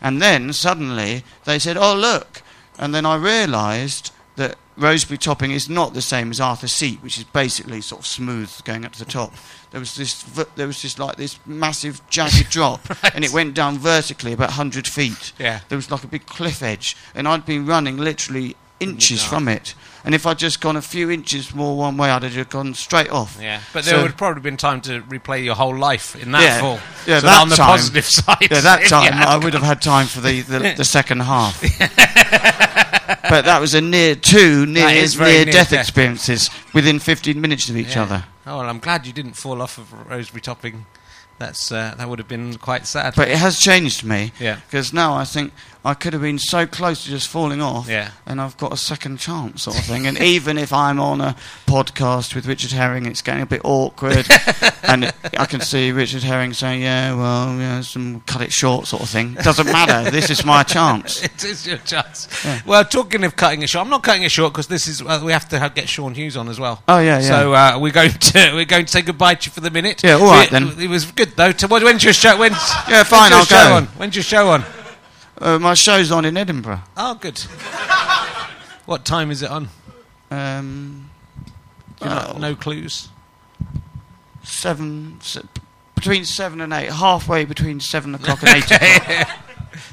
And 0.02 0.22
then 0.22 0.52
suddenly 0.54 1.24
they 1.46 1.60
said, 1.60 1.78
"Oh 1.78 1.96
look!" 1.96 2.42
And 2.80 2.96
then 2.96 3.06
I 3.06 3.16
realised 3.18 4.12
that 4.38 4.58
Roseberry 4.78 5.18
Topping 5.18 5.52
is 5.52 5.70
not 5.70 5.94
the 5.94 6.02
same 6.02 6.32
as 6.32 6.40
Arthur's 6.40 6.72
Seat, 6.72 7.04
which 7.04 7.18
is 7.18 7.26
basically 7.26 7.82
sort 7.82 8.02
of 8.02 8.08
smooth 8.08 8.64
going 8.64 8.86
up 8.86 8.94
to 8.94 9.00
the 9.00 9.12
top. 9.12 9.34
There 9.72 9.80
was 9.80 9.96
this, 9.96 10.24
there 10.56 10.66
was 10.66 10.82
just 10.82 10.98
like 10.98 11.18
this 11.18 11.38
massive 11.46 12.02
jagged 12.10 12.50
drop, 12.50 12.82
and 13.14 13.26
it 13.26 13.34
went 13.34 13.54
down 13.54 13.78
vertically 13.78 14.32
about 14.32 14.52
hundred 14.52 14.88
feet. 14.88 15.34
Yeah. 15.38 15.60
There 15.68 15.76
was 15.76 15.92
like 15.92 16.06
a 16.06 16.08
big 16.08 16.26
cliff 16.26 16.64
edge, 16.64 16.96
and 17.14 17.28
I'd 17.28 17.46
been 17.46 17.66
running 17.66 17.98
literally 17.98 18.56
inches 18.80 19.24
from 19.24 19.48
it. 19.48 19.76
And 20.06 20.16
if 20.16 20.26
I'd 20.26 20.40
just 20.40 20.62
gone 20.62 20.78
a 20.78 20.82
few 20.82 21.12
inches 21.12 21.54
more 21.54 21.76
one 21.78 21.98
way, 21.98 22.10
I'd 22.10 22.24
have 22.24 22.32
just 22.32 22.50
gone 22.50 22.74
straight 22.74 23.10
off. 23.10 23.38
Yeah, 23.42 23.60
but 23.74 23.84
there 23.84 23.96
So- 23.96 24.04
would 24.04 24.18
probably 24.18 24.42
been 24.42 24.56
time 24.58 24.80
to 24.82 25.02
replay 25.02 25.44
your 25.44 25.56
whole 25.56 25.78
life 25.78 26.16
in 26.16 26.32
that 26.32 26.42
Yeah. 26.42 26.60
fall. 26.62 26.80
Yeah, 27.06 27.20
so 27.20 27.28
that 27.28 27.42
on 27.42 27.50
the 27.50 27.56
time- 27.58 27.68
positive 27.68 28.06
side. 28.10 28.38
Yeah, 28.50 28.62
that 28.62 28.86
time 28.88 29.14
I 29.14 29.36
would 29.38 29.54
have 29.54 29.64
had 29.64 29.82
time 29.82 30.08
for 30.08 30.22
the, 30.22 30.42
the, 30.42 30.60
the 30.78 30.86
second 30.86 31.20
half. 31.22 31.62
but 33.30 33.46
that 33.46 33.60
was 33.60 33.74
a 33.74 33.82
near 33.82 34.16
two 34.16 34.66
near 34.66 34.88
near 34.88 35.08
near 35.20 35.46
death 35.46 35.72
death. 35.72 35.74
experiences 35.74 36.50
within 36.74 37.00
15 37.00 37.40
minutes 37.40 37.70
of 37.70 37.78
each 37.78 37.96
Yeah. 37.96 38.04
other. 38.04 38.26
Oh, 38.48 38.60
well, 38.60 38.70
I'm 38.70 38.80
glad 38.80 39.06
you 39.06 39.14
didn't 39.14 39.34
fall 39.34 39.62
off 39.62 39.78
of 39.78 39.92
Roseberry 40.10 40.42
Topping. 40.42 40.86
That's 41.38 41.72
uh, 41.72 41.94
that 41.98 42.10
would 42.10 42.20
have 42.20 42.28
been 42.28 42.58
quite 42.58 42.86
sad. 42.86 43.14
But 43.16 43.30
it 43.30 43.38
has 43.38 43.60
changed 43.60 44.04
me 44.04 44.32
yeah, 44.40 44.60
because 44.66 44.92
now 44.94 45.16
I 45.16 45.24
think 45.26 45.54
I 45.86 45.94
could 45.94 46.12
have 46.14 46.22
been 46.22 46.40
so 46.40 46.68
close 46.68 47.04
to 47.06 47.10
just 47.10 47.30
falling 47.30 47.62
off. 47.62 47.88
yeah. 47.88 48.12
and 48.26 48.42
I've 48.42 48.58
got 48.58 48.74
a 48.74 48.78
second 48.78 49.18
chance, 49.20 49.64
sort 49.64 49.80
of 49.80 49.86
thing. 49.86 50.08
And 50.08 50.18
even 50.22 50.58
if 50.58 50.74
I'm 50.74 51.00
on 51.00 51.22
a 51.22 51.36
podcast 51.66 52.36
with 52.36 52.46
Richard 52.48 52.72
Herring, 52.72 53.06
it's 53.06 53.22
getting 53.22 53.42
a 53.42 53.46
bit 53.46 53.62
awkward, 53.64 54.28
and 54.84 55.06
I 55.38 55.46
can 55.46 55.62
see 55.62 55.92
Richard 55.94 56.24
Herring 56.24 56.52
saying, 56.54 56.82
"Yeah, 56.82 57.16
well, 57.16 57.58
yeah, 57.58 57.80
some 57.82 58.22
cut 58.22 58.42
it 58.42 58.52
short, 58.52 58.88
sort 58.88 59.04
of 59.04 59.10
thing." 59.10 59.36
Doesn't 59.36 59.68
matter. 59.68 60.12
this 60.12 60.30
is 60.30 60.44
my 60.44 60.64
chance. 60.64 61.24
It 61.24 61.44
is 61.44 61.66
your 61.66 61.78
chance. 61.78 62.28
Yeah. 62.44 62.60
Well, 62.66 62.84
talking 62.84 63.24
of 63.24 63.36
cutting 63.38 63.62
it 63.62 63.70
short, 63.70 63.86
I'm 63.86 63.90
not 63.90 64.04
cutting 64.04 64.24
it 64.24 64.32
short 64.32 64.52
because 64.54 64.68
this 64.68 64.88
is 64.88 65.02
uh, 65.02 65.22
we 65.24 65.32
have 65.32 65.48
to 65.50 65.60
have, 65.60 65.76
get 65.76 65.88
Sean 65.88 66.14
Hughes 66.14 66.36
on 66.36 66.50
as 66.50 66.60
well. 66.60 66.84
Oh 66.90 67.00
yeah, 67.00 67.20
yeah. 67.20 67.22
So 67.22 67.54
uh, 67.54 67.78
we're 67.80 67.92
going 67.94 68.12
to 68.12 68.52
we're 68.54 68.66
going 68.66 68.86
to 68.86 68.92
say 68.92 69.02
goodbye 69.02 69.36
to 69.36 69.46
you 69.48 69.52
for 69.54 69.62
the 69.62 69.72
minute. 69.72 70.04
Yeah, 70.04 70.16
all 70.16 70.26
right 70.26 70.52
We- 70.52 70.60
then. 70.60 70.80
It 70.82 70.90
was 70.90 71.10
good 71.12 71.30
though. 71.38 71.54
To, 71.54 71.68
when's 71.68 72.04
your 72.04 72.14
show? 72.14 72.38
When's, 72.38 72.58
yeah, 72.90 73.04
fine. 73.04 73.32
when's 73.32 73.50
I'll 73.52 73.70
go. 73.70 73.76
on? 73.76 73.86
When's 73.98 74.16
your 74.16 74.24
show 74.24 74.50
on? 74.50 74.64
Uh, 75.40 75.58
my 75.60 75.74
show's 75.74 76.12
on 76.12 76.26
in 76.26 76.36
Edinburgh. 76.38 76.82
Oh, 76.98 77.16
good. 77.16 77.40
what 78.86 79.06
time 79.06 79.32
is 79.32 79.42
it 79.42 79.50
on? 79.50 79.70
Um, 80.32 81.10
oh, 82.02 82.38
no 82.40 82.56
clues. 82.56 83.10
seven, 84.44 85.20
se- 85.22 85.42
between 85.96 86.26
seven 86.26 86.62
and 86.62 86.74
eight, 86.74 86.92
halfway 86.92 87.46
between 87.46 87.80
seven 87.80 88.16
o'clock 88.16 88.42
and 88.44 88.50
eight 88.58 88.72
o'clock. 88.72 89.30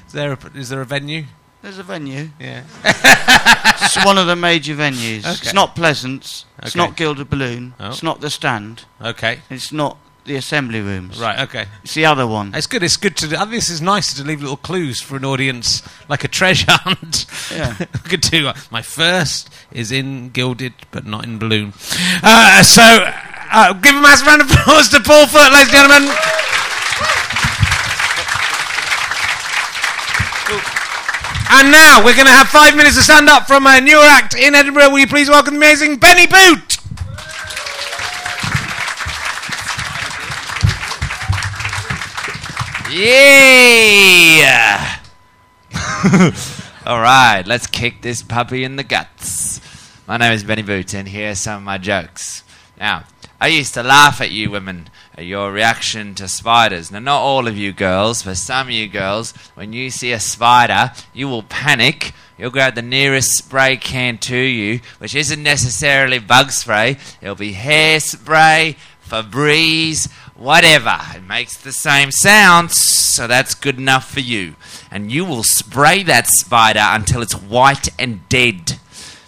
Is 0.07 0.13
there 0.13 0.33
a, 0.33 0.39
is 0.55 0.69
there 0.69 0.81
a 0.81 0.85
venue? 0.85 1.25
There's 1.63 1.79
a 1.79 1.83
venue. 1.83 2.31
Yeah. 2.41 2.65
It's 3.79 4.05
one 4.05 4.17
of 4.19 4.27
the 4.27 4.35
major 4.37 4.75
venues. 4.75 5.21
Okay. 5.21 5.31
It's 5.31 5.53
not 5.53 5.77
Pleasance. 5.77 6.47
It's 6.61 6.75
Okay. 6.75 6.79
not 6.79 6.97
Gilded 6.97 7.29
Balloon. 7.29 7.75
Oh. 7.79 7.91
It's 7.91 8.03
not 8.03 8.21
the 8.23 8.31
Stand. 8.31 8.85
Okay. 9.01 9.41
It's 9.51 9.71
not 9.71 9.99
the 10.27 10.37
Assembly 10.37 10.81
Rooms. 10.81 11.21
Right. 11.21 11.41
Okay. 11.41 11.67
It's 11.83 11.95
the 11.95 12.05
other 12.05 12.27
one. 12.27 12.55
It's 12.55 12.67
good. 12.67 12.83
It's 12.83 12.97
good 12.97 13.17
to. 13.19 13.29
Do, 13.29 13.37
I 13.37 13.41
think 13.41 13.53
this 13.53 13.71
is 13.71 13.81
nice 13.81 14.13
to 14.15 14.25
leave 14.25 14.41
little 14.41 14.57
clues 14.57 15.01
for 15.01 15.17
an 15.17 15.25
audience, 15.25 15.83
like 16.09 16.25
a 16.25 16.29
treasure 16.29 16.67
hunt. 16.69 17.27
Yeah. 17.51 17.77
do. 18.31 18.49
Uh, 18.49 18.55
my 18.71 18.83
first 18.83 19.49
is 19.73 19.93
in 19.93 20.31
gilded, 20.31 20.75
but 20.91 21.07
not 21.07 21.25
in 21.25 21.39
balloon. 21.39 21.73
Uh, 22.23 22.63
so, 22.63 22.83
uh, 22.83 23.73
give 23.75 23.95
a 23.95 24.01
massive 24.01 24.27
round 24.27 24.43
of 24.43 24.51
applause 24.51 24.89
to 24.91 25.01
Paul 25.01 25.27
Foot, 25.27 25.53
ladies 25.53 25.73
and 25.75 25.89
gentlemen. 25.89 26.17
And 31.49 31.71
now 31.71 32.05
we're 32.05 32.15
going 32.15 32.27
to 32.27 32.33
have 32.33 32.49
five 32.49 32.77
minutes 32.77 32.97
to 32.97 33.03
stand 33.03 33.29
up 33.29 33.47
from 33.47 33.67
a 33.67 33.81
newer 33.81 34.03
act 34.03 34.35
in 34.35 34.55
Edinburgh. 34.55 34.91
Will 34.91 34.99
you 34.99 35.07
please 35.07 35.29
welcome 35.29 35.55
the 35.55 35.59
amazing 35.59 35.97
Benny 35.97 36.27
Boot? 36.27 36.66
Yeah! 42.99 44.97
All 46.87 46.99
right, 46.99 47.43
let's 47.45 47.67
kick 47.67 48.01
this 48.01 48.23
puppy 48.23 48.65
in 48.65 48.77
the 48.77 48.85
guts. 48.85 49.61
My 50.09 50.17
name 50.17 50.33
is 50.33 50.45
Benny 50.45 50.63
Boot, 50.63 50.95
and 50.95 51.07
here 51.07 51.33
are 51.33 51.35
some 51.35 51.59
of 51.59 51.63
my 51.63 51.77
jokes. 51.77 52.43
Now, 52.81 53.05
I 53.39 53.49
used 53.49 53.75
to 53.75 53.83
laugh 53.83 54.23
at 54.23 54.31
you 54.31 54.51
women 54.51 54.89
at 55.15 55.27
your 55.27 55.53
reaction 55.53 56.15
to 56.15 56.27
spiders. 56.27 56.91
Now, 56.91 57.01
not 57.01 57.21
all 57.21 57.47
of 57.47 57.59
you 57.59 57.75
girls, 57.75 58.23
but 58.23 58.39
some 58.39 58.69
of 58.69 58.73
you 58.73 58.89
girls, 58.89 59.33
when 59.55 59.75
you 59.75 59.91
see 59.91 60.13
a 60.13 60.21
spider, 60.21 60.93
you 61.13 61.29
will 61.29 61.43
panic. 61.43 62.15
You'll 62.39 62.49
grab 62.49 62.77
the 62.77 62.83
nearest 62.83 63.37
spray 63.37 63.77
can 63.77 64.17
to 64.19 64.39
you, 64.39 64.81
which 65.01 65.15
isn't 65.15 65.43
necessarily 65.43 66.19
bug 66.19 66.51
spray. 66.51 66.97
It'll 67.21 67.35
be 67.35 67.53
hairspray, 67.53 68.77
Febreze, 69.07 70.11
whatever. 70.37 70.99
It 71.15 71.23
makes 71.23 71.57
the 71.57 71.73
same 71.73 72.11
sound, 72.11 72.73
so 72.73 73.27
that's 73.27 73.55
good 73.55 73.79
enough 73.79 74.11
for 74.11 74.21
you. 74.21 74.57
And 74.91 75.11
you 75.11 75.25
will 75.25 75.43
spray 75.43 76.03
that 76.05 76.27
spider 76.29 76.83
until 76.83 77.23
it's 77.23 77.35
white 77.35 77.89
and 77.99 78.29
dead. 78.29 78.79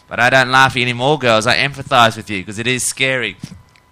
But 0.09 0.21
I 0.21 0.31
don't 0.31 0.51
laugh 0.51 0.73
at 0.73 0.77
you 0.77 0.83
anymore, 0.83 1.19
girls. 1.19 1.47
I 1.47 1.57
empathize 1.57 2.17
with 2.17 2.31
you 2.31 2.41
because 2.41 2.59
it 2.59 2.67
is 2.67 2.83
scary. 2.83 3.37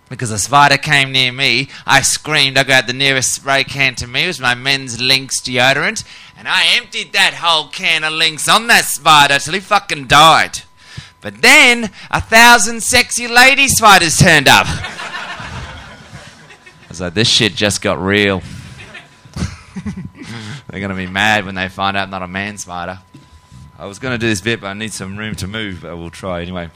Because 0.09 0.31
a 0.31 0.39
spider 0.39 0.77
came 0.77 1.11
near 1.11 1.33
me, 1.33 1.69
I 1.85 2.01
screamed. 2.01 2.57
I 2.57 2.63
grabbed 2.63 2.89
the 2.89 2.93
nearest 2.93 3.35
spray 3.35 3.65
can 3.65 3.97
to 3.97 4.07
me. 4.07 4.25
It 4.25 4.29
was 4.29 4.41
my 4.41 4.55
men's 4.55 5.01
Lynx 5.01 5.41
deodorant. 5.41 6.05
And 6.39 6.47
I 6.47 6.77
emptied 6.77 7.13
that 7.13 7.35
whole 7.35 7.69
can 7.69 8.05
of 8.05 8.13
Lynx 8.13 8.49
on 8.49 8.69
that 8.69 8.85
spider 8.85 9.41
till 9.41 9.55
he 9.55 9.61
fucking 9.61 10.07
died. 10.07 10.61
But 11.21 11.43
then, 11.43 11.91
a 12.11 12.21
thousand 12.21 12.85
sexy 12.85 13.27
lady 13.27 13.67
spiders 13.67 14.17
turned 14.17 14.47
up. 14.47 14.67
I 16.97 16.99
was 16.99 17.01
like, 17.03 17.15
this 17.15 17.29
shit 17.29 17.55
just 17.55 17.83
got 17.83 18.01
real. 18.01 18.41
They're 20.67 20.81
going 20.81 20.89
to 20.89 20.97
be 20.97 21.07
mad 21.07 21.45
when 21.45 21.55
they 21.55 21.69
find 21.69 21.95
out 21.95 22.05
I'm 22.05 22.11
not 22.11 22.23
a 22.23 22.27
man 22.27 22.57
spider. 22.57 23.01
I 23.79 23.85
was 23.85 23.99
going 23.99 24.15
to 24.15 24.19
do 24.19 24.27
this 24.27 24.41
bit, 24.41 24.63
but 24.63 24.69
I 24.69 24.73
need 24.73 24.95
some 24.95 25.19
room 25.19 25.35
to 25.35 25.47
move, 25.47 25.81
but 25.83 25.95
we'll 25.95 26.09
try 26.09 26.41
anyway. 26.41 26.71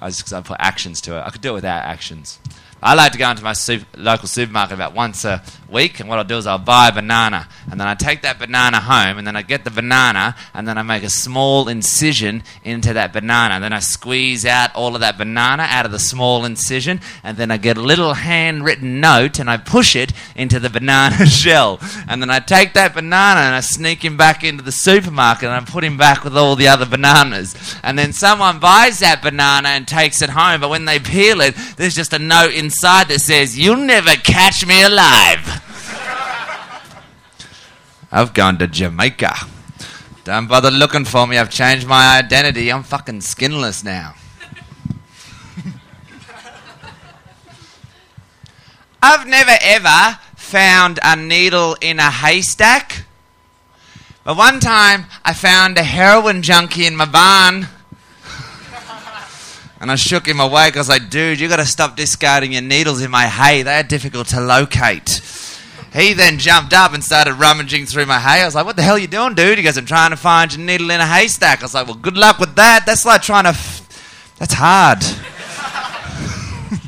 I 0.00 0.10
just 0.10 0.32
I 0.32 0.40
put 0.40 0.58
actions 0.60 1.00
to 1.00 1.18
it. 1.18 1.20
I 1.20 1.30
could 1.30 1.40
do 1.40 1.50
it 1.50 1.54
without 1.54 1.82
actions. 1.82 2.38
I 2.80 2.94
like 2.94 3.10
to 3.10 3.18
go 3.18 3.28
into 3.28 3.42
my 3.42 3.54
super, 3.54 3.86
local 3.96 4.28
supermarket 4.28 4.74
about 4.74 4.94
once 4.94 5.24
a 5.24 5.42
week, 5.70 6.00
and 6.00 6.08
what 6.08 6.18
I'll 6.18 6.24
do 6.24 6.36
is 6.36 6.46
I'll 6.46 6.58
buy 6.58 6.88
a 6.88 6.92
banana, 6.92 7.48
and 7.70 7.80
then 7.80 7.88
I 7.88 7.94
take 7.94 8.22
that 8.22 8.38
banana 8.38 8.80
home, 8.80 9.18
and 9.18 9.26
then 9.26 9.36
I 9.36 9.42
get 9.42 9.64
the 9.64 9.70
banana, 9.70 10.36
and 10.54 10.66
then 10.66 10.78
I 10.78 10.82
make 10.82 11.02
a 11.02 11.10
small 11.10 11.68
incision 11.68 12.42
into 12.64 12.92
that 12.92 13.12
banana, 13.12 13.54
and 13.54 13.64
then 13.64 13.72
I 13.72 13.80
squeeze 13.80 14.46
out 14.46 14.74
all 14.74 14.94
of 14.94 15.00
that 15.00 15.18
banana 15.18 15.64
out 15.68 15.86
of 15.86 15.92
the 15.92 15.98
small 15.98 16.44
incision, 16.44 17.00
and 17.22 17.36
then 17.36 17.50
I 17.50 17.56
get 17.56 17.76
a 17.76 17.82
little 17.82 18.14
handwritten 18.14 19.00
note, 19.00 19.38
and 19.38 19.50
I 19.50 19.56
push 19.56 19.96
it 19.96 20.12
into 20.34 20.60
the 20.60 20.70
banana 20.70 21.26
shell, 21.26 21.80
and 22.08 22.22
then 22.22 22.30
I 22.30 22.38
take 22.38 22.74
that 22.74 22.94
banana 22.94 23.40
and 23.40 23.54
I 23.54 23.60
sneak 23.60 24.04
him 24.04 24.16
back 24.16 24.44
into 24.44 24.62
the 24.62 24.72
supermarket, 24.72 25.44
and 25.44 25.54
I 25.54 25.60
put 25.60 25.84
him 25.84 25.96
back 25.96 26.24
with 26.24 26.36
all 26.36 26.56
the 26.56 26.68
other 26.68 26.86
bananas, 26.86 27.76
and 27.82 27.98
then 27.98 28.12
someone 28.12 28.58
buys 28.58 29.00
that 29.00 29.22
banana 29.22 29.70
and 29.70 29.86
takes 29.86 30.22
it 30.22 30.30
home, 30.30 30.60
but 30.60 30.70
when 30.70 30.84
they 30.84 30.98
peel 30.98 31.40
it, 31.40 31.54
there's 31.76 31.94
just 31.94 32.12
a 32.12 32.18
note 32.18 32.54
inside 32.54 33.08
that 33.08 33.20
says, 33.20 33.58
"You'll 33.58 33.76
never 33.76 34.14
catch 34.16 34.64
me 34.66 34.82
alive." 34.82 35.65
I've 38.16 38.32
gone 38.32 38.56
to 38.60 38.66
Jamaica. 38.66 39.34
Don't 40.24 40.46
bother 40.46 40.70
looking 40.70 41.04
for 41.04 41.26
me. 41.26 41.36
I've 41.36 41.50
changed 41.50 41.86
my 41.86 42.16
identity. 42.16 42.72
I'm 42.72 42.82
fucking 42.82 43.20
skinless 43.20 43.84
now. 43.84 44.14
I've 49.02 49.26
never 49.26 49.52
ever 49.60 50.18
found 50.34 50.98
a 51.02 51.14
needle 51.14 51.76
in 51.82 51.98
a 51.98 52.10
haystack. 52.10 53.04
But 54.24 54.38
one 54.38 54.60
time 54.60 55.04
I 55.22 55.34
found 55.34 55.76
a 55.76 55.82
heroin 55.82 56.40
junkie 56.40 56.86
in 56.86 56.96
my 56.96 57.04
barn. 57.04 57.68
And 59.78 59.92
I 59.92 59.96
shook 59.96 60.26
him 60.26 60.40
awake. 60.40 60.74
I 60.74 60.80
was 60.80 60.88
like, 60.88 61.10
dude, 61.10 61.38
you 61.38 61.50
got 61.50 61.56
to 61.56 61.66
stop 61.66 61.96
discarding 61.96 62.52
your 62.52 62.62
needles 62.62 63.02
in 63.02 63.10
my 63.10 63.26
hay. 63.26 63.62
They 63.62 63.78
are 63.78 63.82
difficult 63.82 64.28
to 64.28 64.40
locate. 64.40 65.20
He 65.96 66.12
then 66.12 66.38
jumped 66.38 66.74
up 66.74 66.92
and 66.92 67.02
started 67.02 67.34
rummaging 67.34 67.86
through 67.86 68.04
my 68.04 68.18
hay. 68.20 68.42
I 68.42 68.44
was 68.44 68.54
like, 68.54 68.66
what 68.66 68.76
the 68.76 68.82
hell 68.82 68.96
are 68.96 68.98
you 68.98 69.06
doing, 69.06 69.34
dude? 69.34 69.56
He 69.56 69.64
goes, 69.64 69.78
I'm 69.78 69.86
trying 69.86 70.10
to 70.10 70.16
find 70.16 70.54
your 70.54 70.62
needle 70.64 70.90
in 70.90 71.00
a 71.00 71.06
haystack. 71.06 71.60
I 71.60 71.64
was 71.64 71.72
like, 71.72 71.86
well, 71.86 71.96
good 71.96 72.18
luck 72.18 72.38
with 72.38 72.54
that. 72.56 72.84
That's 72.84 73.06
like 73.06 73.22
trying 73.22 73.44
to. 73.44 73.50
F- 73.50 74.34
That's 74.38 74.52
hard. 74.54 74.98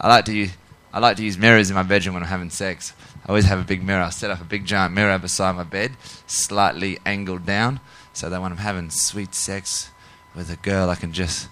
I 0.00 0.08
like 0.08 0.24
to 0.26 0.34
use, 0.34 0.50
I 0.92 0.98
like 0.98 1.16
to 1.18 1.24
use 1.24 1.38
mirrors 1.38 1.70
in 1.70 1.76
my 1.76 1.82
bedroom 1.84 2.14
when 2.14 2.22
I'm 2.24 2.28
having 2.28 2.50
sex. 2.50 2.92
I 3.24 3.28
always 3.28 3.44
have 3.44 3.58
a 3.60 3.64
big 3.64 3.84
mirror. 3.84 4.02
I 4.02 4.10
set 4.10 4.30
up 4.30 4.40
a 4.40 4.44
big 4.44 4.64
giant 4.66 4.92
mirror 4.94 5.18
beside 5.18 5.54
my 5.56 5.64
bed, 5.64 5.92
slightly 6.26 6.98
angled 7.06 7.46
down, 7.46 7.80
so 8.12 8.28
that 8.30 8.42
when 8.42 8.50
I'm 8.52 8.58
having 8.58 8.90
sweet 8.90 9.34
sex 9.34 9.90
with 10.34 10.50
a 10.50 10.56
girl, 10.56 10.90
I 10.90 10.96
can 10.96 11.12
just 11.12 11.48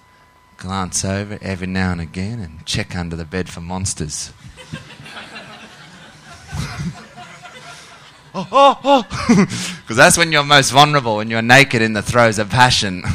glance 0.56 1.04
over 1.04 1.38
every 1.40 1.66
now 1.66 1.92
and 1.92 2.00
again 2.00 2.40
and 2.40 2.64
check 2.66 2.94
under 2.96 3.16
the 3.16 3.24
bed 3.24 3.48
for 3.48 3.60
monsters. 3.60 4.32
oh, 8.34 8.48
oh, 8.52 8.78
oh! 8.84 9.06
Because 9.82 9.96
that's 9.96 10.16
when 10.16 10.32
you're 10.32 10.44
most 10.44 10.70
vulnerable, 10.70 11.16
when 11.16 11.30
you're 11.30 11.42
naked 11.42 11.82
in 11.82 11.92
the 11.92 12.02
throes 12.02 12.38
of 12.38 12.50
passion. 12.50 13.02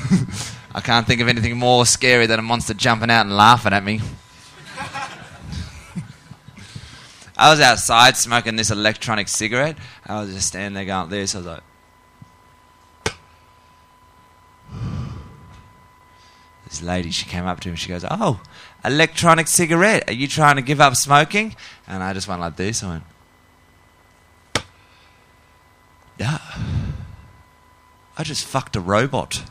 I 0.73 0.81
can't 0.81 1.07
think 1.07 1.19
of 1.19 1.27
anything 1.27 1.57
more 1.57 1.85
scary 1.85 2.25
than 2.27 2.39
a 2.39 2.43
monster 2.43 2.73
jumping 2.73 3.09
out 3.09 3.25
and 3.25 3.35
laughing 3.35 3.73
at 3.73 3.83
me. 3.83 4.01
I 7.37 7.49
was 7.49 7.59
outside 7.59 8.15
smoking 8.17 8.55
this 8.55 8.69
electronic 8.69 9.27
cigarette. 9.27 9.77
I 10.05 10.21
was 10.21 10.33
just 10.33 10.47
standing 10.47 10.75
there 10.75 10.85
going 10.85 11.09
this. 11.09 11.33
I 11.33 11.39
was 11.39 11.47
like, 11.47 11.63
this 16.65 16.81
lady, 16.83 17.11
she 17.11 17.25
came 17.25 17.45
up 17.45 17.59
to 17.61 17.69
me. 17.71 17.75
She 17.75 17.89
goes, 17.89 18.05
"Oh, 18.09 18.41
electronic 18.85 19.47
cigarette. 19.47 20.09
Are 20.09 20.13
you 20.13 20.27
trying 20.27 20.57
to 20.57 20.61
give 20.61 20.79
up 20.79 20.95
smoking?" 20.95 21.55
And 21.87 22.03
I 22.03 22.13
just 22.13 22.27
went 22.27 22.41
like 22.41 22.57
this. 22.57 22.83
I 22.83 22.89
went, 22.89 23.03
"Yeah." 26.19 26.39
I 28.17 28.23
just 28.23 28.45
fucked 28.45 28.75
a 28.75 28.81
robot. 28.81 29.43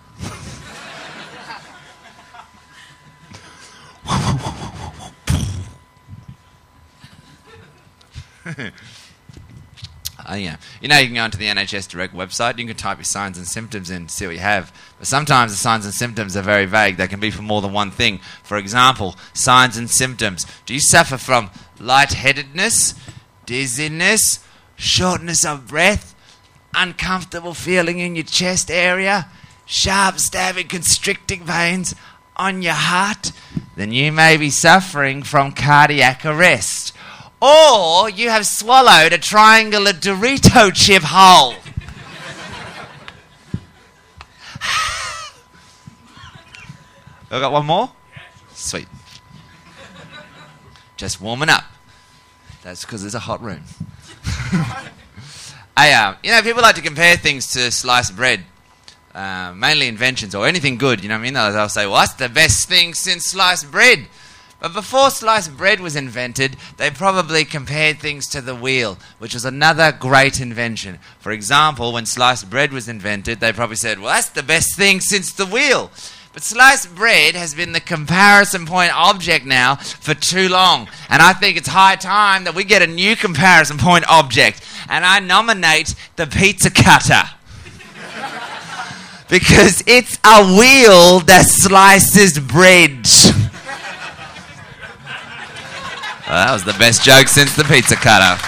Uh, 10.28 10.34
yeah. 10.34 10.56
You 10.82 10.88
know, 10.88 10.98
you 10.98 11.06
can 11.06 11.14
go 11.14 11.22
onto 11.22 11.38
the 11.38 11.46
NHS 11.46 11.88
Direct 11.88 12.14
website, 12.14 12.58
you 12.58 12.66
can 12.66 12.76
type 12.76 12.98
your 12.98 13.04
signs 13.04 13.38
and 13.38 13.46
symptoms 13.46 13.88
in 13.88 14.08
see 14.08 14.26
what 14.26 14.34
you 14.34 14.40
have. 14.40 14.72
But 14.98 15.06
sometimes 15.06 15.52
the 15.52 15.56
signs 15.56 15.86
and 15.86 15.94
symptoms 15.94 16.36
are 16.36 16.42
very 16.42 16.66
vague. 16.66 16.98
They 16.98 17.08
can 17.08 17.20
be 17.20 17.30
for 17.30 17.40
more 17.40 17.62
than 17.62 17.72
one 17.72 17.90
thing. 17.90 18.20
For 18.42 18.58
example, 18.58 19.16
signs 19.32 19.78
and 19.78 19.90
symptoms. 19.90 20.44
Do 20.66 20.74
you 20.74 20.80
suffer 20.80 21.16
from 21.16 21.50
lightheadedness, 21.80 22.94
dizziness, 23.46 24.44
shortness 24.76 25.46
of 25.46 25.66
breath, 25.66 26.14
uncomfortable 26.78 27.54
feeling 27.54 27.98
in 27.98 28.14
your 28.14 28.24
chest 28.24 28.70
area, 28.70 29.28
sharp, 29.66 30.18
stabbing, 30.18 30.68
constricting 30.68 31.44
pains 31.44 31.94
on 32.36 32.62
your 32.62 32.74
heart? 32.74 33.32
Then 33.76 33.92
you 33.92 34.12
may 34.12 34.36
be 34.36 34.50
suffering 34.50 35.22
from 35.22 35.52
cardiac 35.52 36.24
arrest. 36.24 36.94
Or 37.42 38.08
you 38.08 38.30
have 38.30 38.46
swallowed 38.46 39.12
a 39.12 39.18
triangular 39.18 39.92
Dorito 39.92 40.72
chip 40.74 41.02
whole. 41.04 41.52
I 47.30 47.40
got 47.40 47.52
one 47.52 47.66
more? 47.66 47.90
Sweet. 48.54 48.88
Just 50.96 51.20
warming 51.20 51.48
up. 51.48 51.64
That's 52.62 52.84
because 52.84 53.04
it's 53.04 53.14
a 53.14 53.20
hot 53.20 53.40
room. 53.40 53.62
I, 55.80 55.92
uh, 55.92 56.16
you 56.24 56.32
know, 56.32 56.42
people 56.42 56.60
like 56.60 56.74
to 56.74 56.82
compare 56.82 57.16
things 57.16 57.52
to 57.52 57.70
sliced 57.70 58.16
bread. 58.16 58.44
Uh, 59.14 59.54
mainly 59.54 59.86
inventions 59.86 60.34
or 60.34 60.44
anything 60.44 60.76
good, 60.76 61.00
you 61.04 61.08
know 61.08 61.14
what 61.14 61.20
I 61.20 61.22
mean? 61.22 61.34
They'll, 61.34 61.52
they'll 61.52 61.68
say, 61.68 61.86
well, 61.86 62.00
that's 62.00 62.14
the 62.14 62.28
best 62.28 62.68
thing 62.68 62.94
since 62.94 63.26
sliced 63.26 63.70
bread. 63.70 64.08
But 64.58 64.72
before 64.72 65.10
sliced 65.10 65.56
bread 65.56 65.78
was 65.78 65.94
invented, 65.94 66.56
they 66.78 66.90
probably 66.90 67.44
compared 67.44 68.00
things 68.00 68.26
to 68.30 68.40
the 68.40 68.56
wheel, 68.56 68.98
which 69.20 69.34
was 69.34 69.44
another 69.44 69.92
great 69.92 70.40
invention. 70.40 70.98
For 71.20 71.30
example, 71.30 71.92
when 71.92 72.06
sliced 72.06 72.50
bread 72.50 72.72
was 72.72 72.88
invented, 72.88 73.38
they 73.38 73.52
probably 73.52 73.76
said, 73.76 74.00
well, 74.00 74.12
that's 74.12 74.30
the 74.30 74.42
best 74.42 74.76
thing 74.76 74.98
since 74.98 75.32
the 75.32 75.46
wheel. 75.46 75.92
But 76.38 76.44
sliced 76.44 76.94
bread 76.94 77.34
has 77.34 77.52
been 77.52 77.72
the 77.72 77.80
comparison 77.80 78.64
point 78.64 78.92
object 78.94 79.44
now 79.44 79.74
for 79.74 80.14
too 80.14 80.48
long. 80.48 80.86
And 81.08 81.20
I 81.20 81.32
think 81.32 81.56
it's 81.56 81.66
high 81.66 81.96
time 81.96 82.44
that 82.44 82.54
we 82.54 82.62
get 82.62 82.80
a 82.80 82.86
new 82.86 83.16
comparison 83.16 83.76
point 83.76 84.04
object. 84.08 84.64
And 84.88 85.04
I 85.04 85.18
nominate 85.18 85.96
the 86.14 86.28
pizza 86.28 86.70
cutter. 86.70 87.24
because 89.28 89.82
it's 89.88 90.20
a 90.22 90.54
wheel 90.56 91.18
that 91.26 91.46
slices 91.48 92.38
bread. 92.38 93.04
Well, 96.28 96.38
that 96.38 96.52
was 96.52 96.62
the 96.62 96.74
best 96.74 97.02
joke 97.02 97.26
since 97.26 97.56
the 97.56 97.64
pizza 97.64 97.96
cutter. 97.96 98.40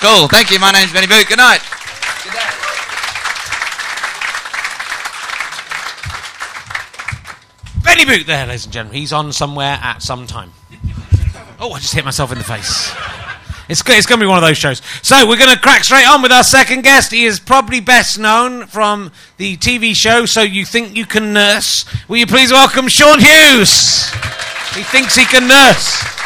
Cool. 0.00 0.28
Thank 0.28 0.50
you. 0.50 0.58
My 0.58 0.72
name's 0.72 0.94
Benny 0.94 1.08
Boot. 1.08 1.28
Good 1.28 1.36
night. 1.36 1.60
Boot 8.04 8.26
there, 8.26 8.46
ladies 8.46 8.64
and 8.64 8.72
gentlemen. 8.72 8.98
He's 9.00 9.12
on 9.12 9.32
somewhere 9.32 9.78
at 9.82 10.02
some 10.02 10.26
time. 10.26 10.52
Oh, 11.58 11.72
I 11.72 11.78
just 11.78 11.94
hit 11.94 12.04
myself 12.04 12.30
in 12.30 12.38
the 12.38 12.44
face. 12.44 12.92
It's, 13.68 13.80
it's 13.80 14.06
going 14.06 14.20
to 14.20 14.24
be 14.24 14.26
one 14.26 14.38
of 14.38 14.44
those 14.44 14.58
shows. 14.58 14.82
So 15.02 15.26
we're 15.26 15.38
going 15.38 15.54
to 15.54 15.60
crack 15.60 15.82
straight 15.82 16.06
on 16.06 16.22
with 16.22 16.30
our 16.30 16.44
second 16.44 16.82
guest. 16.82 17.10
He 17.10 17.24
is 17.24 17.40
probably 17.40 17.80
best 17.80 18.18
known 18.18 18.66
from 18.66 19.10
the 19.38 19.56
TV 19.56 19.94
show 19.96 20.26
So 20.26 20.42
You 20.42 20.64
Think 20.64 20.94
You 20.96 21.06
Can 21.06 21.32
Nurse. 21.32 21.84
Will 22.08 22.18
you 22.18 22.26
please 22.26 22.52
welcome 22.52 22.88
Sean 22.88 23.18
Hughes? 23.18 24.10
He 24.74 24.82
thinks 24.82 25.16
he 25.16 25.24
can 25.24 25.48
nurse. 25.48 26.25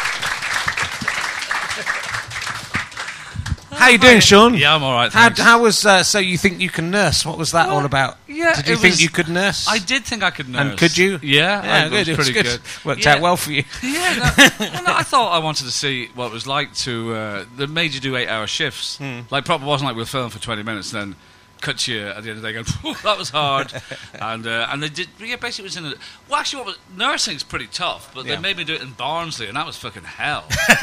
How 3.81 3.87
you 3.89 3.97
doing, 3.97 4.19
Sean? 4.19 4.53
Yeah, 4.53 4.75
I'm 4.75 4.83
all 4.83 4.93
right. 4.93 5.11
How, 5.11 5.23
thanks. 5.25 5.39
how 5.39 5.63
was 5.63 5.83
uh, 5.87 6.03
So 6.03 6.19
You 6.19 6.37
Think 6.37 6.61
You 6.61 6.69
Can 6.69 6.91
Nurse? 6.91 7.25
What 7.25 7.39
was 7.39 7.51
that 7.53 7.67
all 7.69 7.83
about? 7.83 8.15
yeah, 8.27 8.53
Did 8.53 8.67
you 8.67 8.73
it 8.75 8.79
think 8.79 8.91
was- 8.93 9.01
you 9.01 9.09
could 9.09 9.27
nurse? 9.27 9.67
I 9.67 9.79
did 9.79 10.03
think 10.05 10.21
I 10.21 10.29
could 10.29 10.47
nurse. 10.49 10.61
And 10.69 10.77
could 10.77 10.95
you? 10.95 11.19
Yeah, 11.23 11.63
Yeah, 11.65 11.85
I, 11.85 11.89
good. 11.89 12.07
It 12.07 12.15
was 12.17 12.29
pretty 12.29 12.47
good. 12.47 12.61
Worked 12.85 13.05
Yeah. 13.05 13.15
out 13.15 13.21
well 13.21 13.37
for 13.37 13.51
you. 13.51 13.63
Yeah, 13.81 14.33
no, 14.37 14.45
well, 14.59 14.83
no, 14.83 14.93
I 14.93 15.01
thought 15.01 15.31
I 15.31 15.39
wanted 15.39 15.63
to 15.63 15.71
see 15.71 16.09
what 16.13 16.27
it 16.27 16.31
was 16.31 16.45
like 16.45 16.75
to. 16.75 17.13
Uh, 17.15 17.45
they 17.57 17.65
made 17.65 17.95
you 17.95 17.99
do 17.99 18.15
eight-hour 18.15 18.45
shifts. 18.45 18.97
Hmm. 18.99 19.21
Like, 19.31 19.45
probably 19.45 19.65
wasn't 19.67 19.87
like 19.87 19.95
we'll 19.95 20.05
film 20.05 20.29
for 20.29 20.39
twenty 20.39 20.61
minutes, 20.61 20.93
and 20.93 21.13
then 21.13 21.19
cut 21.61 21.87
you 21.87 22.01
at 22.07 22.23
the 22.23 22.29
end 22.29 22.37
of 22.37 22.41
the 22.41 22.47
day, 22.49 22.53
going, 22.53 22.65
"Phew, 22.81 22.95
"That 23.03 23.17
was 23.17 23.29
hard," 23.29 23.71
and 24.19 24.45
uh, 24.45 24.67
and 24.69 24.83
they 24.83 24.89
did. 24.89 25.07
Yeah, 25.19 25.37
basically, 25.37 25.63
it 25.65 25.75
was 25.75 25.77
in. 25.77 25.85
A, 25.85 25.93
well, 26.29 26.39
actually, 26.39 26.63
what 26.63 26.65
was 26.67 26.77
nursing's 26.97 27.43
pretty 27.43 27.67
tough, 27.67 28.11
but 28.13 28.25
Yeah. 28.25 28.35
they 28.35 28.41
made 28.41 28.57
me 28.57 28.63
do 28.63 28.73
it 28.73 28.81
in 28.81 28.91
Barnsley, 28.91 29.47
and 29.47 29.55
that 29.55 29.65
was 29.65 29.77
fucking 29.77 30.03
hell. 30.03 30.45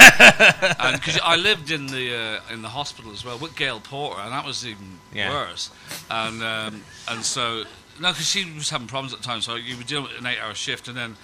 and 0.78 0.98
because 0.98 1.18
I 1.22 1.36
lived 1.36 1.70
in 1.70 1.86
the 1.88 2.14
uh, 2.48 2.52
in 2.54 2.62
the 2.62 2.68
hospital 2.68 3.12
as 3.12 3.24
well 3.24 3.38
with 3.38 3.56
Gail 3.56 3.80
Porter, 3.80 4.20
and 4.22 4.32
that 4.32 4.44
was 4.46 4.66
even 4.66 4.98
Yeah. 5.12 5.30
worse. 5.30 5.70
And 6.10 6.42
um, 6.42 6.82
and 7.08 7.24
so 7.24 7.64
no, 8.00 8.10
because 8.12 8.26
she 8.28 8.50
was 8.52 8.70
having 8.70 8.86
problems 8.86 9.12
at 9.12 9.18
the 9.20 9.24
time, 9.24 9.40
so 9.40 9.56
you 9.56 9.76
would 9.76 9.86
do 9.86 10.06
an 10.18 10.26
eight-hour 10.26 10.54
shift, 10.54 10.88
and 10.88 10.96
then 10.96 11.16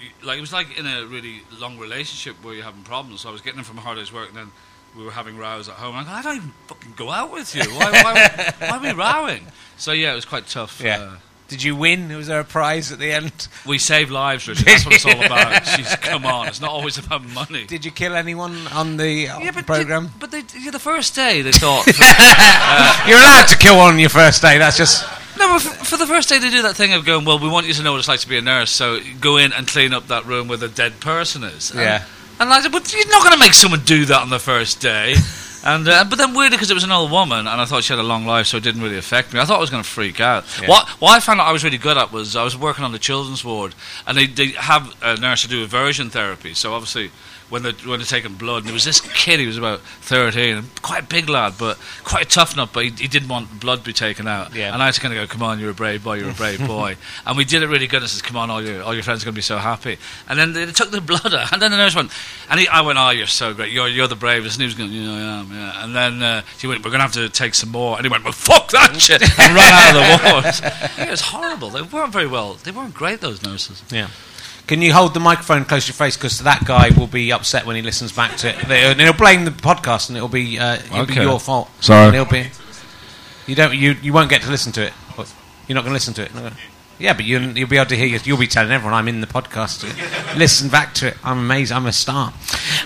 you- 0.00 0.26
like 0.26 0.38
it 0.38 0.40
was 0.42 0.52
like 0.52 0.78
in 0.78 0.86
a 0.86 1.06
really 1.06 1.42
long 1.58 1.78
relationship 1.78 2.36
where 2.44 2.54
you're 2.54 2.64
having 2.64 2.82
problems. 2.82 3.22
So 3.22 3.28
I 3.30 3.32
was 3.32 3.40
getting 3.40 3.58
in 3.58 3.64
from 3.64 3.78
a 3.78 3.80
hard 3.80 3.96
day's 3.98 4.12
work, 4.12 4.28
and 4.28 4.36
then 4.36 4.50
we 4.96 5.04
were 5.04 5.10
having 5.12 5.36
rows 5.36 5.68
at 5.68 5.74
home. 5.76 5.96
And 5.96 6.08
I, 6.08 6.10
go, 6.10 6.16
I 6.18 6.22
don't 6.22 6.36
even 6.36 6.52
fucking 6.66 6.94
go 6.96 7.10
out 7.10 7.32
with 7.32 7.54
you. 7.54 7.62
Why, 7.62 7.90
why, 7.90 8.52
why 8.58 8.68
are 8.76 8.80
we 8.80 8.90
rowing? 8.92 9.46
So 9.76 9.92
yeah, 9.92 10.12
it 10.12 10.16
was 10.16 10.24
quite 10.24 10.46
tough. 10.46 10.80
Yeah. 10.82 10.98
Uh, 11.00 11.16
Did 11.48 11.62
you 11.62 11.74
win? 11.76 12.14
Was 12.16 12.26
there 12.26 12.40
a 12.40 12.44
prize 12.44 12.92
at 12.92 12.98
the 12.98 13.12
end? 13.12 13.48
we 13.66 13.78
save 13.78 14.10
lives, 14.10 14.46
Richard. 14.48 14.66
That's 14.66 14.84
what 14.84 14.94
it's 14.94 15.06
all 15.06 15.24
about. 15.24 15.66
She's, 15.76 15.94
come 15.96 16.26
on, 16.26 16.48
it's 16.48 16.60
not 16.60 16.70
always 16.70 16.98
about 16.98 17.22
money. 17.24 17.64
Did 17.66 17.84
you 17.84 17.90
kill 17.90 18.14
anyone 18.14 18.66
on 18.68 18.96
the 18.96 19.28
uh, 19.28 19.38
yeah, 19.38 19.50
but 19.52 19.66
program? 19.66 20.04
They, 20.06 20.12
but 20.18 20.30
they, 20.32 20.42
yeah, 20.58 20.70
the 20.70 20.78
first 20.78 21.14
day 21.14 21.42
they 21.42 21.52
thought. 21.52 21.86
You're 23.08 23.18
allowed 23.18 23.46
to 23.48 23.56
kill 23.58 23.76
one 23.78 23.94
on 23.94 23.98
your 23.98 24.10
first 24.10 24.42
day. 24.42 24.58
That's 24.58 24.76
just 24.76 25.04
No, 25.38 25.48
but 25.54 25.62
for, 25.62 25.84
for 25.84 25.96
the 25.96 26.06
first 26.06 26.28
day 26.28 26.38
they 26.38 26.50
do 26.50 26.62
that 26.62 26.76
thing 26.76 26.92
of 26.92 27.04
going, 27.06 27.24
well, 27.24 27.38
we 27.38 27.48
want 27.48 27.66
you 27.66 27.72
to 27.74 27.82
know 27.82 27.92
what 27.92 27.98
it's 27.98 28.08
like 28.08 28.20
to 28.20 28.28
be 28.28 28.36
a 28.38 28.42
nurse, 28.42 28.70
so 28.70 29.00
go 29.20 29.36
in 29.38 29.52
and 29.52 29.66
clean 29.66 29.92
up 29.94 30.08
that 30.08 30.26
room 30.26 30.46
where 30.48 30.58
the 30.58 30.68
dead 30.68 31.00
person 31.00 31.42
is. 31.44 31.70
And, 31.70 31.80
Yeah. 31.80 32.04
And 32.40 32.50
I 32.50 32.62
said, 32.62 32.72
but 32.72 32.90
you're 32.92 33.06
not 33.08 33.22
going 33.22 33.34
to 33.34 33.38
make 33.38 33.52
someone 33.52 33.80
do 33.84 34.06
that 34.06 34.22
on 34.22 34.30
the 34.30 34.38
first 34.38 34.80
day. 34.80 35.14
and 35.64 35.86
uh, 35.86 36.04
But 36.08 36.16
then 36.16 36.34
weirdly, 36.34 36.56
because 36.56 36.70
it 36.70 36.74
was 36.74 36.84
an 36.84 36.90
old 36.90 37.10
woman, 37.10 37.40
and 37.46 37.60
I 37.60 37.66
thought 37.66 37.84
she 37.84 37.92
had 37.92 38.00
a 38.00 38.02
long 38.02 38.24
life, 38.24 38.46
so 38.46 38.56
it 38.56 38.62
didn't 38.62 38.80
really 38.80 38.96
affect 38.96 39.34
me. 39.34 39.40
I 39.40 39.44
thought 39.44 39.58
I 39.58 39.60
was 39.60 39.68
going 39.68 39.82
to 39.82 39.88
freak 39.88 40.20
out. 40.20 40.44
Yeah. 40.60 40.68
What, 40.68 40.88
what 41.00 41.10
I 41.10 41.20
found 41.20 41.38
out 41.40 41.46
I 41.48 41.52
was 41.52 41.64
really 41.64 41.76
good 41.76 41.98
at 41.98 42.12
was 42.12 42.36
I 42.36 42.42
was 42.42 42.56
working 42.56 42.82
on 42.82 42.92
the 42.92 42.98
children's 42.98 43.44
ward, 43.44 43.74
and 44.06 44.16
they, 44.16 44.26
they 44.26 44.48
have 44.52 44.96
a 45.02 45.20
nurse 45.20 45.42
to 45.42 45.48
do 45.48 45.62
aversion 45.62 46.08
therapy. 46.08 46.54
So 46.54 46.72
obviously, 46.72 47.10
when 47.50 47.62
they're, 47.62 47.72
when 47.72 47.98
they're 47.98 48.06
taking 48.06 48.34
blood, 48.34 48.58
and 48.58 48.66
there 48.66 48.72
was 48.72 48.84
this 48.84 49.00
kid, 49.00 49.40
he 49.40 49.46
was 49.46 49.58
about 49.58 49.80
13, 49.80 50.64
quite 50.82 51.02
a 51.02 51.06
big 51.06 51.28
lad, 51.28 51.54
but 51.58 51.78
quite 52.04 52.26
a 52.26 52.28
tough 52.28 52.56
nut, 52.56 52.70
but 52.72 52.84
he, 52.84 52.90
he 52.90 53.08
didn't 53.08 53.28
want 53.28 53.60
blood 53.60 53.80
to 53.80 53.84
be 53.84 53.92
taken 53.92 54.26
out. 54.26 54.54
Yeah. 54.54 54.72
And 54.72 54.82
I 54.82 54.90
to 54.90 55.00
kind 55.00 55.12
of 55.12 55.28
go, 55.28 55.32
come 55.32 55.42
on, 55.42 55.58
you're 55.58 55.70
a 55.70 55.74
brave 55.74 56.04
boy, 56.04 56.14
you're 56.14 56.30
a 56.30 56.34
brave 56.34 56.64
boy. 56.66 56.96
and 57.26 57.36
we 57.36 57.44
did 57.44 57.62
it 57.62 57.66
really 57.66 57.86
good. 57.86 58.00
And 58.02 58.10
says, 58.10 58.22
come 58.22 58.36
on, 58.36 58.50
all 58.50 58.62
your, 58.62 58.82
all 58.82 58.94
your 58.94 59.02
friends 59.02 59.22
are 59.22 59.26
going 59.26 59.34
to 59.34 59.38
be 59.38 59.42
so 59.42 59.58
happy. 59.58 59.98
And 60.28 60.38
then 60.38 60.52
they 60.52 60.66
took 60.66 60.90
the 60.90 61.00
blood 61.00 61.34
out. 61.34 61.52
And 61.52 61.60
then 61.60 61.70
the 61.70 61.76
nurse 61.76 61.94
went, 61.94 62.10
and 62.48 62.60
he, 62.60 62.68
I 62.68 62.80
went, 62.80 62.98
oh, 62.98 63.10
you're 63.10 63.26
so 63.26 63.52
great. 63.52 63.72
You're, 63.72 63.88
you're 63.88 64.08
the 64.08 64.16
bravest. 64.16 64.56
And 64.56 64.62
he 64.62 64.66
was 64.66 64.74
going, 64.74 64.92
yeah, 64.92 65.10
I 65.12 65.40
am, 65.40 65.52
yeah. 65.52 65.84
And 65.84 65.94
then 65.94 66.22
uh, 66.22 66.42
she 66.58 66.66
went, 66.66 66.84
we're 66.84 66.90
going 66.90 67.00
to 67.00 67.04
have 67.04 67.12
to 67.14 67.28
take 67.28 67.54
some 67.54 67.70
more. 67.70 67.96
And 67.96 68.06
he 68.06 68.10
went, 68.10 68.24
well, 68.24 68.32
fuck 68.32 68.70
that 68.70 68.96
shit. 69.00 69.22
And 69.22 69.54
ran 69.54 69.72
out 69.72 69.88
of 69.88 69.94
the 69.94 70.32
ward. 70.32 70.76
It 71.10 71.10
was 71.10 71.20
horrible. 71.22 71.70
They 71.70 71.82
weren't 71.82 72.12
very 72.12 72.26
well. 72.26 72.54
They 72.54 72.70
weren't 72.70 72.94
great, 72.94 73.20
those 73.20 73.42
nurses. 73.42 73.82
yeah. 73.90 74.08
Can 74.66 74.82
you 74.82 74.92
hold 74.92 75.14
the 75.14 75.20
microphone 75.20 75.64
close 75.64 75.86
to 75.86 75.90
your 75.90 75.96
face 75.96 76.16
because 76.16 76.40
that 76.40 76.64
guy 76.64 76.90
will 76.96 77.06
be 77.08 77.32
upset 77.32 77.66
when 77.66 77.76
he 77.76 77.82
listens 77.82 78.12
back 78.12 78.36
to 78.38 78.48
it. 78.50 78.70
And 78.70 79.00
he'll 79.00 79.12
blame 79.12 79.44
the 79.44 79.50
podcast, 79.50 80.08
and 80.08 80.16
it'll 80.16 80.28
be 80.28 80.58
uh, 80.58 80.74
it'll 80.76 81.06
be 81.06 81.14
your 81.14 81.40
fault. 81.40 81.70
Sorry. 81.80 82.06
And 82.06 82.14
he'll 82.14 82.24
be. 82.24 82.50
You 83.46 83.54
don't. 83.56 83.74
You 83.74 83.96
you 84.00 84.12
won't 84.12 84.30
get 84.30 84.42
to 84.42 84.50
listen 84.50 84.72
to 84.72 84.86
it. 84.86 84.92
You're 85.66 85.74
not 85.74 85.82
going 85.82 85.90
to 85.90 85.94
listen 85.94 86.14
to 86.14 86.22
it. 86.22 86.32
Yeah, 87.00 87.14
but 87.14 87.24
you'll, 87.24 87.56
you'll 87.56 87.66
be 87.68 87.78
able 87.78 87.86
to 87.88 87.96
hear. 87.96 88.18
You'll 88.24 88.36
be 88.38 88.46
telling 88.46 88.70
everyone 88.70 88.92
I'm 88.92 89.08
in 89.08 89.22
the 89.22 89.26
podcast. 89.26 89.82
Listen 90.36 90.68
back 90.68 90.92
to 90.96 91.08
it. 91.08 91.16
I'm 91.24 91.38
amazing. 91.38 91.76
I'm 91.78 91.86
a 91.86 91.92
star. 91.92 92.32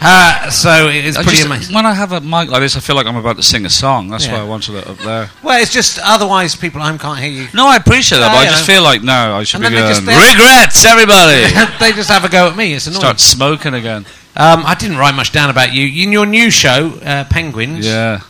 Uh, 0.01 0.51
so 0.51 0.89
it's 0.89 1.17
pretty 1.17 1.31
just- 1.33 1.47
amazing. 1.47 1.75
When 1.75 1.85
I 1.85 1.95
have 1.95 2.13
a 2.13 2.21
mic 2.21 2.49
like 2.49 2.61
this, 2.61 2.77
I 2.77 2.81
feel 2.81 2.95
like 2.95 3.07
I'm 3.07 3.17
about 3.17 3.37
to 3.37 3.43
sing 3.43 3.67
a 3.67 3.71
song. 3.71 4.09
That's 4.11 4.27
Yeah. 4.27 4.35
why 4.35 4.41
I 4.41 4.45
wanted 4.45 4.77
it 4.77 4.87
up 4.87 4.99
there. 4.99 5.31
Well, 5.43 5.61
it's 5.61 5.73
just 5.73 5.99
otherwise 6.03 6.55
people 6.55 6.81
at 6.81 6.87
home 6.89 6.99
can't 6.99 7.19
hear 7.19 7.29
you. 7.31 7.49
No, 7.55 7.67
I 7.67 7.77
appreciate 7.77 8.19
that, 8.21 8.31
Oh, 8.31 8.35
but 8.35 8.47
I 8.47 8.51
just 8.51 8.65
feel 8.67 8.83
like, 8.85 9.03
no, 9.03 9.37
I 9.37 9.43
should 9.43 9.61
And 9.65 9.73
be 9.75 9.79
going, 9.81 9.89
just- 9.93 10.03
regrets, 10.07 10.85
everybody! 10.85 11.43
they 11.81 11.93
just 11.93 12.09
have 12.09 12.25
a 12.25 12.29
go 12.29 12.49
at 12.49 12.57
me. 12.57 12.75
It's 12.75 12.87
annoying. 12.87 13.01
Start 13.01 13.19
smoking 13.21 13.75
again. 13.75 14.07
Um, 14.37 14.65
I 14.65 14.75
didn't 14.75 14.97
write 14.99 15.15
much 15.17 15.33
down 15.33 15.51
about 15.51 15.73
you. 15.73 16.03
In 16.05 16.13
your 16.13 16.27
new 16.27 16.51
show, 16.51 16.93
uh, 17.05 17.25
Penguins, 17.25 17.85
Yeah. 17.87 18.21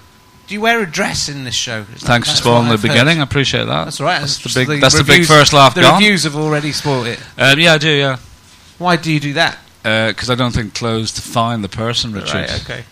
Do 0.47 0.55
you 0.55 0.61
wear 0.61 0.83
a 0.83 0.87
dress 0.91 1.29
in 1.29 1.45
this 1.45 1.55
show? 1.55 1.85
Thanks 1.85 2.31
for 2.31 2.37
spoiling 2.37 2.69
the 2.69 2.75
I've 2.75 2.83
heard. 2.83 2.89
beginning. 2.89 3.21
I 3.21 3.23
appreciate 3.23 3.65
that. 3.65 3.85
That's 3.85 4.01
right. 4.01 4.21
That's 4.21 4.37
the 4.39 4.49
just 4.49 4.69
big. 4.69 4.81
that's 4.81 4.97
the 4.97 5.05
big 5.05 5.25
first 5.27 5.53
laugh 5.53 5.75
The 5.75 5.81
gone. 5.83 5.95
reviews 6.01 6.25
have 6.25 6.37
already 6.37 6.73
spoiled 6.73 7.07
it. 7.07 7.21
Um, 7.39 7.59
yeah, 7.59 7.75
I 7.75 7.79
do. 7.79 7.91
Yeah, 7.91 8.19
Why 8.79 8.97
do 8.97 9.13
you 9.13 9.21
do 9.21 9.33
that? 9.35 9.59
because 9.83 10.31
I 10.31 10.35
don't 10.35 10.53
think 10.53 10.75
clothes 10.75 11.13
define 11.13 11.61
the 11.63 11.69
person, 11.69 12.13
Richard. 12.13 12.35
Right, 12.51 12.63
okay. 12.63 12.85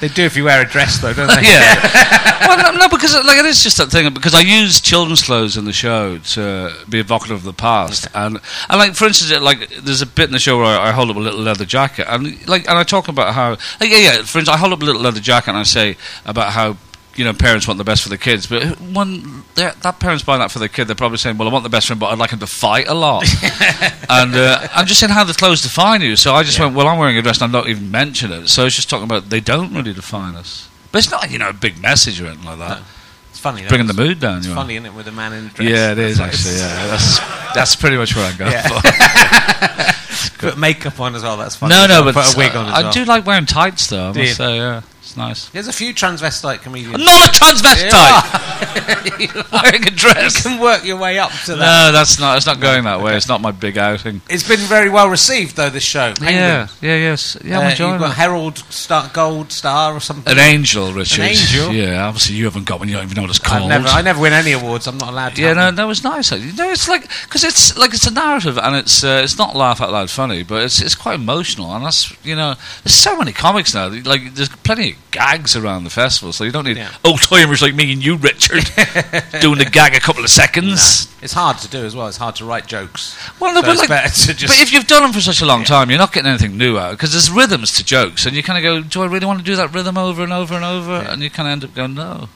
They 0.00 0.08
do 0.08 0.22
if 0.22 0.36
you 0.36 0.44
wear 0.44 0.62
a 0.62 0.68
dress, 0.68 0.98
though, 0.98 1.12
don't 1.12 1.26
they? 1.26 1.42
yeah. 1.42 2.38
well, 2.46 2.72
no, 2.72 2.78
no, 2.78 2.88
because 2.88 3.14
like 3.14 3.38
it 3.38 3.46
is 3.46 3.62
just 3.62 3.78
that 3.78 3.90
thing. 3.90 4.12
Because 4.14 4.34
I 4.34 4.40
use 4.40 4.80
children's 4.80 5.22
clothes 5.22 5.56
in 5.56 5.64
the 5.64 5.72
show 5.72 6.18
to 6.18 6.72
be 6.88 7.00
evocative 7.00 7.38
of 7.38 7.42
the 7.42 7.52
past, 7.52 8.06
and 8.14 8.40
and 8.68 8.78
like 8.78 8.94
for 8.94 9.06
instance, 9.06 9.32
uh, 9.32 9.40
like 9.40 9.68
there's 9.80 10.02
a 10.02 10.06
bit 10.06 10.26
in 10.26 10.32
the 10.32 10.38
show 10.38 10.58
where 10.58 10.66
I, 10.66 10.90
I 10.90 10.92
hold 10.92 11.10
up 11.10 11.16
a 11.16 11.20
little 11.20 11.40
leather 11.40 11.64
jacket, 11.64 12.06
and 12.08 12.46
like 12.46 12.68
and 12.68 12.78
I 12.78 12.84
talk 12.84 13.08
about 13.08 13.34
how 13.34 13.50
like 13.80 13.90
yeah, 13.90 13.98
yeah. 13.98 14.12
For 14.22 14.38
instance, 14.38 14.48
I 14.48 14.56
hold 14.56 14.72
up 14.72 14.82
a 14.82 14.84
little 14.84 15.02
leather 15.02 15.20
jacket 15.20 15.50
and 15.50 15.58
I 15.58 15.64
say 15.64 15.96
about 16.24 16.52
how. 16.52 16.76
You 17.18 17.24
know, 17.24 17.32
parents 17.34 17.66
want 17.66 17.78
the 17.78 17.84
best 17.84 18.02
for 18.04 18.08
the 18.10 18.16
kids, 18.16 18.46
but 18.46 18.62
when 18.80 19.42
that 19.56 19.98
parent's 19.98 20.22
buying 20.22 20.38
that 20.40 20.52
for 20.52 20.60
their 20.60 20.68
kid, 20.68 20.84
they're 20.86 20.94
probably 20.94 21.18
saying, 21.18 21.36
"Well, 21.36 21.48
I 21.48 21.52
want 21.52 21.64
the 21.64 21.68
best 21.68 21.88
for 21.88 21.94
him, 21.94 21.98
but 21.98 22.06
I'd 22.12 22.18
like 22.18 22.30
him 22.30 22.38
to 22.38 22.46
fight 22.46 22.86
a 22.88 22.94
lot." 22.94 23.24
and 24.08 24.34
uh, 24.36 24.68
I'm 24.72 24.86
just 24.86 25.00
saying 25.00 25.10
how 25.12 25.24
the 25.24 25.34
clothes 25.34 25.62
define 25.62 26.00
you. 26.00 26.14
So 26.14 26.32
I 26.34 26.44
just 26.44 26.60
went, 26.60 26.74
"Well, 26.76 26.86
I'm 26.86 26.96
wearing 26.98 27.18
a 27.18 27.22
dress, 27.22 27.38
and 27.38 27.44
I'm 27.44 27.50
not 27.52 27.68
even 27.68 27.90
mentioning 27.90 28.42
it." 28.42 28.48
So 28.48 28.64
it's 28.66 28.76
just 28.76 28.88
talking 28.88 29.04
about 29.04 29.30
they 29.30 29.40
don't 29.40 29.74
really 29.74 29.92
define 29.92 30.36
us, 30.36 30.68
but 30.92 30.98
it's 31.00 31.10
not 31.10 31.28
you 31.30 31.38
know 31.38 31.48
a 31.48 31.52
big 31.52 31.82
message 31.82 32.20
or 32.20 32.26
anything 32.26 32.44
like 32.46 32.58
that. 32.58 32.78
No. 32.78 32.84
It's 33.30 33.40
funny. 33.40 33.62
though. 33.62 33.68
Bringing 33.68 33.88
the 33.88 33.94
mood 33.94 34.20
down. 34.20 34.38
It's 34.38 34.46
you 34.46 34.52
are. 34.52 34.56
funny, 34.56 34.74
isn't 34.76 34.86
it, 34.86 34.94
with 34.94 35.08
a 35.08 35.12
man 35.12 35.32
in 35.32 35.46
a 35.46 35.48
dress? 35.48 35.68
Yeah, 35.68 35.92
it 35.92 35.98
is 35.98 36.18
That's 36.18 36.34
actually. 36.46 36.60
like- 36.60 36.70
Yeah, 36.70 36.86
that's 36.86 37.18
that's 37.54 37.76
pretty 37.76 37.96
much 37.96 38.14
where 38.14 38.26
I'm 38.30 38.36
going 38.36 38.52
Yeah. 38.52 38.68
for. 38.68 40.38
Put 40.38 40.56
makeup 40.58 41.00
on 41.00 41.16
as 41.16 41.22
well. 41.24 41.36
That's 41.36 41.56
funny. 41.56 41.74
No, 41.74 41.86
no, 41.88 42.04
but 42.04 42.14
put 42.14 42.34
a 42.34 42.38
wig 42.38 42.54
on 42.54 42.66
as 42.66 42.72
I 42.74 42.82
well. 42.82 42.92
do 42.92 43.04
like 43.04 43.26
wearing 43.26 43.46
tights 43.46 43.88
though. 43.88 44.10
I 44.10 44.12
Do 44.12 44.20
must 44.20 44.28
you? 44.30 44.34
say, 44.36 44.56
yeah, 44.56 44.82
it's 45.08 45.16
nice. 45.16 45.48
There's 45.48 45.68
a 45.68 45.72
few 45.72 45.94
transvestite 45.94 46.60
comedians. 46.60 46.96
I'm 46.96 47.04
not 47.04 47.28
a 47.28 47.32
transvestite. 47.32 49.52
wearing 49.62 49.82
a 49.82 49.90
you 49.90 49.96
dress. 49.96 50.42
can 50.42 50.60
work 50.60 50.84
your 50.84 50.98
way 50.98 51.18
up 51.18 51.30
to 51.46 51.54
that. 51.56 51.86
No, 51.88 51.92
that's 51.92 52.20
not. 52.20 52.36
It's 52.36 52.44
not 52.46 52.60
going 52.60 52.84
that 52.84 53.00
way. 53.00 53.16
It's 53.16 53.28
not 53.28 53.40
my 53.40 53.50
big 53.50 53.78
outing. 53.78 54.20
It's 54.28 54.46
been 54.46 54.60
very 54.60 54.90
well 54.90 55.08
received, 55.08 55.56
though. 55.56 55.70
This 55.70 55.82
show. 55.82 56.12
Yeah, 56.20 56.68
yeah, 56.82 56.96
yes, 56.96 57.36
yeah. 57.42 57.58
I'm 57.58 57.66
Uh, 57.66 57.70
enjoying 57.70 57.92
you've 57.92 58.00
got 58.02 58.10
it. 58.10 58.14
Herald 58.16 58.58
Star, 58.58 59.10
Gold 59.12 59.50
Star 59.50 59.94
or 59.94 60.00
something. 60.00 60.30
An 60.30 60.38
angel, 60.38 60.92
Richard. 60.92 61.22
angel? 61.22 61.72
Yeah, 61.72 62.06
obviously 62.06 62.36
you 62.36 62.44
haven't 62.44 62.66
got 62.66 62.78
one. 62.80 62.88
You 62.88 62.96
don't 62.96 63.04
even 63.04 63.16
know 63.16 63.22
what 63.22 63.30
it's 63.30 63.40
I 63.44 63.58
called. 63.58 63.68
never, 63.70 63.88
I 63.88 64.02
never 64.02 64.20
win 64.20 64.32
any 64.34 64.52
awards. 64.52 64.86
I'm 64.86 64.98
not 64.98 65.08
allowed 65.10 65.36
to. 65.36 65.42
Yeah, 65.42 65.54
no, 65.54 65.70
that 65.70 65.84
was 65.84 66.04
nice. 66.04 66.30
You 66.32 66.52
know, 66.52 66.70
it's 66.70 66.86
like 66.88 67.08
because 67.24 67.44
it's 67.44 67.76
like 67.78 67.94
it's 67.94 68.06
a 68.06 68.12
narrative, 68.12 68.58
and 68.58 68.76
it's 68.76 69.02
uh, 69.02 69.20
it's 69.24 69.38
not 69.38 69.56
laugh 69.56 69.80
out 69.80 69.90
loud 69.92 70.10
funny, 70.10 70.42
but 70.42 70.62
it's 70.64 70.80
it's 70.82 70.94
quite 70.94 71.14
emotional, 71.14 71.74
and 71.74 71.84
that's 71.84 72.12
you 72.24 72.36
know, 72.36 72.54
there's 72.84 72.94
so 72.94 73.16
many 73.18 73.32
comics 73.32 73.74
now. 73.74 73.88
Like 73.88 74.34
there's 74.34 74.48
plenty 74.50 74.92
of 74.92 74.97
gags 75.10 75.56
around 75.56 75.84
the 75.84 75.90
festival, 75.90 76.32
so 76.32 76.44
you 76.44 76.50
don't 76.52 76.64
need 76.64 76.76
Yeah. 76.76 76.90
Oh, 77.04 77.10
old 77.12 77.22
timers 77.22 77.62
like 77.62 77.74
me 77.74 77.92
and 77.92 78.04
you, 78.04 78.16
Richard, 78.16 78.64
doing 79.40 79.58
the 79.58 79.68
gag 79.70 79.94
a 79.94 80.00
couple 80.00 80.22
of 80.22 80.30
seconds. 80.30 81.08
It's 81.22 81.32
hard 81.32 81.58
to 81.58 81.68
do 81.68 81.84
as 81.84 81.96
well. 81.96 82.06
It's 82.08 82.18
hard 82.18 82.36
to 82.36 82.44
write 82.44 82.66
jokes. 82.66 83.16
Well, 83.40 83.54
no, 83.54 83.60
So 83.62 83.66
but 83.68 83.90
like, 83.90 84.12
just- 84.12 84.46
but 84.46 84.60
if 84.60 84.72
you've 84.72 84.86
done 84.86 85.02
them 85.02 85.12
for 85.12 85.20
such 85.20 85.40
a 85.40 85.46
long 85.46 85.64
time, 85.64 85.88
you're 85.90 85.98
not 85.98 86.12
getting 86.12 86.28
anything 86.28 86.56
new 86.58 86.78
out 86.78 86.92
because 86.92 87.12
there's 87.12 87.30
rhythms 87.30 87.72
to 87.76 87.84
jokes, 87.84 88.26
and 88.26 88.36
you 88.36 88.42
kind 88.42 88.58
of 88.58 88.62
go, 88.62 88.82
"Do 88.88 89.02
I 89.02 89.06
really 89.06 89.26
want 89.26 89.38
to 89.38 89.44
do 89.44 89.56
that 89.56 89.72
rhythm 89.72 89.96
over 89.98 90.22
and 90.22 90.32
over 90.32 90.54
and 90.54 90.64
over?" 90.64 90.94
And 90.96 91.22
you 91.22 91.30
kind 91.30 91.48
of 91.48 91.52
end 91.52 91.64
up 91.64 91.74
going, 91.74 91.94
"No, 91.94 92.28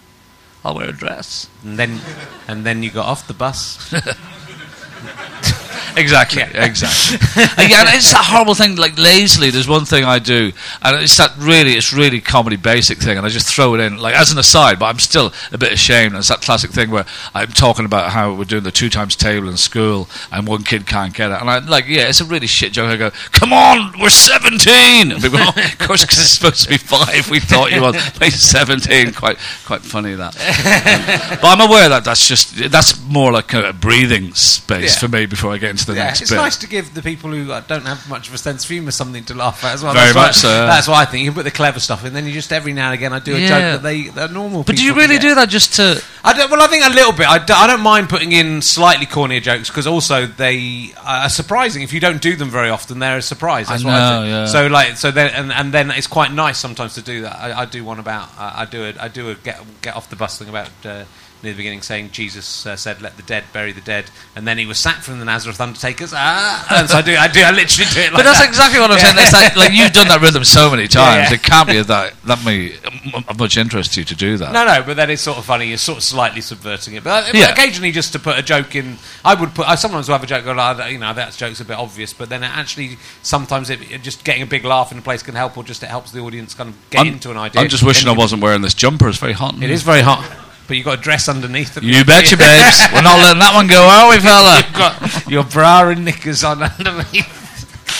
I'll 0.64 0.74
wear 0.74 0.88
a 0.88 0.92
dress." 0.92 1.48
And 1.62 1.78
then, 1.78 2.00
and 2.48 2.64
then 2.64 2.82
you 2.82 2.90
got 2.90 3.06
off 3.06 3.26
the 3.26 3.34
bus. 3.34 3.92
Exactly, 5.96 6.40
Yeah. 6.42 6.64
exactly. 6.64 7.18
and 7.58 7.70
yeah, 7.70 7.84
it's 7.94 8.12
that 8.12 8.24
horrible 8.24 8.54
thing. 8.54 8.76
Like 8.76 8.98
lazily, 8.98 9.50
there's 9.50 9.68
one 9.68 9.84
thing 9.84 10.04
I 10.04 10.18
do, 10.18 10.52
and 10.82 11.02
it's 11.02 11.16
that 11.18 11.32
really, 11.38 11.72
it's 11.74 11.92
really 11.92 12.20
comedy 12.20 12.56
basic 12.56 12.98
thing, 12.98 13.16
and 13.18 13.26
I 13.26 13.28
just 13.30 13.52
throw 13.52 13.74
it 13.74 13.80
in, 13.80 13.98
like 13.98 14.14
as 14.14 14.32
an 14.32 14.38
aside. 14.38 14.78
But 14.78 14.86
I'm 14.86 14.98
still 14.98 15.32
a 15.52 15.58
bit 15.58 15.72
ashamed. 15.72 16.14
It's 16.16 16.28
that 16.28 16.40
classic 16.42 16.70
thing 16.70 16.90
where 16.90 17.04
I'm 17.34 17.48
talking 17.48 17.84
about 17.84 18.10
how 18.12 18.34
we're 18.34 18.44
doing 18.44 18.62
the 18.64 18.70
two 18.70 18.88
times 18.90 19.16
table 19.16 19.48
in 19.48 19.56
school, 19.56 20.08
and 20.30 20.46
one 20.46 20.62
kid 20.64 20.86
can't 20.86 21.14
get 21.14 21.30
it, 21.30 21.40
and 21.40 21.48
I'm 21.50 21.66
like, 21.66 21.86
yeah, 21.86 22.08
it's 22.08 22.20
a 22.20 22.24
really 22.24 22.46
shit 22.46 22.72
joke. 22.72 22.90
I 22.90 22.96
go, 22.96 23.10
"Come 23.32 23.52
on, 23.52 23.92
we're 24.00 24.08
17." 24.10 25.12
And 25.12 25.22
people, 25.22 25.38
go, 25.38 25.44
oh, 25.46 25.62
of 25.62 25.78
course, 25.78 26.02
because 26.02 26.18
it's 26.18 26.30
supposed 26.30 26.62
to 26.64 26.68
be 26.68 26.76
five. 26.78 27.28
We 27.30 27.40
thought 27.40 27.72
you 27.72 27.80
were 27.82 27.92
like 28.20 28.32
17. 28.32 29.12
Quite, 29.12 29.38
quite 29.66 29.82
funny 29.82 30.14
that. 30.14 30.34
but 31.42 31.46
I'm 31.48 31.60
aware 31.68 31.88
that 31.88 32.04
that's 32.04 32.26
just 32.26 32.56
that's 32.70 33.00
more 33.04 33.32
like 33.32 33.52
a 33.52 33.72
breathing 33.72 34.32
space 34.34 34.94
Yeah. 34.94 35.00
for 35.00 35.08
me 35.14 35.26
before 35.26 35.52
I 35.52 35.58
get 35.58 35.70
into 35.70 35.81
the 35.86 35.94
yeah, 35.94 36.04
next 36.04 36.20
it's 36.22 36.30
bit. 36.30 36.36
nice 36.36 36.56
to 36.58 36.66
give 36.68 36.94
the 36.94 37.02
people 37.02 37.30
who 37.30 37.50
uh, 37.52 37.60
don't 37.60 37.84
have 37.86 38.08
much 38.08 38.28
of 38.28 38.34
a 38.34 38.38
sense 38.38 38.64
of 38.64 38.70
humour 38.70 38.90
something 38.90 39.24
to 39.24 39.34
laugh 39.34 39.62
at 39.64 39.74
as 39.74 39.82
well. 39.82 39.92
Very 39.92 40.06
that's 40.12 40.16
why- 40.16 40.22
much 40.26 40.34
so. 40.36 40.48
That's 40.48 40.88
why 40.88 41.02
I 41.02 41.04
think 41.04 41.24
you 41.24 41.30
can 41.30 41.34
put 41.34 41.44
the 41.44 41.50
clever 41.50 41.80
stuff 41.80 42.04
in. 42.04 42.12
Then 42.12 42.26
you 42.26 42.32
just 42.32 42.52
every 42.52 42.72
now 42.72 42.86
and 42.86 42.94
again 42.94 43.12
I 43.12 43.18
do 43.18 43.34
a 43.34 43.38
Yeah. 43.38 43.48
joke 43.48 43.58
that 43.58 43.82
they 43.82 44.02
they're 44.08 44.28
normal. 44.28 44.62
But 44.64 44.76
do 44.76 44.84
you 44.84 44.94
really 44.94 45.18
do 45.18 45.34
that 45.34 45.48
just 45.48 45.74
to? 45.76 46.02
I 46.24 46.32
don't, 46.34 46.50
well, 46.50 46.62
I 46.62 46.68
think 46.68 46.84
a 46.84 46.88
little 46.90 47.12
bit. 47.12 47.26
I, 47.26 47.44
do, 47.44 47.52
I 47.52 47.66
don't 47.66 47.80
mind 47.80 48.08
putting 48.08 48.30
in 48.32 48.62
slightly 48.62 49.06
cornier 49.06 49.40
jokes 49.42 49.68
because 49.68 49.86
also 49.88 50.26
they 50.26 50.92
are 51.04 51.28
surprising. 51.28 51.82
If 51.82 51.92
you 51.92 51.98
don't 52.00 52.22
do 52.22 52.36
them 52.36 52.48
very 52.48 52.70
often, 52.70 53.00
they're 53.00 53.18
a 53.18 53.22
surprise. 53.22 53.68
That's 53.68 53.84
I 53.84 53.86
what 53.86 53.94
I 53.94 54.20
know, 54.20 54.26
yeah. 54.28 54.46
So 54.46 54.66
like, 54.68 54.96
so 54.96 55.10
then 55.10 55.30
and, 55.34 55.52
and 55.52 55.72
then 55.74 55.90
it's 55.90 56.06
quite 56.06 56.32
nice 56.32 56.58
sometimes 56.58 56.94
to 56.94 57.02
do 57.02 57.22
that. 57.22 57.36
I, 57.36 57.62
I 57.62 57.64
do 57.64 57.84
one 57.84 57.98
about 57.98 58.28
uh, 58.38 58.52
I 58.54 58.64
do 58.66 58.84
a 58.84 58.94
I 59.00 59.08
do 59.08 59.30
a 59.30 59.34
get 59.34 59.60
get 59.82 59.96
off 59.96 60.08
the 60.10 60.16
bus 60.16 60.38
thing 60.38 60.48
about. 60.48 60.70
Uh, 60.84 61.04
Near 61.42 61.52
the 61.52 61.56
beginning, 61.56 61.82
saying 61.82 62.10
Jesus 62.12 62.66
uh, 62.66 62.76
said, 62.76 63.02
"Let 63.02 63.16
the 63.16 63.22
dead 63.24 63.44
bury 63.52 63.72
the 63.72 63.80
dead," 63.80 64.04
and 64.36 64.46
then 64.46 64.58
he 64.58 64.66
was 64.66 64.78
sacked 64.78 65.02
from 65.02 65.18
the 65.18 65.24
Nazareth 65.24 65.60
Undertakers. 65.60 66.12
Ah, 66.14 66.66
and 66.78 66.88
so 66.88 66.98
I 66.98 67.02
do, 67.02 67.16
I 67.16 67.26
do, 67.26 67.40
I 67.42 67.50
literally 67.50 67.90
do 67.90 68.00
it. 68.00 68.12
Like 68.12 68.18
but 68.18 68.22
that's 68.22 68.38
that. 68.38 68.48
exactly 68.48 68.78
what 68.78 68.92
I'm 68.92 68.98
saying. 69.00 69.14
It's 69.18 69.32
like, 69.32 69.56
like 69.56 69.72
you've 69.72 69.92
done 69.92 70.06
that 70.06 70.20
rhythm 70.20 70.44
so 70.44 70.70
many 70.70 70.86
times. 70.88 71.30
yeah. 71.30 71.34
It 71.34 71.42
can't 71.42 71.66
be 71.68 71.82
that 71.82 72.14
that 72.24 73.24
of 73.28 73.38
much 73.38 73.56
interest 73.56 73.94
to 73.94 74.00
you 74.00 74.04
to 74.04 74.14
do 74.14 74.36
that. 74.36 74.52
No, 74.52 74.64
no, 74.64 74.82
but 74.86 74.94
then 74.96 75.10
it's 75.10 75.22
sort 75.22 75.38
of 75.38 75.44
funny. 75.44 75.66
You're 75.66 75.78
sort 75.78 75.98
of 75.98 76.04
slightly 76.04 76.40
subverting 76.40 76.94
it, 76.94 77.02
but, 77.02 77.26
but 77.26 77.34
Yeah. 77.34 77.50
occasionally 77.50 77.90
just 77.90 78.12
to 78.12 78.18
put 78.20 78.38
a 78.38 78.42
joke 78.42 78.76
in. 78.76 78.98
I 79.24 79.34
would 79.34 79.52
put. 79.54 79.68
I 79.68 79.74
sometimes 79.74 80.08
will 80.08 80.14
have 80.14 80.22
a 80.22 80.26
joke. 80.26 80.44
Go, 80.44 80.52
like, 80.52 80.92
you 80.92 80.98
know, 80.98 81.12
that 81.12 81.32
joke's 81.32 81.60
a 81.60 81.64
bit 81.64 81.76
obvious, 81.76 82.12
but 82.12 82.28
then 82.28 82.44
it 82.44 82.50
actually 82.56 82.98
sometimes 83.22 83.68
it, 83.68 83.80
it 83.90 84.02
just 84.02 84.22
getting 84.24 84.42
a 84.42 84.46
big 84.46 84.64
laugh 84.64 84.92
in 84.92 84.98
a 84.98 85.02
place 85.02 85.22
can 85.22 85.34
help, 85.34 85.56
or 85.56 85.64
just 85.64 85.82
it 85.82 85.88
helps 85.88 86.12
the 86.12 86.20
audience 86.20 86.54
kind 86.54 86.68
of 86.70 86.76
get 86.90 87.00
I'm, 87.00 87.08
into 87.08 87.30
an 87.32 87.36
idea. 87.36 87.62
I'm 87.62 87.68
just 87.68 87.82
wishing 87.82 88.08
I 88.08 88.12
wasn't 88.12 88.42
wearing 88.42 88.62
this 88.62 88.74
jumper. 88.74 89.08
It's 89.08 89.18
very 89.18 89.32
hot. 89.32 89.60
It 89.60 89.70
is 89.70 89.82
very 89.82 90.02
hot, 90.02 90.24
but 90.66 90.76
you've 90.76 90.86
got 90.86 90.98
a 90.98 91.02
dress 91.02 91.28
underneath. 91.28 91.76
it. 91.76 91.82
You 91.82 92.04
betcha, 92.04 92.36
babes. 92.36 92.80
We're 92.92 93.02
not 93.02 93.18
letting 93.18 93.40
that 93.40 93.52
one 93.54 93.66
go, 93.66 93.82
are 93.82 94.10
we, 94.10 94.18
fella? 94.20 94.62
You've 94.64 94.76
got 94.76 95.30
your 95.30 95.44
bra 95.44 95.88
and 95.88 96.04
knickers 96.04 96.44
on 96.44 96.62
underneath. 96.62 97.42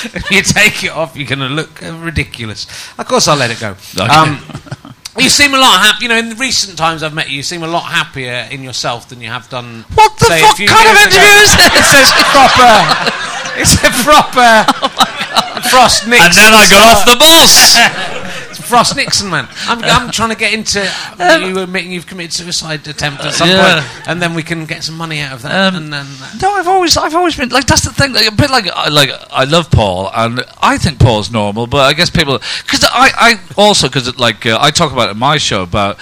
if 0.15 0.31
you 0.31 0.43
take 0.43 0.83
it 0.85 0.91
off, 0.91 1.17
you're 1.17 1.29
going 1.29 1.41
to 1.41 1.49
look 1.49 1.81
ridiculous. 1.81 2.67
Of 2.99 3.07
course, 3.07 3.29
I'll 3.29 3.37
let 3.37 3.51
it 3.51 3.61
go. 3.61 3.71
Okay. 3.71 4.09
Um, 4.09 4.41
you 5.19 5.29
seem 5.29 5.53
a 5.55 5.59
lot 5.59 5.81
happy. 5.81 6.05
You 6.05 6.09
know, 6.09 6.19
in 6.19 6.37
recent 6.39 6.79
times 6.79 7.03
I've 7.03 7.15
met 7.15 7.29
you, 7.29 7.37
you 7.37 7.43
seem 7.43 7.63
a 7.63 7.69
lot 7.69 7.85
happier 7.85 8.49
in 8.51 8.63
yourself 8.63 9.09
than 9.09 9.21
you 9.21 9.29
have 9.29 9.49
done. 9.49 9.85
What 9.95 10.19
the 10.19 10.25
say, 10.27 10.41
fuck 10.41 10.57
kind 10.57 10.89
of 10.89 10.97
interview 10.97 11.37
is 11.45 11.53
this? 11.57 11.87
It's 12.01 12.13
a 12.17 12.25
proper. 12.33 12.73
It's 13.61 13.75
a 13.77 13.91
proper. 14.03 15.13
Frost 15.71 16.09
Nixon. 16.09 16.27
And 16.27 16.35
then 16.35 16.53
I 16.55 16.67
got 16.69 16.83
off 16.91 17.05
the 17.05 17.17
bus. 17.17 18.12
Frost 18.73 18.97
Nixon, 18.97 19.29
man. 19.29 19.47
I'm, 19.69 19.85
I'm 19.85 20.11
trying 20.11 20.31
to 20.31 20.35
get 20.35 20.55
into 20.55 20.81
you 21.47 21.59
admitting 21.59 21.93
you've 21.93 22.07
committed 22.07 22.33
suicide 22.33 22.89
attempt 22.89 23.23
at 23.23 23.35
some 23.35 23.49
Yeah. 23.51 23.83
point, 23.85 24.09
and 24.09 24.23
then 24.23 24.33
we 24.35 24.43
can 24.43 24.65
get 24.65 24.83
some 24.83 24.97
money 24.97 25.21
out 25.21 25.35
of 25.35 25.43
that. 25.43 25.53
Um, 25.75 25.77
and 25.77 25.93
then, 25.93 26.07
No, 26.41 26.53
I've 26.55 26.67
always, 26.67 26.97
I've 26.97 27.15
always 27.15 27.37
been 27.37 27.51
like 27.51 27.67
that's 27.67 27.83
the 27.83 27.93
thing. 27.93 28.15
Like, 28.15 28.27
a 28.27 28.33
bit 28.33 28.49
like, 28.51 28.65
like 28.91 29.11
I 29.31 29.45
love 29.45 29.71
Paul, 29.71 30.11
and 30.15 30.43
I 30.63 30.79
think 30.79 30.99
Paul's 30.99 31.31
normal, 31.31 31.67
but 31.67 31.83
I 31.83 31.93
guess 31.93 32.09
people 32.09 32.39
because 32.65 32.83
I, 32.85 33.11
I 33.29 33.41
also 33.61 33.89
because 33.89 34.19
like 34.19 34.47
uh, 34.47 34.57
I 34.59 34.71
talk 34.71 34.91
about 34.93 35.09
it 35.09 35.13
in 35.13 35.19
my 35.19 35.37
show 35.37 35.63
about. 35.63 35.99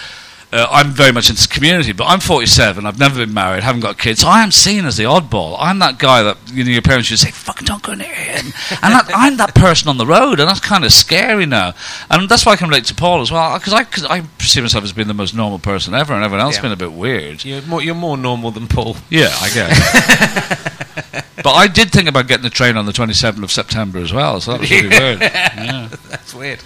Uh, 0.52 0.66
I'm 0.68 0.90
very 0.90 1.12
much 1.12 1.30
into 1.30 1.46
community, 1.46 1.92
but 1.92 2.06
I'm 2.08 2.18
47. 2.18 2.84
I've 2.84 2.98
never 2.98 3.24
been 3.24 3.32
married, 3.32 3.62
haven't 3.62 3.82
got 3.82 3.98
kids, 3.98 4.22
so 4.22 4.28
I 4.28 4.42
am 4.42 4.50
seen 4.50 4.84
as 4.84 4.96
the 4.96 5.04
oddball. 5.04 5.56
I'm 5.60 5.78
that 5.78 5.98
guy 6.00 6.24
that 6.24 6.38
you 6.52 6.64
know 6.64 6.70
your 6.70 6.82
parents 6.82 7.06
should 7.08 7.20
say, 7.20 7.30
"Fucking 7.30 7.66
don't 7.66 7.82
go 7.84 7.94
near 7.94 8.12
him," 8.12 8.46
and 8.82 8.92
that, 8.94 9.08
I'm 9.14 9.36
that 9.36 9.54
person 9.54 9.88
on 9.88 9.96
the 9.96 10.06
road, 10.06 10.40
and 10.40 10.48
that's 10.48 10.58
kind 10.58 10.84
of 10.84 10.92
scary 10.92 11.46
now. 11.46 11.74
And 12.10 12.28
that's 12.28 12.44
why 12.44 12.52
I 12.52 12.56
can 12.56 12.68
relate 12.68 12.86
to 12.86 12.94
Paul 12.96 13.20
as 13.20 13.30
well, 13.30 13.56
because 13.58 13.72
I, 13.72 13.84
cause 13.84 14.04
I 14.04 14.22
perceive 14.38 14.64
myself 14.64 14.82
as 14.82 14.92
being 14.92 15.06
the 15.06 15.14
most 15.14 15.36
normal 15.36 15.60
person 15.60 15.94
ever, 15.94 16.14
and 16.14 16.24
everyone 16.24 16.44
else 16.44 16.56
Yeah. 16.56 16.62
been 16.62 16.72
a 16.72 16.76
bit 16.76 16.92
weird. 16.92 17.44
you're 17.44 17.62
more, 17.62 17.80
you're 17.80 17.94
more 17.94 18.16
normal 18.16 18.50
than 18.50 18.66
Paul. 18.66 18.96
Yeah, 19.08 19.32
I 19.40 19.50
guess. 19.50 20.76
but 21.42 21.52
I 21.52 21.66
did 21.66 21.90
think 21.90 22.08
about 22.08 22.26
getting 22.28 22.42
the 22.44 22.50
train 22.50 22.76
on 22.76 22.86
the 22.86 22.92
27th 22.92 23.42
of 23.42 23.50
September 23.52 23.98
as 23.98 24.12
well, 24.12 24.40
so 24.40 24.52
that 24.52 24.60
was 24.60 24.70
really 24.70 24.88
weird. 24.88 25.20
Yeah. 25.20 25.88
That's 26.08 26.34
weird. 26.34 26.60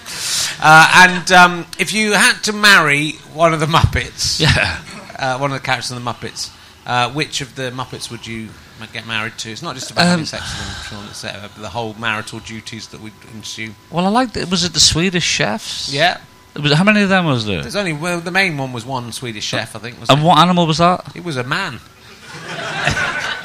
Uh, 0.61 1.07
and 1.09 1.31
um, 1.31 1.65
if 1.79 1.93
you 1.93 2.13
had 2.13 2.39
to 2.43 2.53
marry 2.53 3.11
one 3.33 3.53
of 3.53 3.59
the 3.59 3.65
Muppets, 3.65 4.39
Yeah. 4.39 4.81
uh, 5.19 5.37
one 5.37 5.51
of 5.51 5.59
the 5.59 5.65
characters 5.65 5.91
in 5.91 6.03
the 6.03 6.09
Muppets, 6.11 6.51
uh, 6.85 7.11
which 7.11 7.41
of 7.41 7.55
the 7.55 7.71
Muppets 7.71 8.09
would 8.11 8.25
you 8.27 8.49
get 8.93 9.07
married 9.07 9.37
to? 9.39 9.51
It's 9.51 9.61
not 9.61 9.75
just 9.75 9.91
about 9.91 10.03
Um, 10.03 10.07
having 10.09 10.25
sex 10.25 10.43
with 10.43 10.67
them, 10.91 10.99
Sean. 10.99 11.09
It's 11.09 11.23
uh, 11.23 11.47
the 11.57 11.69
whole 11.69 11.93
marital 11.95 12.39
duties 12.39 12.87
that 12.89 13.01
would 13.01 13.13
ensue. 13.33 13.73
Well, 13.89 14.05
I 14.05 14.09
liked 14.09 14.37
it. 14.37 14.49
Was 14.51 14.63
it 14.63 14.73
the 14.73 14.79
Swedish 14.79 15.23
chefs? 15.25 15.91
Yeah. 15.91 16.19
Was, 16.55 16.73
how 16.73 16.83
many 16.83 17.01
of 17.01 17.09
them 17.09 17.25
was 17.25 17.45
there? 17.45 17.61
There's 17.61 17.75
only 17.75 17.93
well, 17.93 18.19
the 18.21 18.31
main 18.31 18.57
one 18.57 18.71
was 18.71 18.85
one 18.85 19.11
Swedish 19.11 19.43
chef, 19.45 19.75
I 19.75 19.79
think. 19.79 19.99
Was 19.99 20.09
And 20.09 20.23
what 20.23 20.37
animal 20.37 20.67
was 20.67 20.77
that? 20.77 21.01
it? 21.09 21.17
it 21.17 21.23
was 21.25 21.35
a 21.37 21.43
man. 21.43 21.79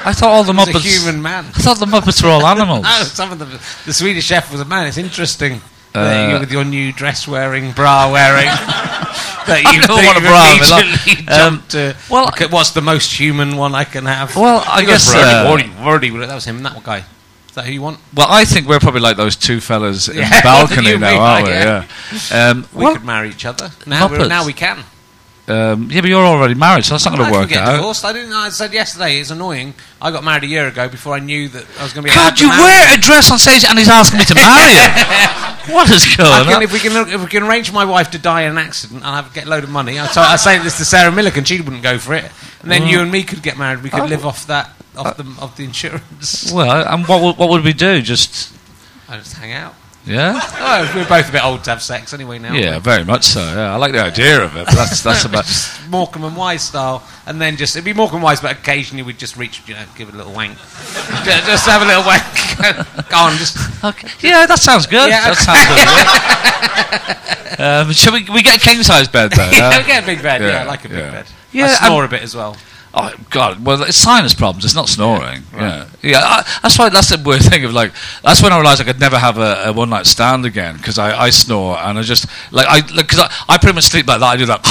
I 0.05 0.13
thought 0.13 0.31
all 0.31 0.43
the 0.43 0.53
was 0.53 0.67
Muppets. 0.67 0.75
a 0.85 0.99
human 0.99 1.21
man. 1.21 1.45
I 1.45 1.59
thought 1.61 1.79
the 1.79 1.85
Muppets 1.85 2.23
were 2.23 2.29
all 2.29 2.45
animals. 2.45 2.85
No, 2.91 3.03
some 3.03 3.31
of 3.31 3.39
them. 3.39 3.49
The 3.85 3.93
Swedish 3.93 4.25
chef 4.25 4.51
was 4.51 4.61
a 4.61 4.65
man. 4.65 4.87
It's 4.87 4.97
interesting. 4.97 5.61
Uh, 5.93 6.29
you 6.33 6.39
with 6.39 6.51
your 6.51 6.63
new 6.63 6.93
dress 6.93 7.27
wearing, 7.27 7.71
bra 7.73 8.09
wearing. 8.11 8.45
that 9.47 9.63
you 9.73 9.81
don't 9.81 10.05
want 10.05 10.17
a 10.17 10.21
bra, 10.21 10.39
I 10.39 10.59
mean, 10.59 10.69
like, 10.71 10.85
immediately 10.85 11.27
um, 11.27 11.39
jumped 11.39 11.71
to. 11.71 11.97
well, 12.09 12.25
look 12.25 12.41
at 12.41 12.51
what's 12.51 12.71
the 12.71 12.81
most 12.81 13.11
human 13.19 13.57
one 13.57 13.75
I 13.75 13.83
can 13.83 14.05
have? 14.05 14.35
Well, 14.35 14.63
I 14.65 14.85
guess, 14.85 15.13
uh, 15.13 15.47
Wordy, 15.49 15.69
Wordy, 15.83 16.09
that 16.25 16.33
was 16.33 16.45
him. 16.45 16.63
That 16.63 16.81
guy. 16.83 17.03
Is 17.51 17.55
that 17.55 17.65
who 17.65 17.73
you 17.73 17.81
want? 17.81 17.99
Well, 18.13 18.27
I 18.29 18.45
think 18.45 18.65
we're 18.69 18.79
probably 18.79 19.01
like 19.01 19.17
those 19.17 19.35
two 19.35 19.59
fellas 19.59 20.07
in 20.07 20.15
Yeah, 20.19 20.29
the 20.29 20.41
balcony 20.41 20.97
now, 20.97 21.11
mean, 21.11 21.19
aren't 21.19 21.45
we? 21.47 21.51
yeah. 21.51 21.85
Yeah. 22.31 22.49
Um, 22.49 22.67
We 22.73 22.83
well, 22.85 22.93
could 22.93 23.03
marry 23.03 23.29
each 23.29 23.43
other. 23.45 23.71
Now, 23.85 24.07
now 24.07 24.45
we 24.45 24.53
can. 24.53 24.85
Um, 25.47 25.89
yeah, 25.91 26.01
but 26.01 26.09
you're 26.09 26.25
already 26.25 26.53
married, 26.53 26.85
so 26.85 26.93
that's 26.93 27.05
not 27.05 27.17
going 27.17 27.31
to 27.31 27.37
work 27.39 27.49
get 27.49 27.57
out. 27.59 27.75
divorced. 27.75 28.05
I 28.05 28.13
didn't. 28.13 28.31
I 28.33 28.49
said 28.49 28.73
yesterday. 28.73 29.19
It's 29.19 29.31
annoying. 29.31 29.73
I 30.01 30.11
got 30.11 30.23
married 30.23 30.43
a 30.43 30.47
year 30.47 30.67
ago 30.67 30.87
before 30.87 31.13
I 31.15 31.19
knew 31.19 31.47
that 31.49 31.65
I 31.79 31.83
was 31.83 31.93
going 31.93 32.05
to 32.05 32.09
be. 32.11 32.15
God, 32.15 32.39
you 32.39 32.47
wear 32.49 32.93
a 32.95 32.97
dress 32.99 33.31
on 33.31 33.39
stage 33.39 33.65
and 33.65 33.77
he's 33.77 33.89
asking 33.89 34.19
me 34.19 34.25
to 34.25 34.35
marry 34.35 34.71
him. 34.71 34.91
what 35.75 35.89
is 35.89 36.03
I 36.19 36.23
going 36.23 36.45
can, 36.45 36.53
on? 36.55 36.63
if 36.63 36.71
we 36.73 36.79
can 36.79 37.07
if 37.09 37.21
we 37.21 37.27
can 37.27 37.43
arrange 37.43 37.71
my 37.73 37.85
wife 37.85 38.11
to 38.11 38.17
die 38.19 38.43
in 38.43 38.51
an 38.51 38.57
accident, 38.57 39.03
I'll 39.03 39.21
have 39.23 39.33
get 39.33 39.45
a 39.45 39.49
load 39.49 39.63
of 39.63 39.69
money. 39.69 39.99
I, 39.99 40.07
so 40.07 40.21
I 40.21 40.35
say 40.37 40.57
this 40.59 40.77
to 40.77 40.85
Sarah 40.85 41.11
Millican, 41.11 41.45
she 41.45 41.59
wouldn't 41.59 41.83
go 41.83 41.97
for 41.97 42.13
it, 42.13 42.31
and 42.61 42.71
then 42.71 42.87
you 42.87 43.01
and 43.01 43.11
me 43.11 43.23
could 43.23 43.41
get 43.43 43.57
married. 43.57 43.83
We 43.83 43.89
could 43.89 44.01
Oh. 44.01 44.05
live 44.05 44.25
off 44.25 44.47
that 44.47 44.71
off 44.97 45.17
the 45.17 45.25
of 45.41 45.55
the 45.57 45.63
insurance. 45.65 46.51
Well, 46.53 46.87
and 46.87 47.07
what 47.07 47.21
would, 47.21 47.37
what 47.37 47.49
would 47.49 47.63
we 47.63 47.73
do? 47.73 48.01
Just 48.01 48.53
I 49.09 49.17
just 49.17 49.35
hang 49.37 49.53
out. 49.53 49.73
Yeah, 50.05 50.39
Oh, 50.59 50.91
we're 50.95 51.07
both 51.07 51.29
a 51.29 51.31
bit 51.31 51.43
old 51.43 51.63
to 51.65 51.69
have 51.71 51.81
sex 51.81 52.13
anyway 52.13 52.39
now. 52.39 52.53
yeah, 52.53 52.79
very 52.79 53.03
much 53.05 53.23
so. 53.23 53.39
Yeah, 53.41 53.73
I 53.73 53.77
like 53.77 53.91
the 53.91 54.01
idea 54.03 54.41
of 54.43 54.55
it. 54.55 54.65
But 54.65 54.75
that's 54.75 55.01
that's 55.07 55.25
about. 55.25 55.45
just 55.45 55.87
Morecambe 55.89 56.23
and 56.25 56.35
Wise 56.35 56.63
style, 56.63 57.03
and 57.25 57.39
then 57.39 57.55
just 57.57 57.75
it'd 57.75 57.85
be 57.85 57.93
Morecambe 57.93 58.15
and 58.17 58.23
Wise, 58.23 58.41
but 58.41 58.51
occasionally 58.51 59.03
we'd 59.03 59.17
just 59.19 59.37
reach, 59.37 59.61
you 59.67 59.75
know, 59.75 59.83
give 59.95 60.07
it 60.09 60.15
a 60.15 60.17
little 60.17 60.33
wank, 60.33 60.57
just, 61.23 61.45
just 61.45 61.65
have 61.67 61.81
a 61.81 61.85
little 61.85 62.03
wank. 62.03 62.23
Go 63.09 63.17
on, 63.17 63.37
just 63.37 63.57
Okay. 63.83 64.07
Yeah, 64.27 64.45
that 64.45 64.59
sounds 64.59 64.85
good. 64.87 65.09
Yeah, 65.09 65.31
that 65.31 65.37
sounds 65.37 65.65
good. 65.69 67.59
yeah. 67.59 67.81
um, 67.81 67.91
shall 67.93 68.13
we, 68.13 68.25
we 68.33 68.41
get 68.43 68.57
a 68.57 68.59
king 68.59 68.81
size 68.83 69.07
bed 69.07 69.31
though? 69.31 69.49
yeah, 69.51 69.69
yeah? 69.79 69.87
get 69.87 70.03
a 70.03 70.05
big 70.05 70.21
bed. 70.21 70.41
Yeah, 70.41 70.47
yeah, 70.49 70.61
I 70.61 70.65
like 70.65 70.85
a 70.85 70.89
big 70.89 70.97
bed. 70.97 71.25
Yeah, 71.51 71.65
I 71.65 71.87
snore 71.87 72.01
I'm- 72.03 72.05
a 72.05 72.09
bit 72.09 72.21
as 72.23 72.35
well. 72.35 72.55
Oh 72.93 73.13
God! 73.29 73.63
Well, 73.65 73.81
it's 73.83 73.95
sinus 73.95 74.33
problems. 74.33 74.65
It's 74.65 74.75
not 74.75 74.89
snoring. 74.89 75.43
Yeah, 75.53 75.87
yeah. 76.01 76.19
I, 76.23 76.59
that's 76.61 76.77
why. 76.77 76.89
That's 76.89 77.09
the 77.09 77.21
weird 77.23 77.41
thing 77.41 77.63
of 77.63 77.71
like. 77.71 77.93
That's 78.21 78.43
when 78.43 78.51
I 78.51 78.57
realised 78.57 78.81
I 78.81 78.83
could 78.83 78.99
never 78.99 79.17
have 79.17 79.37
a, 79.37 79.63
a 79.67 79.73
one 79.73 79.89
night 79.89 80.05
stand 80.05 80.45
again 80.45 80.75
because 80.75 80.97
I, 80.99 81.17
I 81.17 81.29
snore 81.29 81.77
and 81.77 81.97
I 81.97 82.01
just 82.01 82.25
like 82.51 82.67
I 82.67 82.81
because 82.81 83.19
I, 83.19 83.31
I 83.47 83.57
pretty 83.57 83.75
much 83.75 83.85
sleep 83.85 84.07
like 84.07 84.19
that. 84.19 84.25
I 84.25 84.35
do 84.35 84.45
that. 84.45 84.61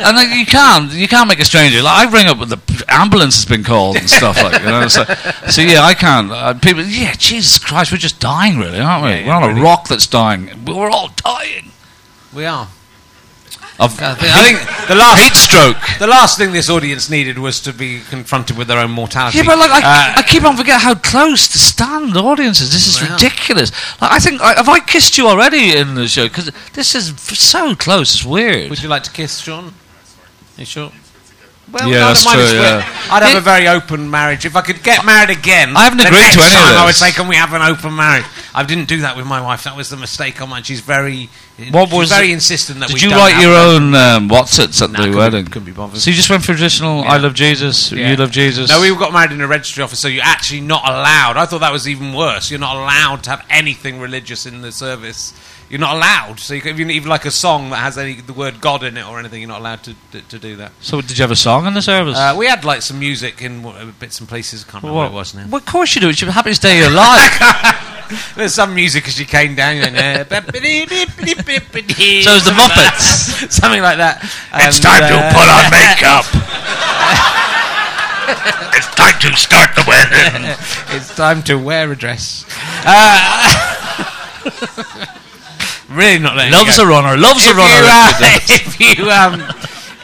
and 0.00 0.16
like, 0.16 0.28
you 0.36 0.46
can't 0.46 0.92
you 0.92 1.08
can't 1.08 1.28
make 1.28 1.40
a 1.40 1.44
stranger 1.44 1.82
like 1.82 2.06
I 2.08 2.10
ring 2.12 2.26
up 2.26 2.38
with 2.38 2.50
the 2.50 2.84
ambulance 2.88 3.34
has 3.36 3.44
been 3.44 3.64
called 3.64 3.96
and 3.96 4.08
stuff 4.08 4.42
like 4.42 4.60
you 4.60 4.66
know 4.68 4.88
so, 4.88 5.04
so 5.50 5.62
yeah 5.62 5.82
I 5.82 5.94
can't 5.94 6.30
uh, 6.30 6.54
people 6.54 6.82
yeah 6.84 7.14
Jesus 7.14 7.58
Christ 7.58 7.92
we're 7.92 7.98
just 7.98 8.20
dying 8.20 8.58
really 8.58 8.80
aren't 8.80 9.04
we 9.04 9.10
Yeah, 9.10 9.16
yeah, 9.18 9.26
we're 9.26 9.32
on 9.34 9.48
really. 9.48 9.60
a 9.60 9.64
rock 9.64 9.88
that's 9.88 10.06
dying 10.06 10.64
we're 10.66 10.90
all 10.90 11.10
dying 11.16 11.70
We 12.34 12.44
are. 12.46 12.68
I 13.78 13.88
think, 13.88 14.02
I 14.22 14.42
think 14.44 14.88
the 14.88 14.94
last 14.94 15.20
heat 15.22 15.34
stroke 15.34 15.76
the 15.98 16.06
last 16.06 16.38
thing 16.38 16.52
this 16.52 16.70
audience 16.70 17.10
needed 17.10 17.38
was 17.38 17.60
to 17.62 17.72
be 17.72 18.02
confronted 18.08 18.56
with 18.56 18.68
their 18.68 18.78
own 18.78 18.92
mortality. 18.92 19.38
Yeah, 19.38 19.44
but 19.46 19.58
like 19.58 19.70
I, 19.72 20.10
Uh, 20.10 20.14
I 20.18 20.22
keep 20.22 20.44
on 20.44 20.56
forgetting 20.56 20.80
how 20.80 20.94
close 20.94 21.48
to 21.48 21.58
stand 21.58 22.12
the 22.12 22.20
audiences. 22.22 22.72
This 22.72 22.86
is 22.86 23.02
ridiculous. 23.02 23.72
Like, 24.00 24.12
I 24.12 24.18
think 24.20 24.40
I, 24.40 24.54
have 24.54 24.68
I 24.68 24.78
kissed 24.78 25.18
you 25.18 25.26
already 25.26 25.76
in 25.76 25.94
the 25.96 26.06
show 26.06 26.28
because 26.28 26.50
this 26.74 26.94
is 26.94 27.10
f- 27.10 27.34
so 27.36 27.74
close. 27.74 28.14
It's 28.14 28.24
weird. 28.24 28.70
would 28.70 28.80
you 28.82 28.88
like 28.88 29.02
to 29.04 29.10
kiss 29.10 29.40
Sean? 29.40 29.74
you 30.56 30.64
sure? 30.64 30.92
Well, 31.70 31.88
Yeah, 31.88 31.96
I 31.96 31.98
don't 32.00 32.08
that's 32.14 32.24
mind 32.26 32.40
if 32.40 32.50
true, 32.50 32.58
we're- 32.60 32.70
yeah. 32.78 32.84
I'd 33.10 33.22
have 33.22 33.32
Yeah. 33.32 33.38
a 33.38 33.40
very 33.40 33.68
open 33.68 34.10
marriage. 34.10 34.44
If 34.44 34.54
I 34.54 34.60
could 34.60 34.82
get 34.82 35.04
married 35.04 35.30
again, 35.30 35.74
I 35.76 35.84
haven't 35.84 35.98
the 35.98 36.06
agreed 36.06 36.18
next 36.20 36.34
to 36.36 36.40
any 36.42 36.54
of 36.54 36.60
time 36.60 36.76
I 36.76 36.84
would 36.84 36.94
say, 36.94 37.10
"Can 37.12 37.26
we 37.26 37.36
have 37.36 37.52
an 37.54 37.62
open 37.62 37.96
marriage?" 37.96 38.24
I 38.54 38.62
didn't 38.64 38.84
do 38.84 39.00
that 39.00 39.16
with 39.16 39.24
my 39.26 39.40
wife. 39.40 39.64
That 39.64 39.74
was 39.76 39.88
the 39.88 39.96
mistake 39.96 40.40
on 40.42 40.50
mine. 40.50 40.62
She's 40.62 40.80
very, 40.80 41.30
What 41.70 41.88
she's 41.88 41.98
was 41.98 42.08
very 42.10 42.30
it? 42.30 42.34
insistent 42.34 42.80
that 42.80 42.88
Did 42.88 42.94
we 42.94 43.00
you 43.00 43.10
don't 43.10 43.18
write 43.18 43.40
your 43.40 43.54
own 43.56 43.94
um, 43.94 44.28
what's 44.28 44.58
it 44.58 44.80
at 44.80 44.90
Nah, 44.90 44.98
the 44.98 45.02
couldn't 45.04 45.10
be- 45.12 45.16
wedding? 45.18 45.44
couldn't 45.46 45.64
be 45.64 45.72
bothered. 45.72 46.00
So 46.00 46.10
you 46.10 46.16
just 46.16 46.28
went 46.30 46.42
for 46.42 46.52
traditional 46.52 47.02
Yeah. 47.02 47.12
"I 47.12 47.16
love 47.16 47.34
Jesus," 47.34 47.90
Yeah. 47.92 48.10
"You 48.10 48.16
love 48.16 48.30
Jesus." 48.30 48.68
No, 48.70 48.80
we 48.80 48.94
got 48.94 49.12
married 49.14 49.32
in 49.32 49.40
a 49.40 49.46
registry 49.46 49.82
office, 49.82 49.98
so 50.00 50.08
you're 50.08 50.22
actually 50.24 50.60
not 50.60 50.86
allowed. 50.86 51.36
I 51.38 51.46
thought 51.46 51.60
that 51.60 51.72
was 51.72 51.88
even 51.88 52.12
worse. 52.12 52.50
You're 52.50 52.60
not 52.60 52.76
allowed 52.76 53.22
to 53.24 53.30
have 53.30 53.42
anything 53.48 53.98
religious 54.00 54.44
in 54.46 54.60
the 54.62 54.70
service. 54.70 55.32
You're 55.70 55.80
not 55.80 55.96
allowed. 55.96 56.38
So 56.40 56.54
you 56.54 56.60
can, 56.60 56.74
even 56.74 56.90
even 56.90 57.08
like 57.08 57.24
a 57.24 57.30
song 57.30 57.70
that 57.70 57.76
has 57.78 57.96
any 57.98 58.14
the 58.14 58.32
word 58.32 58.60
God 58.60 58.82
in 58.84 58.96
it 58.96 59.06
or 59.06 59.18
anything, 59.18 59.40
you're 59.40 59.48
not 59.48 59.60
allowed 59.60 59.82
to 59.84 59.94
to, 60.12 60.20
to 60.20 60.38
do 60.38 60.56
that. 60.56 60.72
so 60.80 61.00
did 61.00 61.16
you 61.18 61.22
have 61.22 61.30
a 61.30 61.36
song 61.36 61.66
in 61.66 61.74
the 61.74 61.82
service? 61.82 62.16
Uh, 62.16 62.34
we 62.36 62.46
had 62.46 62.64
like 62.64 62.82
some 62.82 62.98
music 62.98 63.40
in 63.42 63.64
uh, 63.64 63.90
bits 63.98 64.20
and 64.20 64.28
places. 64.28 64.64
I 64.68 64.70
can't 64.70 64.84
remember 64.84 65.00
what, 65.02 65.10
it 65.10 65.14
was 65.14 65.34
now. 65.34 65.46
Well, 65.48 65.60
of 65.60 65.66
course 65.66 65.94
you 65.94 66.00
do. 66.00 66.08
It's 66.10 66.20
your 66.20 66.30
happiest 66.32 66.62
day 66.62 66.78
of 66.78 66.84
your 66.84 66.92
life. 66.94 67.38
There's 68.36 68.54
some 68.54 68.74
music 68.74 69.08
as 69.08 69.18
you 69.18 69.24
came 69.26 69.54
down. 69.54 69.76
And, 69.76 69.96
uh, 69.96 70.24
so 70.24 70.40
so 70.40 70.50
is 72.36 72.44
the 72.44 72.52
Muppets. 72.54 73.50
something 73.50 73.80
like 73.82 73.96
that. 73.96 74.22
It's 74.54 74.76
And, 74.76 74.84
time 74.84 75.08
to 75.08 75.16
uh, 75.16 75.32
put 75.32 75.48
on 75.48 75.70
makeup. 75.72 76.24
it's 78.76 78.88
time 78.94 79.18
to 79.20 79.34
start 79.36 79.74
the 79.74 79.84
wedding. 79.88 80.44
It's 80.96 81.14
time 81.16 81.42
to 81.44 81.56
wear 81.56 81.90
a 81.90 81.96
dress. 81.96 82.44
Uh, 82.84 83.70
really 85.94 86.18
not 86.18 86.36
letting 86.36 86.52
Loves 86.52 86.78
a 86.78 86.86
runner. 86.86 87.16
Loves 87.16 87.46
a 87.46 87.54
runner. 87.54 87.74
you, 87.74 87.86
uh, 87.86 88.12
if 88.48 88.80
you 88.80 89.10
um, 89.10 89.40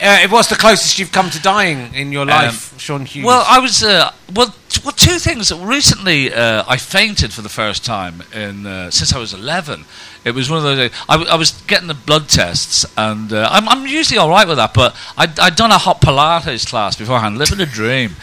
uh, 0.03 0.29
what's 0.29 0.49
the 0.49 0.57
closest 0.57 0.99
you've 0.99 1.13
come 1.13 1.31
to 1.31 1.41
dying 1.43 1.95
in 1.95 2.13
your 2.13 2.25
life, 2.25 2.79
Sean 2.81 3.05
Hughes? 3.05 3.27
Well, 3.27 3.45
I 3.47 3.59
was 3.59 3.83
uh, 3.83 4.13
well, 4.35 4.55
t- 4.69 4.81
well. 4.83 4.93
Two 4.93 5.19
things. 5.19 5.53
Recently, 5.53 6.33
uh, 6.33 6.65
I 6.67 6.77
fainted 6.79 7.33
for 7.33 7.43
the 7.43 7.49
first 7.51 7.85
time 7.85 8.23
in 8.33 8.67
uh, 8.67 8.91
since 8.91 9.13
I 9.13 9.19
was 9.19 9.35
eleven. 9.35 9.85
It 10.25 10.35
was 10.35 10.51
one 10.51 10.59
of 10.59 10.65
those. 10.65 10.91
I, 11.09 11.17
I, 11.17 11.23
I 11.33 11.35
was 11.37 11.53
getting 11.63 11.89
the 11.89 11.95
blood 11.95 12.29
tests, 12.29 12.85
and 12.97 13.33
uh, 13.33 13.49
I'm, 13.51 13.69
I'm 13.69 13.87
usually 13.87 14.19
all 14.19 14.29
right 14.29 14.47
with 14.47 14.59
that. 14.59 14.75
But 14.75 14.95
I'd, 15.17 15.39
I'd 15.39 15.57
done 15.57 15.71
a 15.71 15.79
hot 15.79 16.01
Pilates 16.01 16.67
class 16.67 16.97
beforehand, 16.97 17.39
living 17.39 17.61
a 17.61 17.67
dream, 17.67 18.17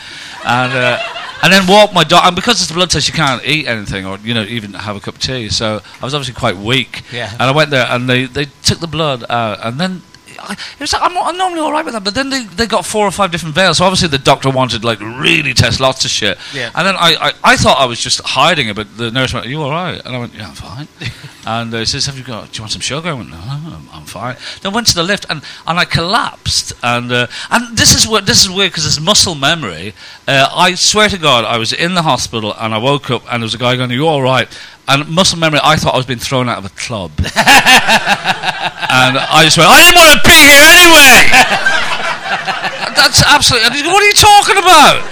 and 0.46 0.74
uh, 0.74 1.00
and 1.44 1.52
then 1.52 1.68
walked 1.68 1.94
my 1.94 2.04
dog. 2.04 2.24
And 2.26 2.36
because 2.36 2.62
it's 2.62 2.70
a 2.70 2.74
blood 2.74 2.92
test, 2.92 3.08
you 3.08 3.14
can't 3.14 3.44
eat 3.46 3.68
anything 3.68 4.06
or 4.06 4.18
you 4.20 4.34
know 4.34 4.44
even 4.44 4.74
have 4.74 4.96
a 4.96 5.00
cup 5.00 5.16
of 5.16 5.22
tea. 5.22 5.50
So 5.50 5.82
I 6.02 6.06
was 6.06 6.14
obviously 6.14 6.36
quite 6.36 6.58
weak. 6.58 7.04
Yeah. 7.12 7.32
And 7.32 7.44
I 7.44 7.52
went 7.52 7.72
there, 7.72 7.88
and 7.90 8.08
they, 8.08 8.26
they 8.26 8.46
took 8.64 8.80
the 8.80 8.88
blood 8.88 9.26
out, 9.30 9.60
and 9.64 9.80
then 9.80 10.02
I, 10.40 10.54
it 10.54 10.80
was 10.80 10.94
like, 10.94 11.02
I'm, 11.02 11.18
I'm 11.18 11.38
normally 11.38 11.62
all 11.62 11.72
right 11.72 11.84
with 11.84 11.94
that, 11.94 12.04
but 12.04 12.16
then 12.16 12.30
they, 12.30 12.44
they 12.44 12.68
got 12.68 12.86
four 12.86 13.06
or 13.06 13.12
five 13.12 13.32
different 13.32 13.56
veils. 13.56 13.78
So 13.78 13.86
obviously 13.86 14.08
the 14.10 14.18
doctor 14.18 14.50
wanted 14.50 14.84
like 14.84 15.00
really 15.00 15.54
test 15.54 15.80
lots 15.80 16.06
of 16.06 16.12
shit. 16.12 16.38
Yeah. 16.54 16.72
And 16.76 16.88
then 16.88 16.96
I, 16.96 17.16
I, 17.20 17.34
I 17.44 17.58
thought 17.58 17.78
I 17.80 17.86
was 17.86 18.00
just 18.00 18.22
hiding 18.22 18.70
it, 18.70 18.76
but 18.76 18.98
the 18.98 19.12
nurse 19.12 19.34
went, 19.34 19.46
"Are 19.46 19.50
you 19.50 19.62
all 19.62 19.72
right?" 19.72 20.04
And 20.06 20.16
I 20.16 20.20
went, 20.20 20.34
"Yeah, 20.34 20.50
I'm 20.50 20.56
fine." 20.56 20.88
and 21.46 21.74
he 21.74 21.86
says, 21.86 22.06
"Have 22.06 22.18
you 22.18 22.24
got? 22.24 22.52
Do 22.52 22.58
you 22.58 22.64
want 22.64 22.72
some 22.72 22.82
sugar?" 22.82 23.10
I 23.10 23.14
went, 23.14 23.30
"No, 23.30 23.38
no 23.38 23.76
I'm, 23.76 23.90
I'm 23.92 24.06
fine." 24.06 24.38
Then 24.62 24.74
went 24.74 24.88
to 24.88 24.96
the 24.96 25.04
lift 25.04 25.26
and, 25.30 25.42
and 25.66 25.80
I 25.80 25.86
collapsed. 25.86 26.74
And 26.84 27.12
uh, 27.12 27.28
and 27.50 27.78
this 27.78 27.94
is 27.96 28.08
what 28.08 28.26
this 28.26 28.42
is 28.42 28.50
weird 28.50 28.72
because 28.72 28.86
it's 28.86 29.00
muscle 29.00 29.36
memory. 29.36 29.94
Uh, 30.28 30.50
I 30.54 30.76
swear 30.76 31.10
to 31.10 31.18
God, 31.18 31.46
I 31.46 31.58
was 31.58 31.74
in 31.74 31.94
the 31.96 32.04
hospital 32.04 32.54
and 32.54 32.74
I 32.74 32.78
woke 32.78 33.10
up 33.10 33.24
and 33.32 33.42
there 33.42 33.46
was 33.46 33.54
a 33.54 33.58
guy 33.58 33.76
going, 33.76 33.92
"Are 33.92 33.96
you 33.96 34.08
all 34.08 34.22
right?" 34.22 34.48
And 34.88 35.08
muscle 35.10 35.38
memory, 35.38 35.60
I 35.64 35.76
thought 35.76 35.94
I 35.94 35.98
was 35.98 36.06
being 36.06 36.20
thrown 36.20 36.48
out 36.48 36.60
of 36.60 36.66
a 36.66 36.70
club. 36.70 37.12
And 38.88 39.20
I 39.20 39.44
just 39.44 39.60
went, 39.60 39.68
I 39.68 39.84
didn't 39.84 40.00
want 40.00 40.16
to 40.16 40.22
be 40.24 40.32
here 40.32 40.64
anyway. 40.64 41.28
That's 42.96 43.20
absolutely. 43.20 43.68
And 43.68 43.76
he's 43.76 43.84
going, 43.84 43.94
what 43.94 44.02
are 44.02 44.08
you 44.08 44.16
talking 44.16 44.58
about? 44.58 45.04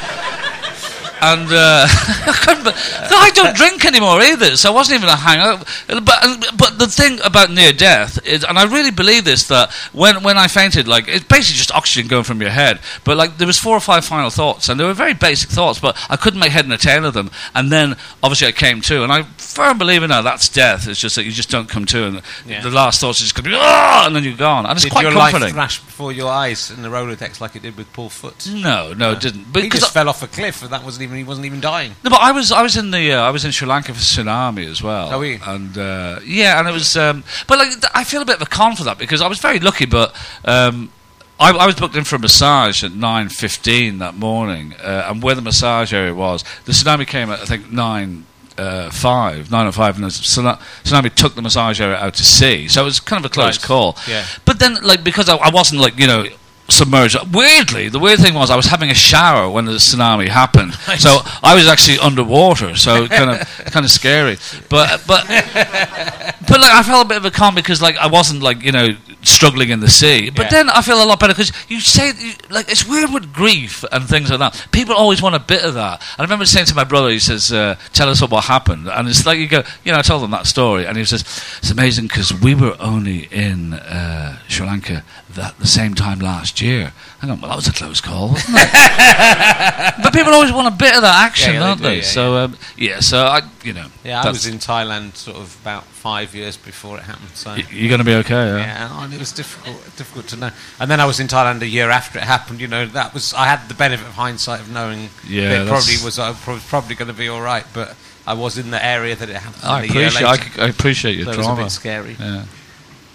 And 1.27 1.49
uh, 1.51 1.87
I 1.89 2.37
couldn't. 2.43 2.67
I 2.67 3.31
don't 3.33 3.55
drink 3.55 3.83
anymore 3.85 4.21
either, 4.21 4.55
so 4.57 4.71
I 4.71 4.73
wasn't 4.75 4.97
even 4.99 5.09
a 5.09 5.15
hangover. 5.15 5.63
But 5.87 6.51
but 6.55 6.77
the 6.77 6.87
thing 6.87 7.19
about 7.23 7.49
near 7.49 7.73
death 7.73 8.19
is, 8.27 8.43
and 8.43 8.59
I 8.59 8.65
really 8.65 8.91
believe 8.91 9.23
this, 9.25 9.47
that 9.47 9.71
when 9.91 10.21
when 10.23 10.37
I 10.37 10.47
fainted, 10.47 10.87
like 10.87 11.07
it's 11.07 11.25
basically 11.25 11.57
just 11.57 11.73
oxygen 11.73 12.07
going 12.07 12.23
from 12.25 12.41
your 12.41 12.51
head. 12.51 12.79
But 13.03 13.17
like 13.17 13.37
there 13.37 13.47
was 13.47 13.57
four 13.57 13.75
or 13.75 13.79
five 13.79 14.05
final 14.05 14.29
thoughts, 14.29 14.69
and 14.69 14.79
they 14.79 14.83
were 14.83 14.93
very 14.93 15.13
basic 15.15 15.49
thoughts, 15.49 15.79
but 15.79 15.97
I 16.09 16.15
couldn't 16.15 16.39
make 16.39 16.51
head 16.51 16.65
and 16.67 16.79
tail 16.79 17.05
of 17.05 17.13
them. 17.15 17.31
And 17.55 17.71
then 17.71 17.95
obviously 18.21 18.47
I 18.47 18.51
came 18.51 18.81
to, 18.81 19.03
and 19.03 19.11
I 19.11 19.23
firm 19.37 19.77
believer 19.79 20.07
now 20.07 20.21
that's 20.21 20.47
death. 20.49 20.87
It's 20.87 20.99
just 20.99 21.15
that 21.15 21.23
you 21.23 21.31
just 21.31 21.49
don't 21.49 21.67
come 21.69 21.85
to, 21.87 22.05
and 22.05 22.21
Yeah. 22.45 22.61
the 22.61 22.69
last 22.69 23.01
thoughts 23.01 23.19
are 23.21 23.23
just 23.23 23.33
going 23.35 23.45
to 23.45 23.49
be, 23.51 23.55
"Ah," 23.57 24.05
and 24.05 24.15
then 24.15 24.23
you're 24.23 24.37
gone. 24.37 24.65
And 24.65 24.73
it's 24.75 24.83
did 24.83 24.91
quite 24.91 25.03
your 25.03 25.13
comforting. 25.13 25.41
life 25.47 25.53
flash 25.53 25.79
before 25.79 26.11
your 26.11 26.29
eyes 26.31 26.69
in 26.71 26.81
the 26.83 26.89
Rolodex 26.89 27.39
like 27.41 27.55
it 27.55 27.61
did 27.63 27.77
with 27.77 27.91
Paul 27.93 28.09
Foot? 28.09 28.47
no, 28.51 28.93
no, 28.93 29.11
it 29.11 29.21
didn't. 29.21 29.45
he 29.45 29.51
Because 29.51 29.79
just 29.81 29.93
fell 29.93 30.09
off 30.09 30.21
a 30.21 30.27
cliff, 30.27 30.61
and 30.61 30.71
that 30.71 30.83
wasn't 30.83 31.03
even 31.03 31.14
he 31.17 31.23
wasn't 31.23 31.45
even 31.45 31.61
dying. 31.61 31.95
No, 32.03 32.09
but 32.09 32.21
I 32.21 32.31
was 32.31 32.51
I 32.51 32.61
was 32.61 32.75
in 32.77 32.91
the 32.91 33.13
uh, 33.13 33.21
I 33.21 33.31
was 33.31 33.45
in 33.45 33.51
Sri 33.51 33.67
Lanka 33.67 33.93
for 33.93 33.99
tsunami 33.99 34.69
as 34.69 34.81
well. 34.83 35.09
Oh, 35.13 35.19
were 35.19 35.25
you? 35.25 35.39
And 35.45 35.77
uh, 35.77 36.19
yeah, 36.25 36.59
and 36.59 36.67
it 36.67 36.71
was. 36.73 36.95
Um, 36.97 37.23
but 37.47 37.57
like, 37.57 37.69
I 37.93 38.03
feel 38.03 38.21
a 38.21 38.25
bit 38.25 38.35
of 38.37 38.41
a 38.41 38.45
con 38.45 38.75
for 38.75 38.83
that 38.85 38.97
because 38.97 39.21
I 39.21 39.27
was 39.27 39.39
very 39.39 39.59
lucky, 39.59 39.85
but. 39.85 40.15
Um, 40.45 40.91
I, 41.37 41.51
I 41.51 41.65
was 41.65 41.75
booked 41.75 41.97
in 41.97 42.05
for 42.05 42.15
a 42.15 42.19
massage 42.19 42.81
at 42.81 42.93
nine 42.93 43.27
fifteen 43.27 43.97
that 43.97 44.15
morning, 44.15 44.73
uh, 44.81 45.07
and 45.09 45.21
where 45.21 45.35
the 45.35 45.41
massage 45.41 45.91
area 45.93 46.13
was, 46.13 46.45
the 46.63 46.71
tsunami 46.71 47.05
came 47.05 47.29
at 47.29 47.41
I 47.41 47.45
think 47.45 47.69
nine 47.69 48.25
uh, 48.57 48.89
five, 48.89 49.51
nine 49.51 49.67
or 49.67 49.73
five, 49.73 49.95
and 49.95 50.05
the 50.05 50.07
tsunami 50.07 51.13
took 51.13 51.35
the 51.35 51.41
massage 51.41 51.81
area 51.81 51.97
out 51.97 52.13
to 52.13 52.23
sea. 52.23 52.69
So 52.69 52.83
it 52.83 52.85
was 52.85 53.01
kind 53.01 53.19
of 53.23 53.29
a 53.29 53.33
close 53.33 53.57
Right. 53.57 53.67
call. 53.67 53.97
Yeah. 54.07 54.25
But 54.45 54.59
then, 54.59 54.75
like, 54.81 55.03
because 55.03 55.27
I, 55.27 55.35
I 55.35 55.49
wasn't 55.49 55.81
like 55.81 55.99
you 55.99 56.07
know 56.07 56.25
submerged. 56.69 57.15
Weirdly, 57.33 57.89
the 57.89 57.99
weird 57.99 58.19
thing 58.19 58.33
was 58.33 58.49
I 58.49 58.55
was 58.55 58.65
having 58.67 58.89
a 58.89 58.93
shower 58.95 59.49
when 59.49 59.65
the 59.65 59.73
tsunami 59.73 60.27
happened, 60.27 60.73
so 60.97 61.19
I 61.43 61.55
was 61.55 61.67
actually 61.67 61.99
underwater. 61.99 62.75
So 62.75 63.07
kind 63.07 63.31
of 63.31 63.47
kind 63.71 63.85
of 63.85 63.91
scary. 63.91 64.37
But 64.69 65.03
but 65.07 65.25
but 65.27 66.59
like 66.61 66.71
I 66.73 66.83
felt 66.83 67.05
a 67.05 67.09
bit 67.09 67.17
of 67.17 67.25
a 67.25 67.31
calm 67.31 67.55
because 67.55 67.81
like 67.81 67.97
I 67.97 68.07
wasn't 68.07 68.41
like 68.41 68.63
you 68.63 68.71
know 68.71 68.89
struggling 69.21 69.69
in 69.69 69.79
the 69.79 69.89
sea. 69.89 70.29
But 70.29 70.43
Yeah. 70.45 70.49
then 70.51 70.69
I 70.69 70.81
feel 70.81 71.01
a 71.01 71.05
lot 71.05 71.19
better 71.19 71.33
because 71.33 71.51
you 71.67 71.79
say 71.79 72.13
like 72.49 72.69
it's 72.71 72.87
weird 72.87 73.11
with 73.13 73.33
grief 73.33 73.83
and 73.91 74.07
things 74.07 74.29
like 74.29 74.39
that. 74.39 74.67
People 74.71 74.95
always 74.95 75.21
want 75.21 75.35
a 75.35 75.39
bit 75.39 75.63
of 75.63 75.73
that. 75.75 76.01
I 76.17 76.21
remember 76.23 76.45
saying 76.45 76.67
to 76.67 76.75
my 76.75 76.83
brother, 76.83 77.09
he 77.09 77.19
says, 77.19 77.51
uh, 77.51 77.75
"Tell 77.93 78.09
us 78.09 78.21
what 78.21 78.45
happened," 78.45 78.87
and 78.87 79.07
it's 79.07 79.25
like 79.25 79.37
you 79.39 79.47
go, 79.47 79.63
you 79.83 79.91
know, 79.91 79.97
I 79.99 80.01
told 80.01 80.23
him 80.23 80.31
that 80.31 80.45
story, 80.47 80.85
and 80.85 80.97
he 80.97 81.05
says, 81.05 81.21
"It's 81.59 81.71
amazing 81.71 82.07
because 82.07 82.33
we 82.33 82.55
were 82.55 82.75
only 82.79 83.23
in 83.31 83.73
uh, 83.73 84.37
Sri 84.55 84.65
Lanka 84.65 85.03
that 85.29 85.57
the 85.59 85.67
same 85.67 85.93
time 85.93 86.19
last 86.19 86.61
year." 86.61 86.93
I 87.21 87.27
go, 87.27 87.33
"Well, 87.35 87.49
that 87.49 87.55
was 87.55 87.67
a 87.67 87.73
close 87.73 88.01
call." 88.01 88.29
Wasn't 88.33 88.57
it? 88.57 89.93
but 90.03 90.13
people 90.13 90.33
always 90.33 90.51
want 90.51 90.67
a 90.73 90.77
bit 90.77 90.95
of 90.95 91.01
that 91.01 91.25
action, 91.25 91.53
Yeah, 91.53 91.59
yeah, 91.59 91.67
don't 91.67 91.77
do, 91.77 91.83
they? 91.83 91.95
yeah, 91.97 92.01
so 92.03 92.35
um, 92.37 92.57
yeah, 92.77 92.99
so 92.99 93.25
I, 93.25 93.41
you 93.63 93.73
know, 93.73 93.87
Yeah, 94.03 94.21
I 94.21 94.29
was 94.29 94.45
in 94.47 94.57
Thailand 94.59 95.15
sort 95.15 95.37
of 95.37 95.57
about 95.61 95.83
five 95.85 96.33
years 96.35 96.57
before 96.57 96.97
it 96.97 97.03
happened. 97.03 97.29
So 97.35 97.51
y- 97.51 97.63
you're 97.71 97.89
going 97.89 97.99
to 97.99 98.05
be 98.05 98.15
okay. 98.15 98.33
Yeah. 98.47 98.57
yeah, 98.57 99.03
and 99.03 99.13
it 99.13 99.19
was 99.19 99.31
difficult, 99.31 99.77
difficult 99.97 100.27
to 100.29 100.37
know. 100.37 100.51
And 100.79 100.89
then 100.89 100.99
I 100.99 101.05
was 101.05 101.19
in 101.19 101.27
Thailand 101.27 101.61
a 101.61 101.67
year 101.67 101.89
after 101.89 102.19
it 102.19 102.23
happened. 102.25 102.59
You 102.61 102.67
know, 102.67 102.85
that 102.87 103.13
was 103.13 103.33
I 103.33 103.45
had 103.45 103.67
the 103.67 103.73
benefit 103.75 104.05
of 104.07 104.13
hindsight 104.13 104.59
of 104.61 104.69
knowing 104.71 105.09
Yeah, 105.27 105.49
that 105.49 105.61
it 105.65 105.67
probably 105.67 105.95
was 106.03 106.19
I 106.19 106.29
was 106.29 106.63
probably 106.67 106.95
going 106.95 107.07
to 107.09 107.13
be 107.17 107.27
all 107.27 107.41
right, 107.41 107.65
but 107.73 107.95
I 108.27 108.33
was 108.33 108.57
in 108.57 108.71
the 108.71 108.83
area 108.83 109.15
that 109.15 109.29
it 109.29 109.35
happened. 109.35 109.63
I 109.63 109.83
a 109.83 109.85
year 109.85 110.07
appreciate, 110.07 110.23
I, 110.25 110.31
later, 110.31 110.43
c- 110.55 110.61
I 110.61 110.67
appreciate 110.67 111.15
your 111.15 111.25
so 111.25 111.31
it 111.31 111.37
was 111.37 111.47
a 111.47 111.55
bit 111.55 111.71
scary. 111.71 112.15
Yeah. 112.19 112.45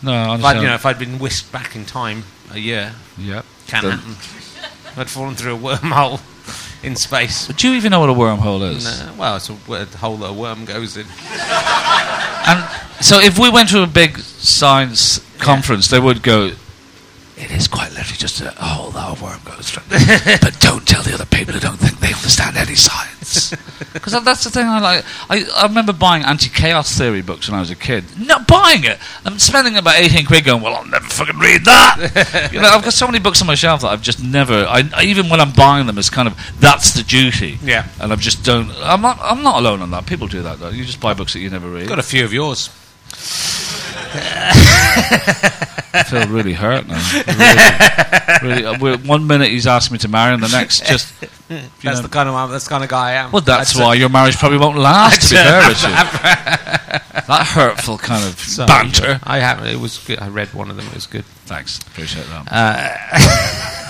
No, 0.02 0.12
I 0.12 0.34
If 0.36 0.44
I'd, 0.44 0.56
you 0.56 0.66
know, 0.66 0.74
if 0.74 0.86
I'd 0.86 0.98
been 0.98 1.18
whisked 1.18 1.52
back 1.52 1.76
in 1.76 1.84
time 1.84 2.24
a 2.52 2.58
year, 2.58 2.94
yeah. 3.18 3.42
can 3.66 3.84
Then- 3.84 3.98
happen. 3.98 4.16
I'd 4.96 5.08
fallen 5.08 5.34
through 5.34 5.54
a 5.54 5.58
wormhole 5.58 6.20
in 6.82 6.96
space. 6.96 7.46
But 7.46 7.58
do 7.58 7.68
you 7.68 7.74
even 7.76 7.90
know 7.90 8.00
what 8.00 8.10
a 8.10 8.14
wormhole 8.14 8.68
is? 8.68 8.84
No, 8.84 9.14
well, 9.18 9.36
it's 9.36 9.48
a, 9.48 9.52
a 9.72 9.84
hole 9.98 10.16
that 10.18 10.30
a 10.30 10.32
worm 10.32 10.64
goes 10.64 10.96
in. 10.96 11.06
And 12.46 12.68
so, 13.00 13.20
if 13.20 13.38
we 13.38 13.50
went 13.50 13.68
to 13.70 13.82
a 13.82 13.86
big 13.86 14.18
science 14.18 15.20
conference, 15.38 15.88
they 15.88 16.00
would 16.00 16.22
go. 16.22 16.52
It 17.36 17.50
is 17.52 17.68
quite 17.68 17.90
literally 17.92 18.18
just 18.18 18.40
a 18.40 18.50
hole 18.50 18.90
that 18.90 19.18
a 19.18 19.22
worm 19.22 19.40
goes 19.44 19.70
through. 19.70 19.84
but 20.40 20.58
don't 20.60 20.86
tell 20.86 21.02
the 21.02 21.14
other 21.14 21.24
people 21.24 21.54
who 21.54 21.60
don't 21.60 21.78
think 21.78 21.98
they 22.00 22.12
understand 22.12 22.56
any 22.56 22.74
science. 22.74 23.19
Because 23.92 24.12
that's 24.24 24.44
the 24.44 24.50
thing 24.50 24.66
I 24.66 24.80
like. 24.80 25.04
I, 25.28 25.44
I 25.56 25.66
remember 25.66 25.92
buying 25.92 26.22
anti-chaos 26.24 26.96
theory 26.96 27.22
books 27.22 27.48
when 27.48 27.56
I 27.56 27.60
was 27.60 27.70
a 27.70 27.76
kid. 27.76 28.04
Not 28.18 28.46
buying 28.48 28.84
it. 28.84 28.98
I'm 29.24 29.38
spending 29.38 29.76
about 29.76 29.98
18 29.98 30.26
quid 30.26 30.44
going, 30.44 30.62
well, 30.62 30.74
I'll 30.74 30.86
never 30.86 31.06
fucking 31.06 31.38
read 31.38 31.64
that. 31.64 32.50
you 32.52 32.60
know, 32.60 32.68
I've 32.68 32.82
got 32.84 32.92
so 32.92 33.06
many 33.06 33.18
books 33.20 33.40
on 33.40 33.46
my 33.46 33.54
shelf 33.54 33.82
that 33.82 33.88
I've 33.88 34.02
just 34.02 34.22
never, 34.22 34.64
I, 34.68 34.82
I- 34.94 35.04
even 35.04 35.28
when 35.28 35.40
I'm 35.40 35.52
buying 35.52 35.86
them, 35.86 35.98
it's 35.98 36.10
kind 36.10 36.28
of, 36.28 36.36
that's 36.60 36.92
the 36.94 37.02
duty. 37.02 37.58
Yeah. 37.62 37.88
And 38.00 38.12
I 38.12 38.16
just 38.16 38.44
don't, 38.44 38.70
I'm 38.82 39.00
not, 39.02 39.18
I'm 39.20 39.42
not 39.42 39.58
alone 39.60 39.80
on 39.82 39.90
that. 39.92 40.06
People 40.06 40.26
do 40.26 40.42
that 40.42 40.58
though. 40.58 40.70
You 40.70 40.84
just 40.84 41.00
buy 41.00 41.14
books 41.14 41.32
that 41.34 41.40
you 41.40 41.50
never 41.50 41.68
read. 41.70 41.88
Got 41.88 41.98
a 41.98 42.02
few 42.02 42.24
of 42.24 42.32
yours. 42.32 42.68
I 45.92 46.04
feel 46.08 46.26
really 46.28 46.52
hurt 46.52 46.86
now. 46.86 47.00
Really, 48.42 48.62
really, 48.62 48.94
uh, 48.94 48.98
one 49.06 49.26
minute 49.26 49.50
he's 49.50 49.66
asking 49.66 49.94
me 49.94 49.98
to 50.00 50.08
marry, 50.08 50.34
and 50.34 50.42
the 50.42 50.48
next 50.48 50.86
just. 50.86 51.12
That's 51.20 51.84
know- 51.84 52.02
the 52.02 52.08
kind 52.08 52.28
of 52.28 52.50
that's 52.50 52.64
the 52.64 52.70
kind 52.70 52.84
of 52.84 52.90
guy 52.90 53.10
I 53.10 53.12
am. 53.14 53.32
well, 53.32 53.42
that's 53.42 53.76
I'd 53.76 53.82
why 53.82 53.94
your 53.94 54.08
marriage 54.08 54.36
probably 54.38 54.58
won't 54.58 54.78
last. 54.78 55.28
To 55.28 55.34
be 55.34 55.36
fair, 55.36 55.62
say- 55.62 55.68
Richard. 55.68 55.90
that 57.26 57.46
hurtful 57.54 57.98
kind 57.98 58.24
of 58.24 58.38
So, 58.38 58.66
banter. 58.66 59.20
I 59.24 59.38
have. 59.40 59.64
It 59.66 59.78
was 59.78 59.98
good. 59.98 60.20
I 60.20 60.28
read 60.28 60.52
one 60.54 60.70
of 60.70 60.76
them. 60.76 60.86
It 60.86 60.94
was 60.94 61.06
good. 61.06 61.24
Thanks, 61.46 61.78
appreciate 61.80 62.26
that. 62.26 62.46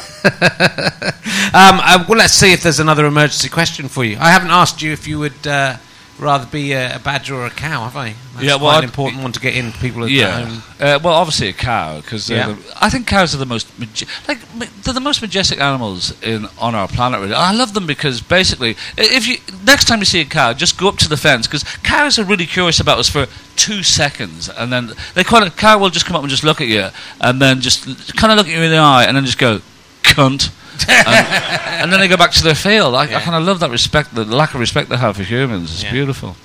Um, 1.53 1.81
uh, 1.83 2.05
well, 2.09 2.19
let's 2.19 2.35
see 2.35 2.53
if 2.53 2.63
there's 2.63 2.79
another 2.79 3.07
emergency 3.07 3.49
question 3.49 3.89
for 3.89 4.05
you. 4.05 4.17
I 4.21 4.31
haven't 4.31 4.51
asked 4.51 4.83
you 4.83 4.93
if 4.93 5.09
you 5.09 5.19
would 5.19 5.47
uh, 5.47 5.79
rather 6.21 6.47
be 6.47 6.73
a, 6.73 6.97
a 6.97 6.99
badger 6.99 7.35
or 7.35 7.47
a 7.47 7.51
cow, 7.51 7.85
have 7.85 7.97
I? 7.97 8.15
That's 8.35 8.45
Yeah, 8.45 8.53
well, 8.57 8.59
quite 8.71 8.73
an 8.73 8.77
I'd- 8.79 8.85
important 8.87 9.23
one 9.23 9.33
to 9.33 9.41
get 9.41 9.57
in. 9.57 9.73
People 9.73 10.05
at 10.05 10.11
yeah. 10.11 10.45
home. 10.45 10.63
Uh, 10.79 10.99
well, 11.03 11.15
obviously 11.15 11.49
a 11.49 11.53
cow 11.53 12.01
because 12.01 12.29
Yeah. 12.31 12.57
I 12.81 12.91
think 12.91 13.07
cows 13.07 13.35
are 13.35 13.39
the 13.39 13.47
most 13.47 13.67
maj- 13.79 14.07
like 14.29 14.39
they're 14.83 14.95
the 14.95 15.01
most 15.01 15.21
majestic 15.23 15.61
animals 15.61 16.13
in 16.23 16.47
on 16.59 16.75
our 16.75 16.87
planet. 16.89 17.21
Really, 17.21 17.35
I 17.35 17.53
love 17.53 17.75
them 17.75 17.87
because 17.87 18.21
basically, 18.21 18.77
if 18.97 19.27
you 19.27 19.39
next 19.65 19.87
time 19.87 19.99
you 20.01 20.05
see 20.05 20.21
a 20.21 20.25
cow, 20.25 20.53
just 20.53 20.79
go 20.79 20.89
up 20.89 20.97
to 20.99 21.09
the 21.09 21.17
fence 21.17 21.47
because 21.47 21.65
cows 21.83 22.19
are 22.19 22.25
really 22.25 22.47
curious 22.47 22.79
about 22.81 22.99
us 22.99 23.09
for 23.09 23.27
two 23.57 23.83
seconds, 23.83 24.49
and 24.49 24.73
then 24.73 24.93
they 25.15 25.25
kind 25.25 25.45
of 25.47 25.57
cow 25.57 25.79
will 25.79 25.91
just 25.91 26.07
come 26.07 26.17
up 26.17 26.23
and 26.23 26.31
just 26.31 26.45
look 26.45 26.61
at 26.61 26.69
you, 26.69 26.89
and 27.21 27.41
then 27.41 27.61
just 27.61 27.85
kind 28.17 28.31
of 28.33 28.37
look 28.39 28.47
at 28.47 28.53
you 28.53 28.63
in 28.63 28.71
the 28.71 28.77
eye, 28.79 29.05
and 29.05 29.17
then 29.17 29.25
just 29.25 29.39
go 29.39 29.61
cunt. 30.03 30.51
And, 30.89 31.83
and 31.83 31.93
then 31.93 32.01
they 32.01 32.09
go 32.09 32.17
back 32.17 32.33
to 32.33 32.43
their 32.43 32.55
field. 32.55 32.95
I, 32.95 33.03
I 33.03 33.21
kind 33.21 33.37
of 33.37 33.43
love 33.45 33.61
that 33.61 33.71
respect, 33.71 34.15
the 34.15 34.25
lack 34.25 34.55
of 34.55 34.61
respect 34.61 34.89
they 34.89 34.97
have 34.97 35.17
for 35.17 35.23
humans. 35.23 35.71
It's 35.73 35.83
Yeah. 35.85 35.93
beautiful. 35.93 36.37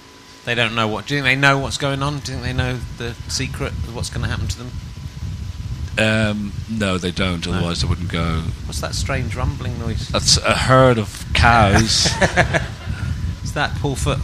They 0.45 0.53
don't 0.55 0.75
know 0.75 0.87
what. 0.87 1.07
Do 1.07 1.15
you 1.15 1.21
think 1.23 1.35
they 1.35 1.39
know 1.41 1.57
what's 1.57 1.77
going 1.77 2.03
on? 2.03 2.19
Do 2.19 2.31
you 2.31 2.37
think 2.39 2.43
they 2.43 2.53
know 2.53 2.77
the 2.97 3.15
secret 3.29 3.71
of 3.71 3.95
what's 3.95 4.09
going 4.09 4.21
to 4.23 4.29
happen 4.29 4.47
to 4.47 4.57
them? 4.57 4.71
Um, 5.97 6.51
no, 6.69 6.97
they 6.97 7.11
don't. 7.11 7.47
Otherwise, 7.47 7.81
they 7.81 7.87
wouldn't 7.87 8.11
go. 8.11 8.41
What's 8.65 8.81
that 8.81 8.93
strange 8.95 9.35
rumbling 9.35 9.79
noise? 9.79 10.09
That's 10.09 10.37
a 10.37 10.53
herd 10.55 10.97
of 10.97 11.25
cows. 11.33 12.05
Is 13.43 13.53
that 13.53 13.75
Paul 13.79 13.95
Foot? 13.95 14.19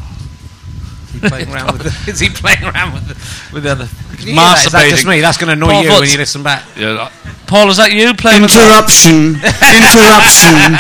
Is 1.13 1.19
he 1.21 1.27
playing 1.29 1.49
around 1.53 1.73
with? 1.73 1.83
The, 1.83 2.11
is 2.11 2.19
he 2.19 2.29
playing 2.29 2.63
around 2.63 2.93
with 2.93 3.07
the, 3.07 3.15
with 3.53 3.63
the 3.63 3.71
other? 3.71 3.87
Can 4.17 4.27
you 4.27 4.33
hear 4.33 4.35
that? 4.35 4.65
Is 4.65 4.71
that 4.71 4.89
just 4.89 5.05
me? 5.05 5.19
That's 5.19 5.37
going 5.37 5.47
to 5.47 5.53
annoy 5.53 5.71
Paul 5.71 5.83
you 5.83 5.89
when 5.91 6.09
you 6.09 6.17
listen 6.17 6.43
back. 6.43 6.63
yeah, 6.77 7.09
Paul, 7.47 7.69
is 7.69 7.77
that 7.77 7.91
you 7.91 8.13
playing? 8.13 8.43
Interruption. 8.43 9.35
Interruption. 9.91 10.71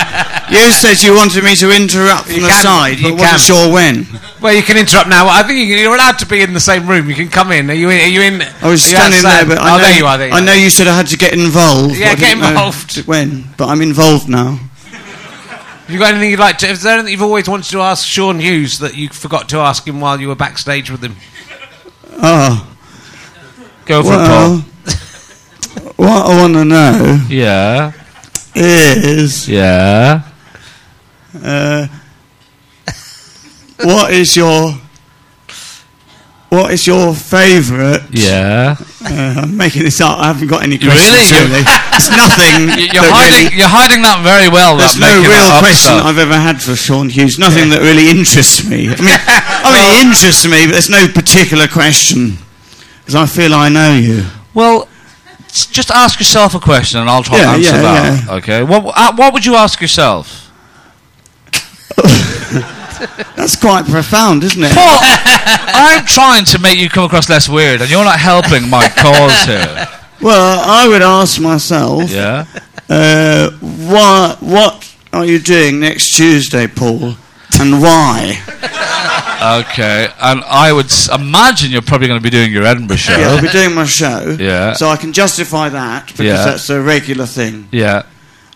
You 0.51 0.71
said 0.71 1.01
you 1.03 1.15
wanted 1.15 1.43
me 1.43 1.55
to 1.55 1.67
interrupt 1.75 2.25
from 2.27 2.35
You 2.35 2.41
the 2.43 2.47
can, 2.47 2.63
side, 2.63 2.99
you 2.99 3.11
but 3.15 3.19
wasn't 3.19 3.41
sure 3.41 3.71
when. 3.73 4.05
Well, 4.41 4.53
you 4.55 4.63
can 4.63 4.77
interrupt 4.77 5.07
now. 5.09 5.27
I 5.27 5.43
think 5.43 5.59
you- 5.59 5.75
you're 5.75 5.95
allowed 5.95 6.19
to 6.19 6.25
be 6.25 6.41
in 6.41 6.53
the 6.53 6.59
same 6.59 6.87
room. 6.87 7.09
You 7.09 7.15
can 7.15 7.29
come 7.29 7.51
in. 7.51 7.69
Are 7.69 7.73
you 7.73 7.89
in? 7.89 7.99
Are 8.01 8.07
you 8.11 8.21
in? 8.21 8.41
I 8.41 8.67
was 8.69 8.83
standing 8.83 9.21
there, 9.23 9.31
outside? 9.43 9.47
but 9.47 9.57
oh, 9.59 9.63
I 9.63 9.77
know, 9.77 9.83
there 9.83 9.97
you 9.97 10.05
are. 10.05 10.17
There 10.17 10.27
you 10.27 10.33
I 10.33 10.39
are. 10.39 10.45
know 10.45 10.53
you 10.53 10.69
said 10.69 10.87
I 10.87 10.95
had 10.95 11.07
to 11.07 11.17
get 11.17 11.33
involved. 11.33 11.97
Yeah, 11.97 12.09
I 12.11 12.15
get 12.15 12.37
involved. 12.37 13.05
When? 13.07 13.45
But 13.57 13.67
I'm 13.67 13.81
involved 13.81 14.27
now. 14.29 14.59
You 15.91 15.99
got 15.99 16.11
anything 16.11 16.31
you'd 16.31 16.39
like 16.39 16.57
to? 16.59 16.67
Is 16.67 16.83
there 16.83 16.93
anything 16.93 17.11
you've 17.11 17.21
always 17.21 17.49
wanted 17.49 17.69
to 17.71 17.81
ask 17.81 18.07
Sean 18.07 18.39
Hughes 18.39 18.79
that 18.79 18.95
you 18.95 19.09
forgot 19.09 19.49
to 19.49 19.57
ask 19.57 19.85
him 19.87 19.99
while 19.99 20.19
you 20.21 20.29
were 20.29 20.35
backstage 20.35 20.89
with 20.89 21.03
him? 21.03 21.15
Oh, 22.23 22.67
Go 23.85 24.03
for 24.03 24.13
it, 24.13 24.17
well, 24.17 24.63
Paul. 24.63 25.93
what 25.97 26.25
I 26.25 26.39
want 26.41 26.53
to 26.53 26.65
know 26.65 27.25
Yeah, 27.29 27.91
is 28.55 29.49
yeah. 29.49 30.21
uh, 31.43 31.87
what 33.83 34.13
is 34.13 34.35
your 34.37 34.73
what 36.51 36.71
is 36.71 36.85
your 36.85 37.15
favourite? 37.15 38.03
Yeah. 38.11 38.75
Uh, 39.03 39.41
I'm 39.47 39.55
making 39.55 39.83
this 39.83 40.01
up. 40.01 40.19
I 40.19 40.27
haven't 40.27 40.49
got 40.49 40.63
any 40.63 40.77
questions 40.77 41.31
really? 41.31 41.47
really. 41.47 41.63
It's 41.95 42.09
nothing. 42.11 42.67
You- 42.77 42.91
You're 42.93 43.07
hiding. 43.07 43.45
really- 43.47 43.55
You're 43.57 43.71
hiding 43.71 44.01
that 44.03 44.19
very 44.21 44.49
well. 44.51 44.75
There's 44.75 44.99
no 44.99 45.07
real 45.23 45.47
question 45.63 45.95
stuff. 45.95 46.05
I've 46.05 46.17
ever 46.19 46.35
had 46.37 46.61
for 46.61 46.75
Sean 46.75 47.07
Hughes. 47.07 47.39
Nothing 47.39 47.69
that 47.69 47.79
really 47.79 48.09
interests 48.11 48.67
me. 48.67 48.87
I 48.91 48.99
mean, 48.99 48.99
I 49.63 49.71
mean, 49.71 49.85
it 49.95 50.05
interests 50.05 50.43
me, 50.45 50.65
but 50.67 50.73
there's 50.73 50.89
no 50.89 51.07
particular 51.07 51.67
question 51.69 52.37
because 52.99 53.15
I 53.15 53.25
feel 53.25 53.53
I 53.53 53.69
know 53.69 53.95
you. 53.95 54.25
Well, 54.53 54.89
just 55.51 55.89
ask 55.89 56.19
yourself 56.19 56.53
a 56.53 56.59
question, 56.59 56.99
and 56.99 57.09
I'll 57.09 57.23
try 57.23 57.37
Yeah, 57.37 57.43
to 57.45 57.51
answer 57.51 57.75
yeah, 57.75 57.81
that. 57.81 58.23
yeah. 58.27 58.33
Okay. 58.35 58.63
What 58.63 58.91
uh, 58.95 59.13
What 59.15 59.31
would 59.33 59.45
you 59.45 59.55
ask 59.55 59.79
yourself? 59.79 60.51
That's 63.35 63.55
quite 63.59 63.85
profound, 63.85 64.43
isn't 64.43 64.63
it? 64.63 64.71
Paul, 64.73 64.97
I'm 65.01 66.05
trying 66.05 66.45
to 66.45 66.59
make 66.59 66.77
you 66.79 66.89
come 66.89 67.05
across 67.05 67.29
less 67.29 67.47
weird, 67.49 67.81
and 67.81 67.89
you're 67.89 68.03
not 68.03 68.19
helping 68.19 68.69
my 68.69 68.87
cause 68.89 69.43
here. 69.45 69.87
Well, 70.21 70.59
I 70.63 70.87
would 70.87 71.01
ask 71.01 71.39
myself, 71.41 72.09
Yeah. 72.11 72.45
uh, 72.89 73.49
what 73.51 74.41
what 74.41 74.95
are 75.13 75.25
you 75.25 75.39
doing 75.39 75.79
next 75.79 76.15
Tuesday, 76.15 76.67
Paul, 76.67 77.15
and 77.59 77.81
why? 77.81 78.37
Okay. 79.43 80.07
And 80.21 80.43
I 80.45 80.71
would 80.71 80.85
s- 80.85 81.09
imagine 81.09 81.71
you're 81.71 81.81
probably 81.81 82.07
going 82.07 82.19
to 82.19 82.23
be 82.23 82.29
doing 82.29 82.51
your 82.51 82.63
Edinburgh 82.63 82.97
show. 82.97 83.17
Yeah, 83.17 83.29
I'll 83.29 83.41
be 83.41 83.47
doing 83.49 83.73
my 83.73 83.85
show. 83.85 84.37
Yeah. 84.39 84.73
So 84.73 84.87
I 84.89 84.95
can 84.97 85.13
justify 85.13 85.69
that 85.69 86.05
because 86.07 86.25
Yeah. 86.25 86.45
that's 86.45 86.69
a 86.69 86.79
regular 86.79 87.25
thing, 87.25 87.67
Yeah. 87.71 88.03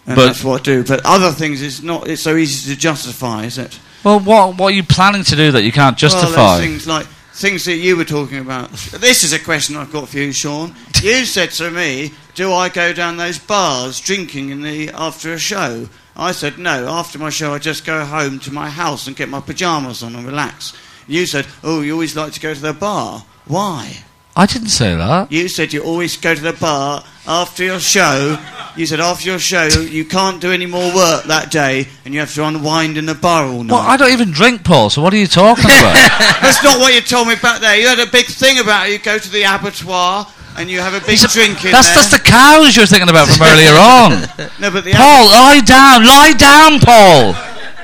and 0.06 0.16
But- 0.16 0.28
that's 0.28 0.44
what 0.44 0.62
I 0.62 0.64
do. 0.64 0.84
But 0.84 1.02
other 1.04 1.32
things, 1.32 1.62
it's 1.64 1.82
not. 1.82 2.08
It's 2.08 2.22
so 2.22 2.36
easy 2.36 2.72
to 2.74 2.80
justify, 2.80 3.46
is 3.46 3.58
it? 3.58 3.80
Well, 4.06 4.20
what 4.20 4.58
what 4.58 4.72
are 4.72 4.76
you 4.76 4.84
planning 4.84 5.24
to 5.24 5.36
do 5.36 5.52
that 5.52 5.64
you 5.64 5.72
can't 5.72 5.98
justify? 5.98 6.58
there's 6.58 6.62
things 6.62 6.88
like 6.88 7.08
things 7.34 7.66
that 7.66 7.78
you 7.78 7.98
were 7.98 8.06
talking 8.06 8.38
about. 8.38 8.70
This 8.70 9.24
is 9.24 9.34
a 9.34 9.40
question 9.40 9.76
I've 9.76 9.92
got 9.92 10.10
for 10.10 10.20
you, 10.20 10.32
Sean. 10.32 10.76
You 11.02 11.26
said 11.26 11.50
to 11.54 11.72
me, 11.72 12.12
"Do 12.36 12.54
I 12.54 12.70
go 12.70 12.94
down 12.94 13.18
those 13.18 13.40
bars 13.40 14.00
drinking 14.00 14.52
in 14.52 14.62
the 14.62 14.92
after 14.92 15.34
a 15.34 15.40
show?" 15.40 15.90
I 16.16 16.34
said, 16.34 16.60
"No. 16.60 16.88
After 16.88 17.18
my 17.18 17.32
show, 17.32 17.56
I 17.56 17.58
just 17.58 17.84
go 17.84 18.06
home 18.06 18.38
to 18.42 18.54
my 18.54 18.70
house 18.70 19.08
and 19.08 19.16
get 19.16 19.28
my 19.28 19.40
pajamas 19.40 20.04
on 20.04 20.16
and 20.16 20.24
relax." 20.24 20.74
You 21.08 21.26
said, 21.26 21.48
"Oh, 21.64 21.82
you 21.82 21.94
always 21.94 22.16
like 22.16 22.34
to 22.34 22.40
go 22.40 22.54
to 22.54 22.62
the 22.62 22.74
bar. 22.74 23.26
Why?" 23.46 24.04
I 24.36 24.46
didn't 24.46 24.70
say 24.70 24.96
that. 24.96 25.32
You 25.32 25.48
said 25.48 25.72
you 25.72 25.82
always 25.84 26.18
go 26.18 26.36
to 26.36 26.42
the 26.42 26.54
bar 26.54 27.04
after 27.26 27.64
your 27.64 27.80
show 27.80 28.38
You 28.76 28.86
said 28.86 29.00
after 29.00 29.30
your 29.30 29.40
show 29.40 29.68
you 29.68 30.04
can't 30.04 30.42
do 30.42 30.52
any 30.52 30.66
more 30.66 30.94
work 30.94 31.24
that 31.26 31.50
day, 31.50 31.88
and 32.04 32.14
you 32.14 32.20
have 32.20 32.34
to 32.34 32.44
unwind 32.44 32.98
in 32.98 33.06
the 33.06 33.16
bar 33.16 33.46
all 33.48 33.64
night. 33.64 33.72
Well, 33.72 33.82
I 33.82 33.96
don't 33.96 34.12
even 34.12 34.32
drink, 34.32 34.66
Paul. 34.66 34.90
So 34.90 35.02
what 35.02 35.14
are 35.14 35.18
you 35.18 35.28
talking 35.28 35.64
about? 35.64 35.96
That's 36.42 36.62
not 36.62 36.80
what 36.80 36.94
you 36.94 37.00
told 37.00 37.30
me 37.30 37.36
back 37.36 37.62
there. 37.62 37.80
You 37.80 37.88
had 37.88 38.00
a 38.00 38.12
big 38.12 38.26
thing 38.26 38.60
about 38.60 38.90
it. 38.90 38.92
You 38.92 39.00
go 39.00 39.18
to 39.18 39.30
the 39.32 39.44
abattoir 39.44 40.28
and 40.58 40.70
you 40.70 40.82
have 40.82 40.94
a 40.94 41.06
big 41.06 41.20
drink 41.20 41.64
in 41.64 41.72
that's 41.72 41.88
there. 41.88 41.96
that's 41.96 42.12
the 42.12 42.20
cows 42.20 42.76
you're 42.76 42.86
thinking 42.86 43.10
about 43.10 43.28
from 43.28 43.44
earlier 43.44 43.76
on. 43.76 44.12
no, 44.60 44.72
but 44.72 44.84
the, 44.84 44.92
Paul, 44.92 45.26
lie 45.32 45.62
down, 45.64 46.04
lie 46.06 46.34
down, 46.36 46.80
Paul. 46.80 47.32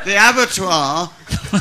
the 0.03 0.15
abattoir. 0.15 1.09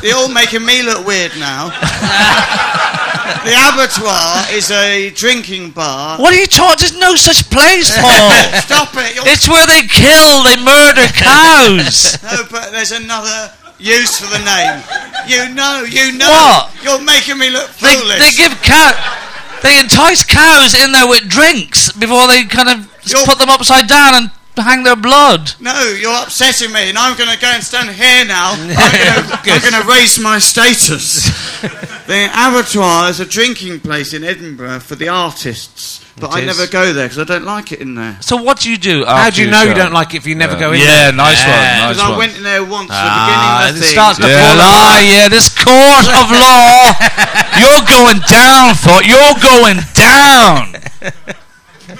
They're 0.01 0.15
all 0.15 0.31
making 0.31 0.65
me 0.65 0.83
look 0.83 1.05
weird 1.07 1.31
now. 1.39 1.71
the 3.47 3.53
abattoir 3.55 4.45
is 4.55 4.71
a 4.71 5.09
drinking 5.11 5.71
bar. 5.71 6.19
What 6.19 6.33
are 6.33 6.37
you 6.39 6.47
talking? 6.47 6.77
There's 6.79 6.97
no 6.99 7.15
such 7.15 7.49
place, 7.49 7.91
Paul. 7.97 8.31
Stop 8.65 8.91
it! 8.97 9.15
You're 9.15 9.27
it's 9.27 9.47
where 9.47 9.65
they 9.67 9.83
kill, 9.87 10.43
they 10.43 10.57
murder 10.61 11.07
cows. 11.15 12.17
No, 12.23 12.43
but 12.49 12.71
there's 12.71 12.91
another 12.91 13.51
use 13.79 14.19
for 14.19 14.27
the 14.27 14.43
name. 14.45 14.81
You 15.27 15.53
know, 15.53 15.83
you 15.87 16.17
know. 16.17 16.29
What? 16.29 16.83
You're 16.83 17.01
making 17.03 17.37
me 17.37 17.49
look 17.49 17.69
They, 17.77 17.95
foolish. 17.95 18.19
they 18.19 18.31
give 18.31 18.53
cow, 18.61 18.91
they 19.63 19.79
entice 19.79 20.23
cows 20.23 20.73
in 20.75 20.91
there 20.91 21.07
with 21.07 21.27
drinks 21.27 21.91
before 21.93 22.27
they 22.27 22.43
kind 22.45 22.69
of 22.69 22.87
You're- 23.05 23.25
put 23.25 23.39
them 23.39 23.49
upside 23.49 23.87
down 23.87 24.15
and 24.15 24.31
hang 24.57 24.83
their 24.83 24.95
blood. 24.97 25.53
no, 25.59 25.95
you're 25.99 26.13
upsetting 26.23 26.71
me, 26.73 26.89
and 26.89 26.97
I'm 26.97 27.15
going 27.17 27.29
to 27.29 27.39
go 27.39 27.47
and 27.47 27.63
stand 27.63 27.89
here 27.91 28.25
now. 28.25 28.51
I'm 28.57 29.45
going 29.45 29.61
to 29.81 29.87
raise 29.87 30.19
my 30.19 30.39
status. 30.39 31.29
the 32.07 32.29
abattoir 32.33 33.09
is 33.09 33.19
a 33.19 33.25
drinking 33.25 33.79
place 33.79 34.13
in 34.13 34.23
Edinburgh 34.23 34.79
for 34.81 34.95
the 34.95 35.07
artists, 35.09 36.03
but 36.19 36.31
It 36.31 36.33
I 36.35 36.39
is. 36.41 36.45
never 36.47 36.67
go 36.71 36.91
there 36.91 37.05
because 37.07 37.19
I 37.19 37.23
don't 37.23 37.45
like 37.45 37.71
it 37.71 37.79
in 37.79 37.95
there. 37.95 38.17
So 38.19 38.35
what 38.41 38.59
do 38.59 38.69
you 38.69 38.77
do? 38.77 39.05
How 39.05 39.29
do 39.29 39.41
you 39.41 39.49
know 39.49 39.63
you 39.63 39.73
don't 39.73 39.93
like 39.93 40.13
it 40.13 40.17
if 40.17 40.27
you 40.27 40.35
never 40.35 40.57
go 40.59 40.73
in 40.73 40.79
there? 40.79 40.87
Yeah, 40.87 41.03
there? 41.05 41.13
nice 41.13 41.39
Yeah. 41.39 41.47
one, 41.47 41.61
nice 41.61 41.95
Because 41.95 42.01
I 42.03 42.09
one. 42.09 42.17
went 42.19 42.37
in 42.37 42.43
there 42.43 42.63
once 42.65 42.91
at 42.91 42.97
Ah, 42.99 43.07
the 43.07 43.21
beginning 43.23 43.51
it 43.55 43.69
of 43.69 43.75
the 43.75 43.81
thing. 43.81 43.93
starts 43.95 44.19
to 44.19 44.27
Yeah, 44.27 44.47
fall 44.47 44.57
lie, 44.57 44.99
apart. 44.99 45.03
yeah, 45.15 45.27
this 45.29 45.47
court 45.55 46.07
of 46.11 46.27
law. 46.29 46.91
You're 47.61 47.85
going 47.87 48.19
down, 48.27 48.75
foot. 48.75 49.05
You're 49.07 49.39
going 49.39 49.79
down. 49.95 50.75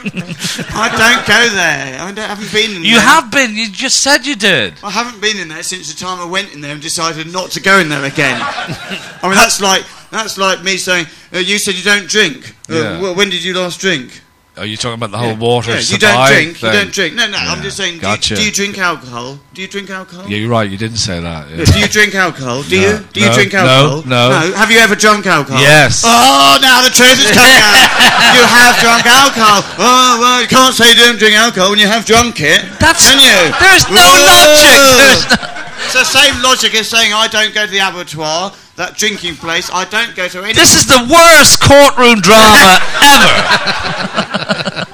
I 0.05 0.89
don't 0.89 1.27
go 1.27 1.55
there. 1.55 1.99
I, 2.01 2.11
don't, 2.11 2.19
I 2.19 2.27
haven't 2.35 2.51
been 2.51 2.75
in 2.77 2.83
You 2.83 2.95
there. 2.95 3.01
have 3.03 3.31
been. 3.31 3.55
You 3.55 3.69
just 3.69 4.01
said 4.01 4.25
you 4.25 4.35
did. 4.35 4.73
I 4.83 4.89
haven't 4.89 5.21
been 5.21 5.37
in 5.37 5.47
there 5.49 5.63
since 5.63 5.93
the 5.93 5.99
time 5.99 6.19
I 6.19 6.25
went 6.29 6.53
in 6.53 6.61
there 6.61 6.71
and 6.73 6.81
decided 6.81 7.31
not 7.31 7.51
to 7.51 7.61
go 7.61 7.79
in 7.79 7.89
there 7.89 8.03
again. 8.05 8.39
I 8.41 9.19
mean, 9.23 9.35
that's 9.35 9.61
like 9.61 9.83
that's 10.11 10.37
like 10.37 10.63
me 10.63 10.77
saying, 10.77 11.05
uh, 11.33 11.37
"You 11.39 11.57
said 11.59 11.75
you 11.75 11.83
don't 11.83 12.07
drink. 12.07 12.55
Uh, 12.69 12.73
Yeah. 12.73 12.97
wh- 12.99 13.15
when 13.15 13.29
did 13.29 13.43
you 13.43 13.53
last 13.53 13.79
drink?" 13.79 14.20
Are 14.57 14.65
you 14.67 14.75
talking 14.75 14.99
about 14.99 15.11
the 15.15 15.17
whole 15.17 15.35
water 15.39 15.71
Yeah, 15.71 15.79
you 15.79 15.97
don't 15.97 16.27
drink. 16.27 16.57
thing? 16.59 16.67
You 16.67 16.79
don't 16.83 16.91
drink. 16.91 17.15
No, 17.15 17.23
no. 17.31 17.39
I'm 17.39 17.63
just 17.63 17.77
saying. 17.79 18.03
Do, 18.03 18.11
you, 18.11 18.17
do 18.19 18.43
you 18.43 18.51
drink 18.51 18.77
alcohol? 18.77 19.39
Do 19.55 19.61
you 19.63 19.67
drink 19.71 19.89
alcohol? 19.89 20.27
Yeah, 20.27 20.37
you're 20.43 20.51
right. 20.51 20.69
You 20.69 20.75
didn't 20.77 20.99
say 20.99 21.21
that. 21.23 21.47
yeah. 21.49 21.55
Yeah, 21.63 21.65
Do 21.71 21.79
you 21.79 21.87
drink 21.87 22.13
alcohol? 22.15 22.61
Do 22.67 22.75
No, 22.75 22.83
you? 22.83 22.93
Do 23.15 23.19
you 23.23 23.27
no, 23.31 23.33
drink 23.33 23.53
no, 23.53 23.59
alcohol? 23.63 24.03
no. 24.11 24.51
Have 24.59 24.69
you 24.69 24.79
ever 24.83 24.95
drunk 24.99 25.25
alcohol? 25.25 25.61
Yes. 25.61 26.03
Oh, 26.05 26.59
now 26.61 26.83
the 26.83 26.91
truth 26.91 27.15
is 27.15 27.31
coming 27.31 27.57
out. 27.63 27.79
you 28.35 28.43
have 28.43 28.75
drunk 28.83 29.05
alcohol. 29.07 29.63
Oh, 29.79 30.19
well, 30.19 30.41
you 30.43 30.47
can't 30.51 30.75
say 30.75 30.89
you 30.91 30.95
don't 30.99 31.17
drink 31.17 31.35
alcohol 31.39 31.71
when 31.71 31.79
you 31.79 31.87
have 31.87 32.03
drunk 32.05 32.41
it. 32.43 32.59
That's- 32.77 33.07
Can 33.07 33.23
you? 33.23 33.55
There's 33.55 33.87
no 33.87 34.03
Whoa. 34.03 34.27
logic. 34.35 34.99
There's 34.99 35.23
no- 35.31 35.47
It's 35.87 35.95
the 35.95 36.03
same 36.03 36.35
logic 36.43 36.75
as 36.75 36.89
saying 36.91 37.13
I 37.15 37.27
don't 37.31 37.53
go 37.55 37.65
to 37.65 37.71
the 37.71 37.79
abattoir, 37.79 38.51
that 38.81 38.97
drinking 38.97 39.35
place. 39.35 39.69
I 39.71 39.85
don't 39.85 40.15
go 40.15 40.27
to 40.27 40.43
any. 40.43 40.53
This 40.53 40.73
is 40.73 40.87
the 40.87 41.05
worst 41.05 41.61
courtroom 41.61 42.19
drama 42.19 42.81
ever. 43.13 44.85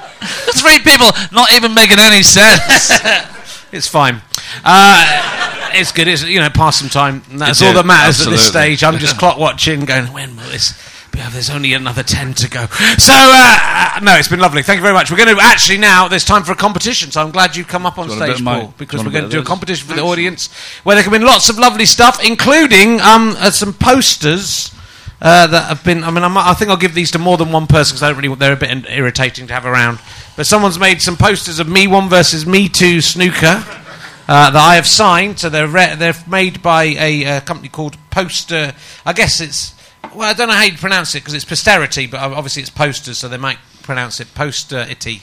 Three 0.52 0.78
people 0.84 1.08
not 1.32 1.52
even 1.52 1.72
making 1.72 1.98
any 1.98 2.22
sense. 2.22 2.92
It's 3.70 3.86
fine. 3.86 4.22
Uh, 4.64 5.70
it's 5.74 5.92
good. 5.92 6.08
It's 6.08 6.24
you 6.24 6.40
know, 6.40 6.48
pass 6.48 6.78
some 6.78 6.88
time. 6.88 7.22
That's 7.32 7.60
It 7.60 7.66
all 7.66 7.74
that 7.74 7.84
matters 7.84 8.26
at 8.26 8.30
this 8.30 8.48
stage. 8.48 8.82
I'm 8.82 8.96
just 8.98 9.18
clock 9.20 9.36
watching, 9.38 9.84
going, 9.84 10.06
when 10.06 10.36
will 10.36 10.44
this? 10.44 10.72
There's 11.12 11.50
only 11.50 11.72
another 11.74 12.02
ten 12.02 12.34
to 12.34 12.48
go. 12.48 12.66
So 12.66 13.12
uh, 13.14 14.00
no, 14.02 14.16
it's 14.16 14.28
been 14.28 14.40
lovely. 14.40 14.62
Thank 14.62 14.78
you 14.78 14.82
very 14.82 14.94
much. 14.94 15.10
We're 15.10 15.18
going 15.18 15.36
to 15.36 15.42
actually 15.42 15.78
now. 15.78 16.08
There's 16.08 16.24
time 16.24 16.42
for 16.42 16.52
a 16.52 16.56
competition. 16.56 17.10
So 17.10 17.20
I'm 17.20 17.30
glad 17.30 17.56
you've 17.56 17.68
come 17.68 17.86
up 17.86 17.98
on 17.98 18.08
Do 18.08 18.14
you 18.14 18.20
want 18.20 18.30
a 18.30 18.34
stage, 18.34 18.44
Paul, 18.44 18.74
because 18.78 19.04
we're 19.04 19.10
going 19.10 19.24
to 19.24 19.30
do 19.30 19.40
a 19.40 19.44
competition 19.44 19.86
for 19.88 19.94
the 19.94 20.02
audience 20.02 20.52
where 20.84 20.96
there 20.96 21.02
can 21.02 21.12
be 21.12 21.18
lots 21.18 21.48
of 21.48 21.58
lovely 21.58 21.86
stuff, 21.86 22.24
including 22.24 23.00
um, 23.00 23.34
uh, 23.38 23.50
some 23.50 23.72
posters. 23.72 24.74
Uh, 25.20 25.48
that 25.48 25.64
have 25.64 25.82
been. 25.82 26.04
I 26.04 26.12
mean, 26.12 26.22
I'm, 26.22 26.38
I 26.38 26.54
think 26.54 26.70
I'll 26.70 26.76
give 26.76 26.94
these 26.94 27.10
to 27.10 27.18
more 27.18 27.36
than 27.36 27.50
one 27.50 27.66
person 27.66 27.94
because 27.94 28.04
I 28.04 28.08
don't 28.08 28.22
really. 28.22 28.32
They're 28.36 28.52
a 28.52 28.56
bit 28.56 28.86
irritating 28.88 29.48
to 29.48 29.52
have 29.52 29.66
around. 29.66 29.98
But 30.36 30.46
someone's 30.46 30.78
made 30.78 31.02
some 31.02 31.16
posters 31.16 31.58
of 31.58 31.68
Me 31.68 31.88
One 31.88 32.08
versus 32.08 32.46
Me 32.46 32.68
Two 32.68 33.00
snooker 33.00 33.64
uh, 34.28 34.50
that 34.50 34.54
I 34.54 34.76
have 34.76 34.86
signed. 34.86 35.40
So 35.40 35.48
they're 35.48 35.66
re- 35.66 35.96
they're 35.96 36.14
made 36.28 36.62
by 36.62 36.84
a 36.84 37.24
uh, 37.24 37.40
company 37.40 37.68
called 37.68 37.96
Poster. 38.10 38.74
I 39.04 39.12
guess 39.12 39.40
it's. 39.40 39.74
Well, 40.14 40.28
I 40.28 40.32
don't 40.32 40.48
know 40.48 40.54
how 40.54 40.64
you 40.64 40.76
pronounce 40.76 41.14
it 41.14 41.20
because 41.20 41.34
it's 41.34 41.44
posterity, 41.44 42.06
but 42.06 42.20
obviously 42.20 42.62
it's 42.62 42.70
posters, 42.70 43.18
so 43.18 43.28
they 43.28 43.36
might 43.36 43.58
pronounce 43.82 44.20
it 44.20 44.34
posterity. 44.34 45.22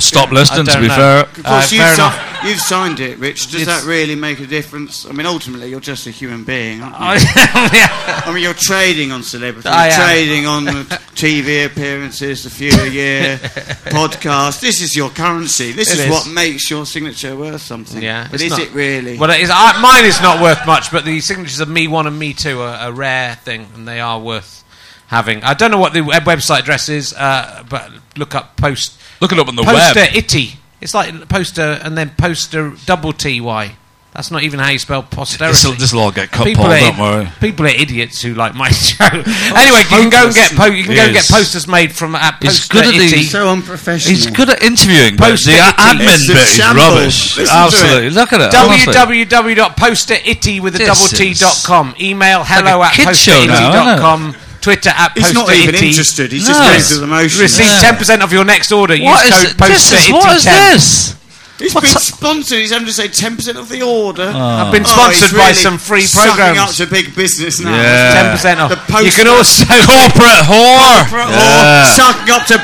Stop 0.00 0.30
listening, 0.32 0.64
to 0.66 0.72
don't 0.72 0.82
be 0.82 0.88
know. 0.88 0.94
fair. 0.96 1.20
Of 1.20 1.38
Uh, 1.44 1.48
course, 1.50 1.72
you've, 1.72 1.82
fair 1.82 1.94
si- 1.94 2.00
enough. 2.02 2.44
you've 2.44 2.60
signed 2.60 3.00
it, 3.00 3.18
Rich. 3.18 3.50
Does 3.50 3.62
It's- 3.62 3.82
that 3.82 3.88
really 3.88 4.14
make 4.14 4.40
a 4.40 4.46
difference? 4.46 5.06
I 5.08 5.12
mean, 5.12 5.26
ultimately, 5.26 5.70
you're 5.70 5.80
just 5.80 6.06
a 6.06 6.10
human 6.10 6.44
being, 6.44 6.82
aren't 6.82 7.20
you? 7.22 7.28
I, 7.34 7.70
yeah. 7.74 8.22
I 8.26 8.32
mean, 8.32 8.42
you're 8.42 8.54
trading 8.54 9.12
on 9.12 9.22
celebrity, 9.22 9.68
I 9.68 9.86
you're 9.88 9.94
am. 9.94 10.00
trading 10.00 10.46
on 10.46 10.66
TV 11.14 11.64
appearances, 11.66 12.46
a 12.46 12.50
few 12.50 12.72
a 12.72 12.86
year, 12.88 13.38
podcast. 13.86 14.60
This 14.60 14.80
is 14.80 14.94
your 14.96 15.10
currency. 15.10 15.72
This 15.72 15.90
It 15.90 15.98
is, 16.00 16.04
is. 16.06 16.10
what 16.10 16.26
makes 16.28 16.70
your 16.70 16.86
signature 16.86 17.36
worth 17.36 17.60
something. 17.62 18.02
Yeah, 18.02 18.28
but 18.30 18.40
is 18.40 18.50
not- 18.50 18.60
it 18.60 18.72
really? 18.72 19.18
Well, 19.18 19.30
it 19.30 19.40
is, 19.40 19.50
I, 19.52 19.80
mine 19.80 20.04
is 20.04 20.20
not 20.20 20.40
worth 20.42 20.64
much, 20.66 20.90
but 20.90 21.04
the 21.04 21.20
signatures 21.20 21.60
of 21.60 21.68
Me 21.68 21.88
One 21.88 22.06
and 22.06 22.18
Me 22.18 22.32
Two 22.34 22.60
are 22.60 22.88
a 22.88 22.92
rare 22.92 23.34
thing, 23.44 23.66
and 23.74 23.86
they 23.86 24.00
are 24.00 24.18
worth 24.18 24.64
having. 25.08 25.42
I 25.42 25.54
don't 25.54 25.70
know 25.70 25.78
what 25.78 25.92
the 25.92 26.00
website 26.00 26.60
address 26.60 26.88
is, 26.88 27.12
uh, 27.14 27.64
but 27.68 27.90
look 28.16 28.34
up 28.34 28.56
post 28.56 28.96
Look 29.20 29.32
it 29.32 29.38
up 29.38 29.48
on 29.48 29.56
the 29.56 29.62
poster 29.62 30.00
web. 30.00 30.14
itty. 30.14 30.54
It's 30.80 30.94
like 30.94 31.28
poster 31.28 31.78
and 31.82 31.96
then 31.96 32.10
poster 32.16 32.72
double 32.86 33.12
T 33.12 33.40
Y. 33.40 33.76
That's 34.14 34.32
not 34.32 34.42
even 34.42 34.58
how 34.58 34.70
you 34.70 34.78
spell 34.80 35.04
posterity. 35.04 35.52
This'll, 35.52 35.72
this'll 35.74 36.00
all 36.00 36.10
get 36.10 36.32
cut, 36.32 36.44
people, 36.44 36.64
Paul. 36.64 36.72
are, 36.72 36.80
Don't 36.80 36.98
worry. 36.98 37.28
people 37.38 37.64
are 37.66 37.68
idiots 37.68 38.20
who 38.20 38.34
like 38.34 38.56
my 38.56 38.68
show. 38.70 39.04
anyway, 39.04 39.22
you 39.22 39.86
can 39.86 40.10
go 40.10 40.26
and 40.26 40.34
get 40.34 40.50
po- 40.56 40.64
you 40.66 40.82
can 40.82 40.96
go 40.96 41.02
and 41.02 41.12
get 41.12 41.28
posters 41.28 41.68
made 41.68 41.92
from 41.94 42.16
at 42.16 42.42
He's 42.42 42.66
good 42.66 42.86
at 42.86 42.94
itty. 42.94 43.08
these- 43.08 43.30
so 43.30 43.48
unprofessional. 43.48 44.10
He's 44.16 44.26
good 44.26 44.50
at 44.50 44.62
interviewing, 44.64 45.14
but 45.16 45.30
Post 45.30 45.44
the 45.46 45.52
it, 45.52 45.60
a- 45.60 45.68
it's 45.68 45.76
admin 45.78 46.26
bit 46.26 46.36
is 46.38 46.54
shambles. 46.56 46.86
rubbish. 46.96 47.36
Listen 47.36 47.56
Absolutely. 47.56 48.10
Look 48.10 48.32
at 48.32 48.40
it. 48.40 48.54
honestly. 48.56 48.94
www.posteritty 48.94 50.60
with 50.60 50.74
a 50.74 50.78
This 50.78 50.88
double 50.88 51.08
T 51.16 51.30
is 51.30 51.38
dot 51.40 51.62
com. 51.64 51.94
Email 52.00 52.42
hello 52.44 52.82
a 52.82 52.86
at 52.86 52.94
kid 52.94 53.14
show 53.16 53.32
posteritty 53.32 53.72
dot 53.72 53.98
com. 54.00 54.34
Twitter 54.60 54.90
at 54.90 55.12
He's 55.16 55.32
not 55.34 55.52
even 55.54 55.74
interested. 55.74 56.32
He's 56.32 56.46
just 56.46 56.60
No. 56.60 56.66
going 56.68 56.80
through 56.80 57.00
the 57.00 57.06
motions. 57.06 57.40
Receive 57.40 57.66
ten 57.80 57.96
percent 57.96 58.22
of 58.22 58.32
your 58.32 58.44
next 58.44 58.72
order. 58.72 58.96
What 58.98 59.24
Use 59.26 59.34
is 59.34 59.52
code 59.54 59.70
this? 59.70 59.92
Is, 59.92 60.12
what 60.12 60.36
is 60.36 60.44
this? 60.44 61.14
He's 61.60 61.74
What's 61.74 61.88
been 61.88 61.96
up? 61.96 62.02
sponsored. 62.02 62.58
He's 62.58 62.72
having 62.72 62.86
to 62.88 62.92
say 62.92 63.06
10% 63.08 63.56
of 63.56 63.68
the 63.68 63.82
order. 63.82 64.24
I've 64.34 64.72
been 64.72 64.82
Oh, 64.82 64.88
sponsored 64.88 65.28
he's 65.28 65.32
by 65.38 65.38
really 65.52 65.54
some 65.54 65.76
free 65.78 66.02
sucking 66.02 66.34
programs. 66.34 66.58
up 66.58 66.74
to 66.76 66.86
big 66.90 67.14
business 67.14 67.60
now. 67.60 67.70
Yeah. 67.76 68.14
Ten 68.14 68.32
percent 68.32 68.60
off. 68.60 68.70
The 68.70 68.76
poster- 68.90 69.04
You 69.04 69.12
can 69.12 69.28
also 69.28 69.64
Corporate 69.86 70.42
whore. 70.48 71.04
Corporate 71.04 71.28
Yeah. 71.36 71.84
or 71.84 71.92
sucking 71.94 72.30
up 72.32 72.46
to 72.48 72.56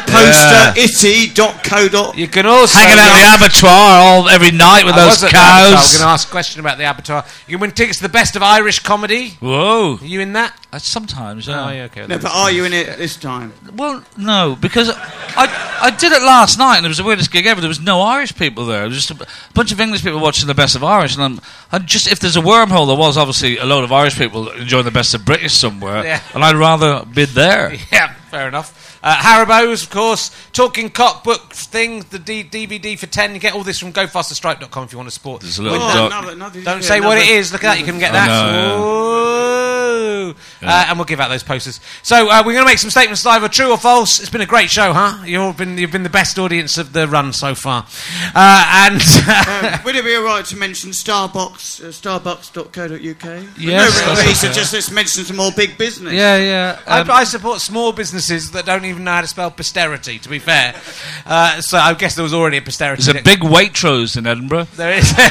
posteritty.co.uk. 0.97 2.17
you 2.17 2.29
can 2.29 2.47
also 2.47 2.79
Hanging 2.79 2.99
out 2.99 3.13
the 3.13 3.45
abattoir 3.45 3.71
all 4.01 4.29
every 4.29 4.51
night 4.51 4.85
with 4.85 4.95
I 4.95 4.99
those 5.01 5.09
was 5.23 5.25
at 5.25 5.33
the. 5.33 5.39
I 5.39 5.71
was 5.71 5.93
going 5.93 6.01
to 6.03 6.09
ask 6.09 6.29
a 6.29 6.31
question 6.31 6.61
about 6.61 6.79
the 6.79 6.89
abattoir. 6.89 7.25
You 7.47 7.57
can 7.57 7.61
win 7.61 7.71
tickets 7.73 7.99
to 7.99 8.03
the 8.05 8.09
best 8.09 8.37
of 8.37 8.43
Irish 8.43 8.79
comedy. 8.81 9.31
Whoa. 9.41 9.99
Are 10.01 10.05
you 10.05 10.21
in 10.21 10.33
that? 10.35 10.55
Uh, 10.73 10.79
Sometimes, 10.79 11.49
Oh, 11.49 11.53
yeah. 11.53 11.71
yeah, 11.73 11.83
okay. 11.85 12.07
No, 12.07 12.19
but 12.19 12.31
are 12.33 12.51
you 12.51 12.65
in 12.65 12.73
it 12.73 12.97
this 12.99 13.17
time? 13.17 13.53
Well, 13.75 14.03
no, 14.17 14.57
because 14.61 14.91
I 14.91 15.79
I 15.81 15.91
did 15.91 16.13
it 16.13 16.23
last 16.23 16.59
night 16.59 16.77
and 16.79 16.87
it 16.87 16.89
was 16.89 16.97
the 16.99 17.05
weirdest 17.05 17.31
gig 17.31 17.47
ever. 17.47 17.61
There 17.61 17.69
was 17.69 17.81
no 17.81 18.01
Irish 18.03 18.35
people 18.37 18.67
there. 18.67 18.86
It 18.87 18.89
was 18.95 19.07
just 19.07 19.11
a 19.21 19.27
bunch 19.55 19.73
of 19.73 19.81
English 19.81 20.03
people 20.03 20.21
watching 20.21 20.47
the 20.47 20.55
best 20.55 20.75
of 20.77 20.83
Irish. 20.83 21.15
And 21.17 21.25
I'm, 21.25 21.41
I 21.71 21.79
just 21.79 22.07
if 22.11 22.19
there's 22.21 22.37
a 22.37 22.41
wormhole, 22.41 22.87
there 22.87 22.97
was 22.97 23.17
obviously 23.17 23.59
a 23.59 23.65
load 23.65 23.85
of 23.85 23.93
Irish 23.93 24.17
people 24.17 24.49
enjoying 24.51 24.85
the 24.85 24.91
best 24.91 25.15
of 25.15 25.25
British 25.25 25.53
somewhere, 25.55 26.05
Yeah. 26.05 26.21
and 26.35 26.45
I'd 26.45 26.57
rather 26.57 27.05
be 27.05 27.25
there. 27.27 27.75
Yeah, 27.93 28.13
fair 28.31 28.49
enough. 28.49 28.99
Uh, 29.03 29.15
Haribo's, 29.17 29.85
of 29.85 29.91
course. 29.91 30.31
Talking 30.53 30.91
Cockbook 30.91 31.53
thing, 31.53 32.01
the 32.11 32.19
D- 32.19 32.43
DVD 32.43 32.99
for 32.99 33.07
10. 33.07 33.35
You 33.35 33.41
get 33.41 33.55
all 33.55 33.63
this 33.63 33.79
from 33.79 33.93
gofasterstripe.com 33.93 34.85
if 34.85 34.91
you 34.93 34.99
want 34.99 35.09
to 35.09 35.15
support. 35.15 35.43
There's 35.43 35.59
a 35.59 35.63
little 35.63 35.79
Oh, 35.81 36.07
another- 36.07 36.33
another- 36.33 36.63
Don't 36.63 36.83
say 36.83 37.01
what 37.01 37.19
it 37.19 37.29
is. 37.29 37.53
Look 37.53 37.63
at 37.63 37.75
that. 37.75 37.79
You 37.79 37.85
can 37.85 37.99
get 38.01 38.11
I 38.13 38.27
that. 38.27 39.76
Know, 39.87 40.35
Woo! 40.35 40.35
Uh, 40.63 40.87
and 40.89 40.99
we'll 40.99 41.05
give 41.05 41.21
out 41.21 41.29
those 41.29 41.43
posters. 41.43 41.81
So 42.03 42.31
uh, 42.31 42.43
we're 42.45 42.53
going 42.53 42.65
to 42.65 42.71
make 42.71 42.79
some 42.79 42.91
statements 42.91 43.25
live, 43.25 43.43
or 43.43 43.49
true 43.49 43.71
or 43.71 43.79
false. 43.79 44.21
It's 44.21 44.31
been 44.31 44.41
a 44.41 44.47
great 44.47 44.71
show, 44.71 44.93
huh? 44.93 45.25
You've 45.25 45.57
been 45.57 45.79
you've 45.79 45.93
been 45.93 46.03
the 46.03 46.11
best 46.11 46.39
audience 46.39 46.79
of 46.79 46.93
the 46.93 47.09
run 47.09 47.33
so 47.33 47.55
far. 47.55 47.87
Uh, 48.35 48.91
and 48.91 49.03
Um, 49.47 49.81
would 49.85 49.97
it 49.97 50.05
be 50.05 50.17
alright 50.17 50.45
to 50.47 50.57
mention 50.57 50.91
Starbucks, 50.91 51.83
uh, 51.83 51.89
starbucks.co.uk? 51.89 53.59
Yes, 53.59 53.59
no, 53.59 53.79
that's 53.79 54.01
really, 54.01 54.21
okay. 54.23 54.35
so 54.35 54.53
just 54.53 54.73
let's 54.73 54.91
mention 54.91 55.25
some 55.25 55.37
more 55.37 55.51
big 55.53 55.79
business. 55.79 56.13
Yeah, 56.13 56.37
yeah. 56.37 56.81
I, 56.87 57.01
um, 57.01 57.11
I 57.11 57.25
support 57.25 57.61
small 57.61 57.93
businesses 57.93 58.51
that 58.53 58.67
don't 58.67 58.85
even 58.85 59.05
know 59.05 59.13
how 59.13 59.21
to 59.21 59.27
spell 59.27 59.51
posterity. 59.51 60.19
To 60.19 60.29
be 60.29 60.39
fair, 60.39 60.75
uh, 61.27 61.61
so 61.61 61.79
I 61.79 61.95
guess 61.95 62.15
there 62.15 62.23
was 62.23 62.35
already 62.35 62.59
a 62.59 62.63
posterity. 62.63 63.03
there's 63.03 63.19
a 63.19 63.23
big 63.23 63.41
Waitrose 63.41 64.17
in 64.17 64.27
Edinburgh. 64.27 64.69
There 64.77 64.93
is. 64.93 65.13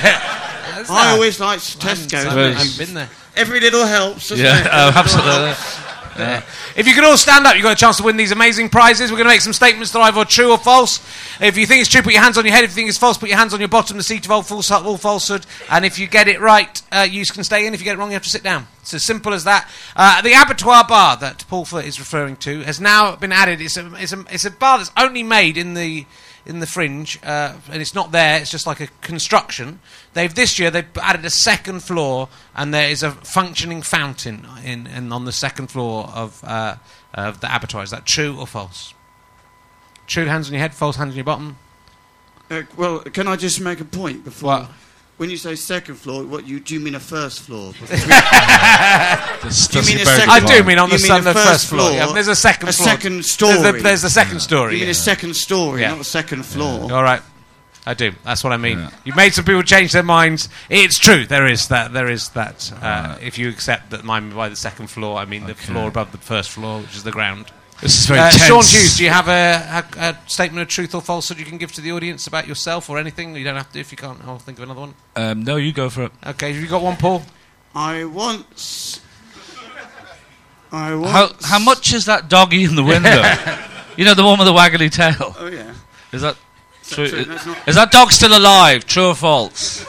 I 0.87 1.11
always 1.13 1.39
liked 1.39 1.79
Tesco. 1.79 2.25
I've 2.25 2.77
been 2.77 2.93
there. 2.93 3.09
Every 3.35 3.59
little 3.59 3.85
helps, 3.85 4.29
doesn't 4.29 4.45
Yeah, 4.45 4.61
it? 4.61 4.67
oh, 4.71 4.91
absolutely. 4.95 5.47
helps. 5.53 5.85
If 6.77 6.87
you 6.87 6.93
can 6.93 7.03
all 7.03 7.17
stand 7.17 7.45
up, 7.45 7.55
you've 7.55 7.63
got 7.63 7.73
a 7.73 7.79
chance 7.79 7.97
to 7.97 8.03
win 8.03 8.15
these 8.15 8.31
amazing 8.31 8.69
prizes. 8.69 9.11
We're 9.11 9.17
going 9.17 9.27
to 9.27 9.33
make 9.33 9.41
some 9.41 9.51
statements 9.51 9.91
that 9.91 9.99
are 9.99 10.03
either 10.07 10.23
true 10.23 10.51
or 10.51 10.57
false. 10.57 10.99
If 11.41 11.57
you 11.57 11.65
think 11.65 11.81
it's 11.81 11.89
true, 11.89 12.01
put 12.01 12.13
your 12.13 12.21
hands 12.21 12.37
on 12.37 12.45
your 12.45 12.53
head. 12.53 12.63
If 12.63 12.69
you 12.71 12.75
think 12.75 12.87
it's 12.89 12.97
false, 12.97 13.17
put 13.17 13.27
your 13.27 13.37
hands 13.37 13.53
on 13.53 13.59
your 13.59 13.67
bottom, 13.67 13.97
the 13.97 14.03
seat 14.03 14.23
of 14.25 14.31
all, 14.31 14.41
false, 14.41 14.71
all 14.71 14.97
falsehood. 14.97 15.45
And 15.69 15.83
if 15.85 15.99
you 15.99 16.07
get 16.07 16.29
it 16.29 16.39
right, 16.39 16.81
uh, 16.91 17.05
you 17.09 17.25
can 17.25 17.43
stay 17.43 17.67
in. 17.67 17.73
If 17.73 17.81
you 17.81 17.83
get 17.85 17.95
it 17.95 17.97
wrong, 17.99 18.09
you 18.11 18.13
have 18.15 18.23
to 18.23 18.29
sit 18.29 18.43
down. 18.43 18.67
It's 18.81 18.93
as 18.93 19.03
simple 19.05 19.33
as 19.33 19.43
that. 19.43 19.69
Uh, 19.95 20.21
the 20.21 20.33
abattoir 20.33 20.85
bar 20.87 21.17
that 21.17 21.43
Paul 21.49 21.65
Foot 21.65 21.83
is 21.85 21.99
referring 21.99 22.37
to 22.37 22.61
has 22.61 22.79
now 22.79 23.15
been 23.17 23.33
added. 23.33 23.59
It's 23.59 23.75
a, 23.75 23.93
it's 23.95 24.13
a, 24.13 24.23
it's 24.29 24.45
a 24.45 24.51
bar 24.51 24.77
that's 24.77 24.91
only 24.97 25.23
made 25.23 25.57
in 25.57 25.73
the 25.73 26.05
in 26.45 26.59
the 26.59 26.67
fringe, 26.67 27.19
uh, 27.23 27.55
and 27.71 27.81
it's 27.81 27.95
not 27.95 28.11
there. 28.11 28.39
It's 28.39 28.51
just 28.51 28.67
like 28.67 28.79
a 28.79 28.87
construction. 29.01 29.79
They've 30.13 30.33
this 30.33 30.59
year 30.59 30.69
they've 30.69 30.85
added 31.01 31.25
a 31.25 31.29
second 31.29 31.81
floor, 31.81 32.29
and 32.55 32.73
there 32.73 32.89
is 32.89 33.03
a 33.03 33.11
functioning 33.11 33.81
fountain 33.81 34.47
in, 34.63 34.87
in 34.87 35.11
on 35.11 35.25
the 35.25 35.31
second 35.31 35.67
floor 35.67 36.09
of 36.13 36.43
uh, 36.43 36.75
of 37.13 37.41
the 37.41 37.53
abattoir. 37.53 37.83
Is 37.83 37.91
that 37.91 38.05
true 38.05 38.37
or 38.37 38.45
false? 38.47 38.93
True, 40.07 40.25
hands 40.25 40.47
on 40.47 40.53
your 40.53 40.61
head. 40.61 40.73
False, 40.73 40.97
hands 40.97 41.11
on 41.11 41.15
your 41.15 41.25
bottom. 41.25 41.57
Uh, 42.49 42.61
well, 42.77 42.99
can 42.99 43.27
I 43.27 43.35
just 43.35 43.59
make 43.59 43.79
a 43.79 43.85
point 43.85 44.23
before? 44.23 44.59
What? 44.59 44.71
When 45.17 45.29
you 45.29 45.37
say 45.37 45.55
second 45.55 45.95
floor, 45.95 46.23
what 46.25 46.45
you 46.45 46.59
do 46.59 46.73
you 46.73 46.79
mean 46.81 46.93
a 46.95 46.99
first 46.99 47.41
floor? 47.43 47.71
Do 47.79 47.87
you 49.79 49.85
mean 49.85 49.97
a 49.99 50.01
a 50.01 50.05
very 50.05 50.19
second- 50.19 50.29
I 50.29 50.39
do 50.45 50.63
mean 50.63 50.77
on 50.79 50.89
the, 50.89 50.95
You 50.97 51.03
mean 51.03 51.07
sun, 51.07 51.23
the 51.23 51.29
the 51.31 51.33
first 51.39 51.47
first 51.49 51.67
floor. 51.69 51.89
floor, 51.89 51.93
Yeah, 51.93 52.13
there's 52.13 52.27
a 52.27 52.35
second 52.35 52.69
a 52.69 52.73
floor. 52.73 52.87
second 52.89 53.13
There's 53.13 53.31
story. 53.31 53.57
the, 53.61 53.71
there's 53.83 54.01
the 54.01 54.09
second 54.09 54.39
story. 54.41 54.73
you 54.73 54.79
mean 54.79 54.87
yeah. 54.87 54.91
a 54.91 54.95
second 54.95 55.35
story, 55.35 55.81
Yeah. 55.81 55.91
not 55.91 56.01
a 56.01 56.03
second 56.03 56.43
floor? 56.45 56.91
All 56.91 57.03
right. 57.03 57.21
I 57.85 57.93
do. 57.93 58.11
That's 58.23 58.43
what 58.43 58.51
I 58.51 58.57
mean. 58.57 58.79
Yeah. 58.79 58.89
You've 59.05 59.15
made 59.15 59.33
some 59.35 59.45
people 59.45 59.61
change 59.63 59.91
their 59.93 60.01
minds. 60.03 60.49
It's 60.69 60.97
true. 60.97 61.25
There 61.27 61.45
is 61.45 61.67
that. 61.67 61.93
There 61.93 62.09
is 62.09 62.29
that. 62.29 62.73
Uh, 62.81 63.17
If 63.21 63.37
you 63.37 63.47
accept 63.47 63.91
that 63.91 64.03
mine 64.03 64.31
by 64.31 64.49
the 64.49 64.55
second 64.55 64.87
floor, 64.87 65.17
I 65.19 65.25
mean 65.25 65.45
the 65.45 65.53
floor 65.55 65.87
above 65.89 66.11
the 66.11 66.17
first 66.17 66.49
floor, 66.49 66.81
which 66.81 66.95
is 66.95 67.03
the 67.03 67.11
ground. 67.11 67.45
This 67.81 67.99
is 67.99 68.05
very 68.05 68.19
Uh, 68.19 68.29
tense. 68.31 68.43
Sean 68.43 68.63
Hughes, 68.63 68.97
do 68.97 69.03
you 69.03 69.09
have 69.09 69.27
a, 69.27 69.85
a, 69.99 69.99
a 70.09 70.17
statement 70.27 70.61
of 70.61 70.67
truth 70.69 70.95
or 70.95 71.01
falsehood 71.01 71.37
you 71.39 71.45
can 71.45 71.57
give 71.57 71.71
to 71.73 71.81
the 71.81 71.91
audience 71.91 72.25
about 72.25 72.47
yourself 72.47 72.89
or 72.89 72.97
anything? 72.97 73.35
You 73.35 73.43
don't 73.43 73.57
have 73.57 73.71
to 73.73 73.79
if 73.79 73.91
you 73.91 73.97
can't. 73.97 74.19
I'll 74.25 74.39
think 74.39 74.57
of 74.59 74.63
another 74.63 74.79
one. 74.79 74.93
Um, 75.15 75.43
no, 75.43 75.57
you 75.57 75.73
go 75.73 75.89
for 75.89 76.03
it. 76.05 76.11
Okay, 76.25 76.53
have 76.53 76.61
you 76.61 76.67
got 76.69 76.81
one, 76.81 76.95
Paul? 76.97 77.23
I 77.75 78.05
once. 78.05 79.01
I 80.71 80.89
How, 80.89 80.99
once. 81.27 81.45
how 81.45 81.59
much 81.59 81.93
is 81.93 82.05
that 82.05 82.29
doggy 82.29 82.63
in 82.63 82.75
the 82.75 82.83
window? 82.83 83.21
you 83.97 84.05
know, 84.05 84.13
the 84.13 84.23
one 84.23 84.39
with 84.39 84.47
the 84.47 84.53
waggly 84.53 84.89
tail. 84.91 85.35
Oh 85.37 85.47
yeah. 85.47 85.73
Is 86.13 86.21
that 86.21 86.37
true? 86.85 87.07
true? 87.07 87.19
Is, 87.19 87.45
not- 87.45 87.67
is 87.67 87.75
that 87.75 87.91
dog 87.91 88.11
still 88.11 88.37
alive? 88.37 88.85
True 88.85 89.09
or 89.09 89.15
false? 89.15 89.85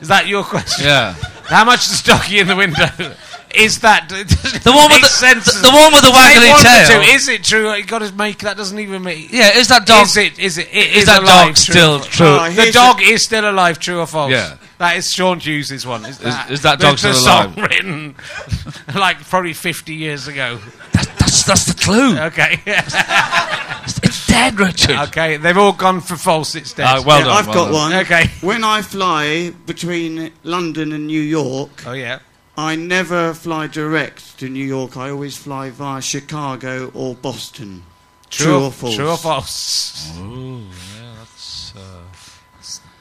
Is 0.00 0.06
that 0.08 0.28
your 0.28 0.44
question? 0.44 0.86
Yeah. 0.86 1.14
How 1.46 1.64
much 1.64 1.88
is 1.90 2.02
doggy 2.04 2.38
in 2.38 2.46
the 2.46 2.54
window? 2.56 2.86
Is 3.54 3.80
that 3.80 4.08
the 4.10 4.24
The 4.64 4.72
one 4.72 4.90
with 4.92 5.02
the, 5.02 5.08
sense? 5.08 5.44
the, 5.46 5.68
the 5.68 5.72
one 5.74 5.92
with 5.92 6.02
the 6.02 6.10
waggly 6.10 6.62
tail. 6.62 7.14
Is 7.14 7.28
it 7.28 7.42
true? 7.44 7.72
You 7.74 7.84
got 7.84 8.00
to 8.00 8.12
make 8.14 8.38
that. 8.40 8.56
Doesn't 8.56 8.78
even 8.78 9.02
make. 9.02 9.32
yeah, 9.32 9.56
is 9.56 9.68
that 9.68 9.86
dog? 9.86 10.06
Is 10.06 10.16
it? 10.16 10.38
Is 10.38 10.58
it? 10.58 10.68
it 10.72 10.88
is 10.88 10.96
is 11.02 11.06
that 11.06 11.22
alive, 11.22 11.46
dog 11.46 11.54
true 11.56 11.74
still 11.74 11.94
or 11.96 12.00
true? 12.00 12.26
Oh, 12.26 12.50
The 12.50 12.70
dog 12.72 13.00
is 13.02 13.24
still 13.24 13.48
alive, 13.50 13.78
true 13.78 14.00
or 14.00 14.06
false? 14.06 14.30
Yeah. 14.32 14.56
That 14.78 14.96
is 14.96 15.10
Sean 15.10 15.40
Hughes' 15.40 15.84
one. 15.86 16.04
Is 16.06 16.18
that, 16.18 16.50
is 16.50 16.62
that 16.62 16.78
the- 16.78 16.84
dog 16.84 16.98
the 16.98 17.14
still 17.14 17.24
song 17.24 17.54
written 17.56 18.14
like 18.94 19.18
probably 19.24 19.52
50 19.54 19.94
years 19.94 20.28
ago. 20.28 20.58
That's 20.92 21.44
that's 21.44 21.64
the 21.64 21.74
clue. 21.82 22.18
Okay. 22.18 22.60
It's 24.02 24.26
dead, 24.26 24.60
Richard. 24.60 24.96
okay, 25.08 25.36
they've 25.38 25.56
all 25.56 25.72
gone 25.72 26.00
for 26.00 26.16
false. 26.16 26.54
It's 26.54 26.72
dead. 26.74 26.86
Ah, 26.86 27.02
well 27.04 27.18
yeah, 27.20 27.24
done. 27.24 27.36
I've 27.36 27.46
well 27.46 27.54
got 27.54 27.64
done. 27.64 27.72
one. 27.74 27.92
Okay. 28.04 28.26
When 28.42 28.62
I 28.62 28.82
fly 28.82 29.50
between 29.66 30.30
London 30.44 30.92
and 30.92 31.06
New 31.06 31.20
York, 31.20 31.70
oh, 31.86 31.92
yeah. 31.92 32.18
I 32.58 32.74
never 32.74 33.34
fly 33.34 33.68
direct 33.68 34.36
to 34.40 34.48
New 34.48 34.64
York. 34.64 34.96
I 34.96 35.10
always 35.10 35.36
fly 35.36 35.70
via 35.70 36.02
Chicago 36.02 36.90
or 36.92 37.14
Boston. 37.14 37.84
True, 38.30 38.64
or 38.64 38.72
false? 38.72 38.96
True 38.96 39.10
or 39.10 39.16
false? 39.16 40.18
Ooh, 40.18 40.62
yeah, 40.96 41.14
that's. 41.18 41.72
Uh, 41.76 42.02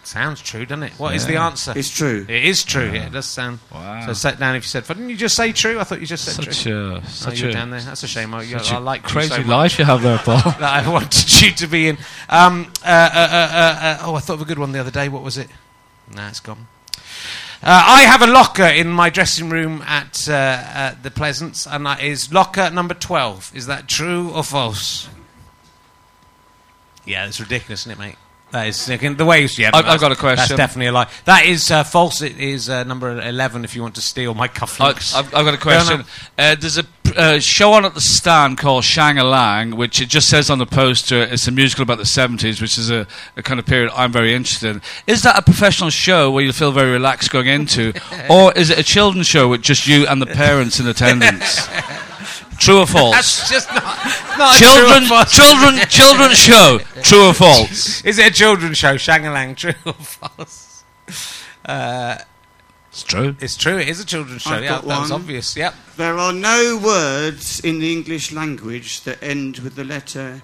Sounds 0.03 0.41
true, 0.41 0.63
doesn't 0.67 0.83
it? 0.83 0.93
What 0.99 1.15
is 1.15 1.23
Yeah. 1.25 1.31
the 1.31 1.37
answer? 1.37 1.73
It's 1.75 1.89
true. 1.89 2.23
it 2.29 2.45
is 2.45 2.63
true. 2.63 2.91
Yeah, 2.91 3.07
it 3.07 3.11
does 3.13 3.25
sound. 3.25 3.57
wow. 3.73 4.05
So 4.05 4.13
set 4.13 4.39
down 4.39 4.55
if 4.55 4.63
you 4.63 4.67
said. 4.69 4.85
Didn't 4.85 5.09
you 5.09 5.17
just 5.17 5.35
say 5.35 5.51
true? 5.51 5.79
I 5.79 5.83
thought 5.85 6.01
you 6.01 6.05
just 6.07 6.23
said 6.23 6.35
such 6.35 6.61
true. 6.61 6.91
a 6.91 6.97
Oh, 6.99 7.01
such 7.07 7.41
you're 7.41 7.49
a, 7.49 7.53
down 7.53 7.71
there. 7.71 7.81
That's 7.81 8.03
a 8.03 8.07
shame. 8.07 8.35
I, 8.35 8.43
you, 8.43 8.59
such 8.59 8.71
I 8.73 8.77
a 8.77 8.79
like 8.79 9.01
you 9.01 9.09
crazy 9.09 9.41
so 9.41 9.41
life 9.41 9.79
you 9.79 9.85
have 9.85 10.03
there, 10.03 10.19
Paul. 10.19 10.37
that 10.59 10.85
I 10.85 10.87
wanted 10.87 11.41
you 11.41 11.51
to 11.51 11.67
be 11.67 11.87
in. 11.89 11.97
Um, 12.29 12.71
uh, 12.85 12.87
uh, 12.87 13.17
uh, 13.19 13.49
uh, 13.51 13.79
uh, 13.81 13.97
oh, 14.03 14.15
I 14.15 14.19
thought 14.19 14.35
of 14.35 14.41
a 14.43 14.45
good 14.45 14.59
one 14.59 14.71
the 14.71 14.79
other 14.79 14.91
day. 14.91 15.09
What 15.09 15.23
was 15.23 15.37
it? 15.39 15.49
Nah, 16.13 16.29
it's 16.29 16.39
gone. 16.41 16.67
Uh, 17.63 17.83
I 17.87 18.01
have 18.03 18.21
a 18.21 18.27
locker 18.27 18.63
in 18.63 18.87
my 18.89 19.09
dressing 19.09 19.49
room 19.49 19.81
at, 19.87 20.29
uh, 20.29 20.31
at 20.33 21.03
the 21.03 21.09
Pleasance, 21.11 21.65
and 21.65 21.85
that 21.85 22.01
is 22.03 22.31
locker 22.31 22.69
number 22.69 22.93
12. 22.93 23.51
Is 23.55 23.65
that 23.65 23.87
true 23.87 24.29
or 24.31 24.43
false? 24.43 25.09
Yeah, 27.05 27.25
it's 27.25 27.39
ridiculous, 27.39 27.81
isn't 27.81 27.93
it, 27.93 27.99
mate? 27.99 28.15
That 28.51 28.67
is 28.67 28.85
the 28.85 29.25
way 29.25 29.41
you 29.41 29.49
yeah, 29.57 29.71
I've- 29.73 29.87
I've 29.89 29.99
got 29.99 30.13
a 30.13 30.15
question. 30.15 30.37
That's 30.37 30.55
definitely 30.55 30.87
a 30.87 30.91
lie. 30.93 31.09
That 31.25 31.45
is 31.45 31.69
uh, 31.69 31.83
false. 31.83 32.21
It 32.21 32.39
is 32.39 32.69
uh, 32.69 32.85
number 32.85 33.19
eleven. 33.21 33.65
If 33.65 33.75
you 33.75 33.81
want 33.81 33.95
to 33.95 34.01
steal 34.01 34.33
my 34.33 34.47
cufflinks, 34.47 35.13
I've, 35.13 35.25
I've 35.35 35.43
got 35.43 35.53
a 35.53 35.57
question. 35.57 36.05
Uh, 36.37 36.55
there's 36.55 36.77
a 36.77 36.85
uh, 37.15 37.39
show 37.39 37.73
on 37.73 37.85
at 37.85 37.93
the 37.93 38.01
stand 38.01 38.57
called 38.57 38.83
Shang 38.83 39.17
Lang, 39.17 39.75
which 39.75 40.01
it 40.01 40.09
just 40.09 40.29
says 40.29 40.49
on 40.49 40.57
the 40.59 40.65
poster 40.65 41.21
it's 41.21 41.47
a 41.47 41.51
musical 41.51 41.83
about 41.83 41.97
the 41.97 42.03
70s, 42.03 42.61
which 42.61 42.77
is 42.77 42.89
a, 42.89 43.07
a 43.35 43.43
kind 43.43 43.59
of 43.59 43.65
period 43.65 43.91
I'm 43.95 44.11
very 44.11 44.33
interested 44.33 44.69
in. 44.69 44.81
Is 45.05 45.23
that 45.23 45.37
a 45.37 45.41
professional 45.41 45.89
show 45.89 46.31
where 46.31 46.43
you 46.43 46.51
feel 46.53 46.71
very 46.71 46.91
relaxed 46.91 47.31
going 47.31 47.47
into, 47.47 47.93
or 48.29 48.51
is 48.53 48.69
it 48.69 48.79
a 48.79 48.83
children's 48.83 49.27
show 49.27 49.47
with 49.47 49.61
just 49.61 49.87
you 49.87 50.07
and 50.07 50.21
the 50.21 50.25
parents 50.25 50.79
in 50.79 50.87
attendance? 50.87 51.67
True 52.57 52.79
or 52.79 52.87
false? 52.87 53.13
that's 53.13 53.49
just 53.51 53.69
not, 53.69 53.83
not 54.37 54.57
children, 54.57 55.03
true 55.05 55.15
or 55.15 55.19
false. 55.19 55.35
children, 55.35 55.87
children's 55.89 56.37
show. 56.39 56.79
True 57.03 57.27
or 57.27 57.33
false? 57.33 58.03
Is 58.03 58.17
it 58.17 58.31
a 58.31 58.33
children's 58.33 58.79
show? 58.79 58.95
Shangalang, 58.95 59.55
true 59.55 59.73
or 59.85 59.93
false? 59.93 60.83
Uh, 61.63 62.17
It's 62.97 63.03
true. 63.03 63.35
it's 63.39 63.55
true. 63.57 63.77
It 63.77 63.87
is 63.89 63.99
a 63.99 64.05
children's 64.05 64.41
show. 64.41 64.51
I've 64.51 64.63
yeah, 64.63 64.69
got 64.69 64.85
that 64.85 64.99
was 65.01 65.11
obvious. 65.11 65.55
Yep. 65.55 65.73
There 65.97 66.17
are 66.17 66.33
no 66.33 66.79
words 66.83 67.59
in 67.59 67.79
the 67.79 67.91
English 67.91 68.31
language 68.31 69.01
that 69.03 69.21
end 69.21 69.59
with 69.59 69.75
the 69.75 69.83
letter 69.83 70.41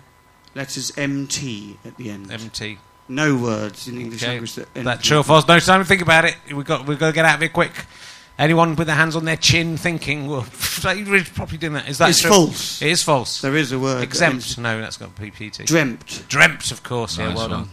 letters 0.56 0.92
MT 0.98 1.78
at 1.84 1.98
the 1.98 2.10
end. 2.12 2.32
MT. 2.32 2.78
no 3.10 3.36
words 3.36 3.88
in 3.88 3.96
the 3.96 4.02
English 4.02 4.22
Okay. 4.24 4.32
language 4.34 4.54
that 4.56 4.68
end. 4.76 4.86
That 4.88 4.98
with- 4.98 5.06
true 5.06 5.18
or 5.20 5.24
false? 5.24 5.48
No 5.48 5.60
time 5.60 5.82
to 5.82 5.86
think 5.86 6.02
about 6.02 6.26
it. 6.26 6.36
We've 6.54 6.66
got 6.66 6.86
we've 6.88 7.00
got 7.00 7.08
to 7.08 7.14
get 7.14 7.26
out 7.26 7.36
of 7.36 7.40
here 7.42 7.50
quick. 7.50 7.72
Anyone 8.40 8.76
with 8.76 8.88
their 8.88 8.96
hands 8.96 9.16
on 9.16 9.26
their 9.26 9.38
chin 9.38 9.78
thinking, 9.78 10.28
well, 10.28 10.46
you're 10.96 11.24
probably 11.36 11.58
doing 11.60 11.74
that. 11.74 11.88
Is 11.88 12.00
that 12.00 12.10
It's 12.10 12.22
true? 12.22 12.32
false. 12.32 12.82
It 12.82 12.90
is 12.90 13.04
false. 13.04 13.42
There 13.42 13.56
is 13.56 13.72
a 13.72 13.78
word. 13.80 14.02
Exempt. 14.04 14.34
ends- 14.36 14.58
No, 14.58 14.80
that's 14.82 14.98
got 14.98 15.16
PPT. 15.16 15.66
Dreamt. 15.66 16.26
Dreamt, 16.30 16.72
of 16.72 16.82
course. 16.82 17.18
Yeah, 17.18 17.28
Nice 17.30 17.38
well 17.38 17.50
one. 17.50 17.60
done. 17.60 17.70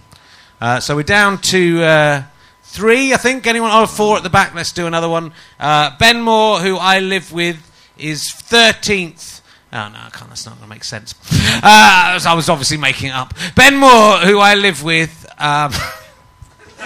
Uh, 0.61 0.81
so 0.81 0.95
we're 0.97 1.03
down 1.03 1.39
to 1.39 1.83
uh, 1.83 2.23
three, 2.71 3.13
I 3.13 3.17
think. 3.17 3.47
Anyone? 3.47 3.71
Oh, 3.73 3.87
four 3.87 4.17
at 4.17 4.23
the 4.23 4.31
back. 4.31 4.55
Let's 4.55 4.73
do 4.73 4.87
another 4.87 5.09
one. 5.09 5.33
Uh, 5.59 5.97
ben 5.99 6.23
Moore, 6.23 6.61
who 6.61 6.77
I 6.77 7.01
live 7.01 7.33
with, 7.33 7.59
is 7.99 8.25
13th. 8.25 9.41
Oh, 9.73 9.89
no, 9.89 9.99
I 9.99 10.11
can't. 10.11 10.29
That's 10.29 10.47
not 10.47 10.57
going 10.57 10.69
to 10.69 10.75
make 10.75 10.85
sense. 10.85 11.15
Uh, 11.63 12.19
I 12.27 12.35
was 12.35 12.49
obviously 12.49 12.79
making 12.79 13.11
it 13.11 13.15
up. 13.15 13.35
Ben 13.55 13.77
Moore, 13.77 14.19
who 14.19 14.39
I 14.39 14.55
live 14.55 14.83
with. 14.83 15.27
Um, 15.37 15.73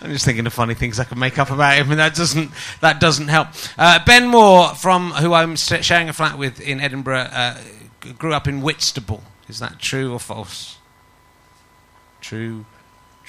I'm 0.00 0.10
just 0.10 0.24
thinking 0.24 0.46
of 0.46 0.52
funny 0.52 0.74
things 0.74 0.98
I 0.98 1.04
can 1.04 1.18
make 1.18 1.38
up 1.38 1.50
about 1.50 1.76
him, 1.76 1.90
and 1.90 2.00
that 2.00 2.14
doesn't 2.14 2.50
that 2.80 2.98
doesn't 2.98 3.28
help. 3.28 3.48
Uh, 3.78 4.00
ben 4.04 4.26
Moore, 4.26 4.74
from 4.74 5.12
who 5.12 5.34
I'm 5.34 5.56
sharing 5.56 6.08
a 6.08 6.12
flat 6.12 6.36
with 6.36 6.60
in 6.60 6.80
Edinburgh, 6.80 7.28
uh, 7.32 7.58
grew 8.18 8.32
up 8.32 8.48
in 8.48 8.62
Whitstable. 8.62 9.22
Is 9.48 9.60
that 9.60 9.78
true 9.78 10.12
or 10.12 10.18
false? 10.18 10.78
True, 12.20 12.64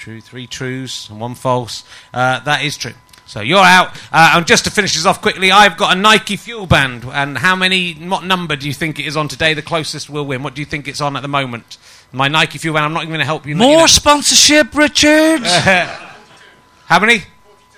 true. 0.02 0.20
Three 0.20 0.48
trues 0.48 1.06
and 1.10 1.20
one 1.20 1.36
false. 1.36 1.84
Uh, 2.12 2.40
that 2.40 2.64
is 2.64 2.76
true. 2.76 2.94
So 3.24 3.40
you're 3.40 3.58
out. 3.62 3.96
Uh, 4.12 4.32
and 4.34 4.44
just 4.48 4.64
to 4.64 4.70
finish 4.72 4.96
this 4.96 5.06
off 5.06 5.22
quickly, 5.22 5.52
I've 5.52 5.76
got 5.76 5.96
a 5.96 6.00
Nike 6.00 6.34
Fuel 6.34 6.66
Band. 6.66 7.04
And 7.04 7.38
how 7.38 7.54
many? 7.54 7.94
What 7.94 8.24
number 8.24 8.56
do 8.56 8.66
you 8.66 8.74
think 8.74 8.98
it 8.98 9.06
is 9.06 9.16
on 9.16 9.28
today? 9.28 9.54
The 9.54 9.62
closest 9.62 10.10
will 10.10 10.26
win. 10.26 10.42
What 10.42 10.54
do 10.54 10.60
you 10.60 10.66
think 10.66 10.88
it's 10.88 11.00
on 11.00 11.14
at 11.14 11.22
the 11.22 11.28
moment? 11.28 11.78
My 12.10 12.26
Nike 12.26 12.58
Fuel 12.58 12.74
Band. 12.74 12.84
I'm 12.84 12.92
not 12.92 13.04
even 13.04 13.10
going 13.10 13.20
to 13.20 13.24
help 13.24 13.46
you. 13.46 13.54
let 13.54 13.64
you 13.64 13.70
More 13.70 13.82
know. 13.82 13.86
sponsorship, 13.86 14.74
Richard. 14.74 15.42
How 16.86 16.98
many? 16.98 17.22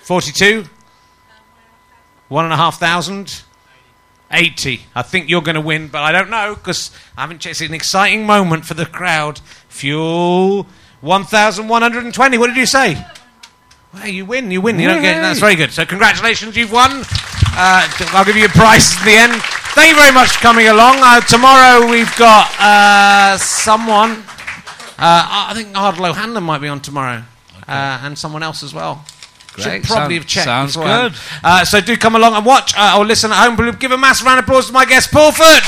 42? 0.01 0.65
One 2.29 2.45
and 2.45 2.53
a 2.55 2.57
half 2.57 2.79
thousand? 2.79 3.43
80. 4.31 4.81
I 4.95 5.03
think 5.03 5.29
you're 5.29 5.43
going 5.43 5.53
to 5.55 5.61
win, 5.61 5.89
but 5.89 6.01
I 6.01 6.11
don't 6.11 6.31
know 6.31 6.55
because 6.55 6.89
I 7.15 7.21
haven't 7.21 7.37
checked. 7.41 7.61
It's 7.61 7.69
an 7.69 7.75
exciting 7.75 8.25
moment 8.25 8.65
for 8.65 8.73
the 8.73 8.87
crowd. 8.87 9.41
Fuel 9.69 10.65
1,120. 11.05 12.37
What 12.37 12.47
did 12.47 12.57
you 12.57 12.65
say? 12.65 12.97
Well, 13.93 14.07
you 14.07 14.25
win, 14.25 14.51
you 14.51 14.59
win. 14.59 14.79
You 14.79 14.87
don't 14.87 15.01
get, 15.01 15.21
that's 15.21 15.39
very 15.39 15.55
good. 15.55 15.71
So, 15.71 15.85
congratulations, 15.85 16.57
you've 16.57 16.71
won. 16.71 16.91
Uh, 17.57 17.87
I'll 18.11 18.25
give 18.25 18.35
you 18.35 18.45
a 18.45 18.49
prize 18.49 18.97
at 18.97 19.05
the 19.05 19.11
end. 19.11 19.33
Thank 19.75 19.91
you 19.91 19.95
very 19.95 20.11
much 20.13 20.31
for 20.31 20.39
coming 20.41 20.67
along. 20.67 20.97
Uh, 20.99 21.21
tomorrow 21.21 21.87
we've 21.89 22.13
got 22.17 22.49
uh, 22.59 23.37
someone. 23.37 24.23
Uh, 24.97 25.47
I 25.49 25.53
think 25.55 25.69
Ardal 25.75 26.09
O'Hanlon 26.09 26.43
might 26.43 26.59
be 26.59 26.67
on 26.67 26.79
tomorrow, 26.81 27.23
uh, 27.67 28.01
and 28.03 28.17
someone 28.17 28.43
else 28.43 28.63
as 28.63 28.73
well. 28.73 29.05
Should 29.57 29.63
Great. 29.63 29.83
probably 29.83 30.15
Sound- 30.15 30.23
have 30.23 30.25
checked. 30.27 30.45
sounds 30.45 30.73
beforehand. 30.75 31.13
good. 31.13 31.21
Uh, 31.43 31.63
so 31.65 31.79
do 31.81 31.95
come 31.95 32.15
along 32.15 32.33
and 32.33 32.45
watch 32.45 32.73
uh, 32.77 32.95
or 32.97 33.05
listen 33.05 33.31
at 33.31 33.37
home. 33.45 33.55
But 33.55 33.79
give 33.79 33.91
a 33.91 33.97
massive 33.97 34.25
round 34.27 34.39
of 34.39 34.45
applause 34.45 34.67
to 34.67 34.73
my 34.73 34.83
guests, 34.85 35.09
Paul 35.11 35.31
Foot, 35.31 35.63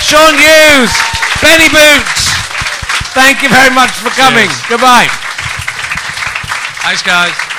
Sean 0.00 0.32
Hughes, 0.32 0.92
Benny 1.42 1.68
Boots. 1.68 2.45
Thank 3.16 3.40
you 3.42 3.48
very 3.48 3.74
much 3.74 3.92
for 3.92 4.10
coming. 4.10 4.44
Cheers. 4.44 4.68
Goodbye. 4.68 5.08
Thanks, 6.84 7.00
guys. 7.02 7.55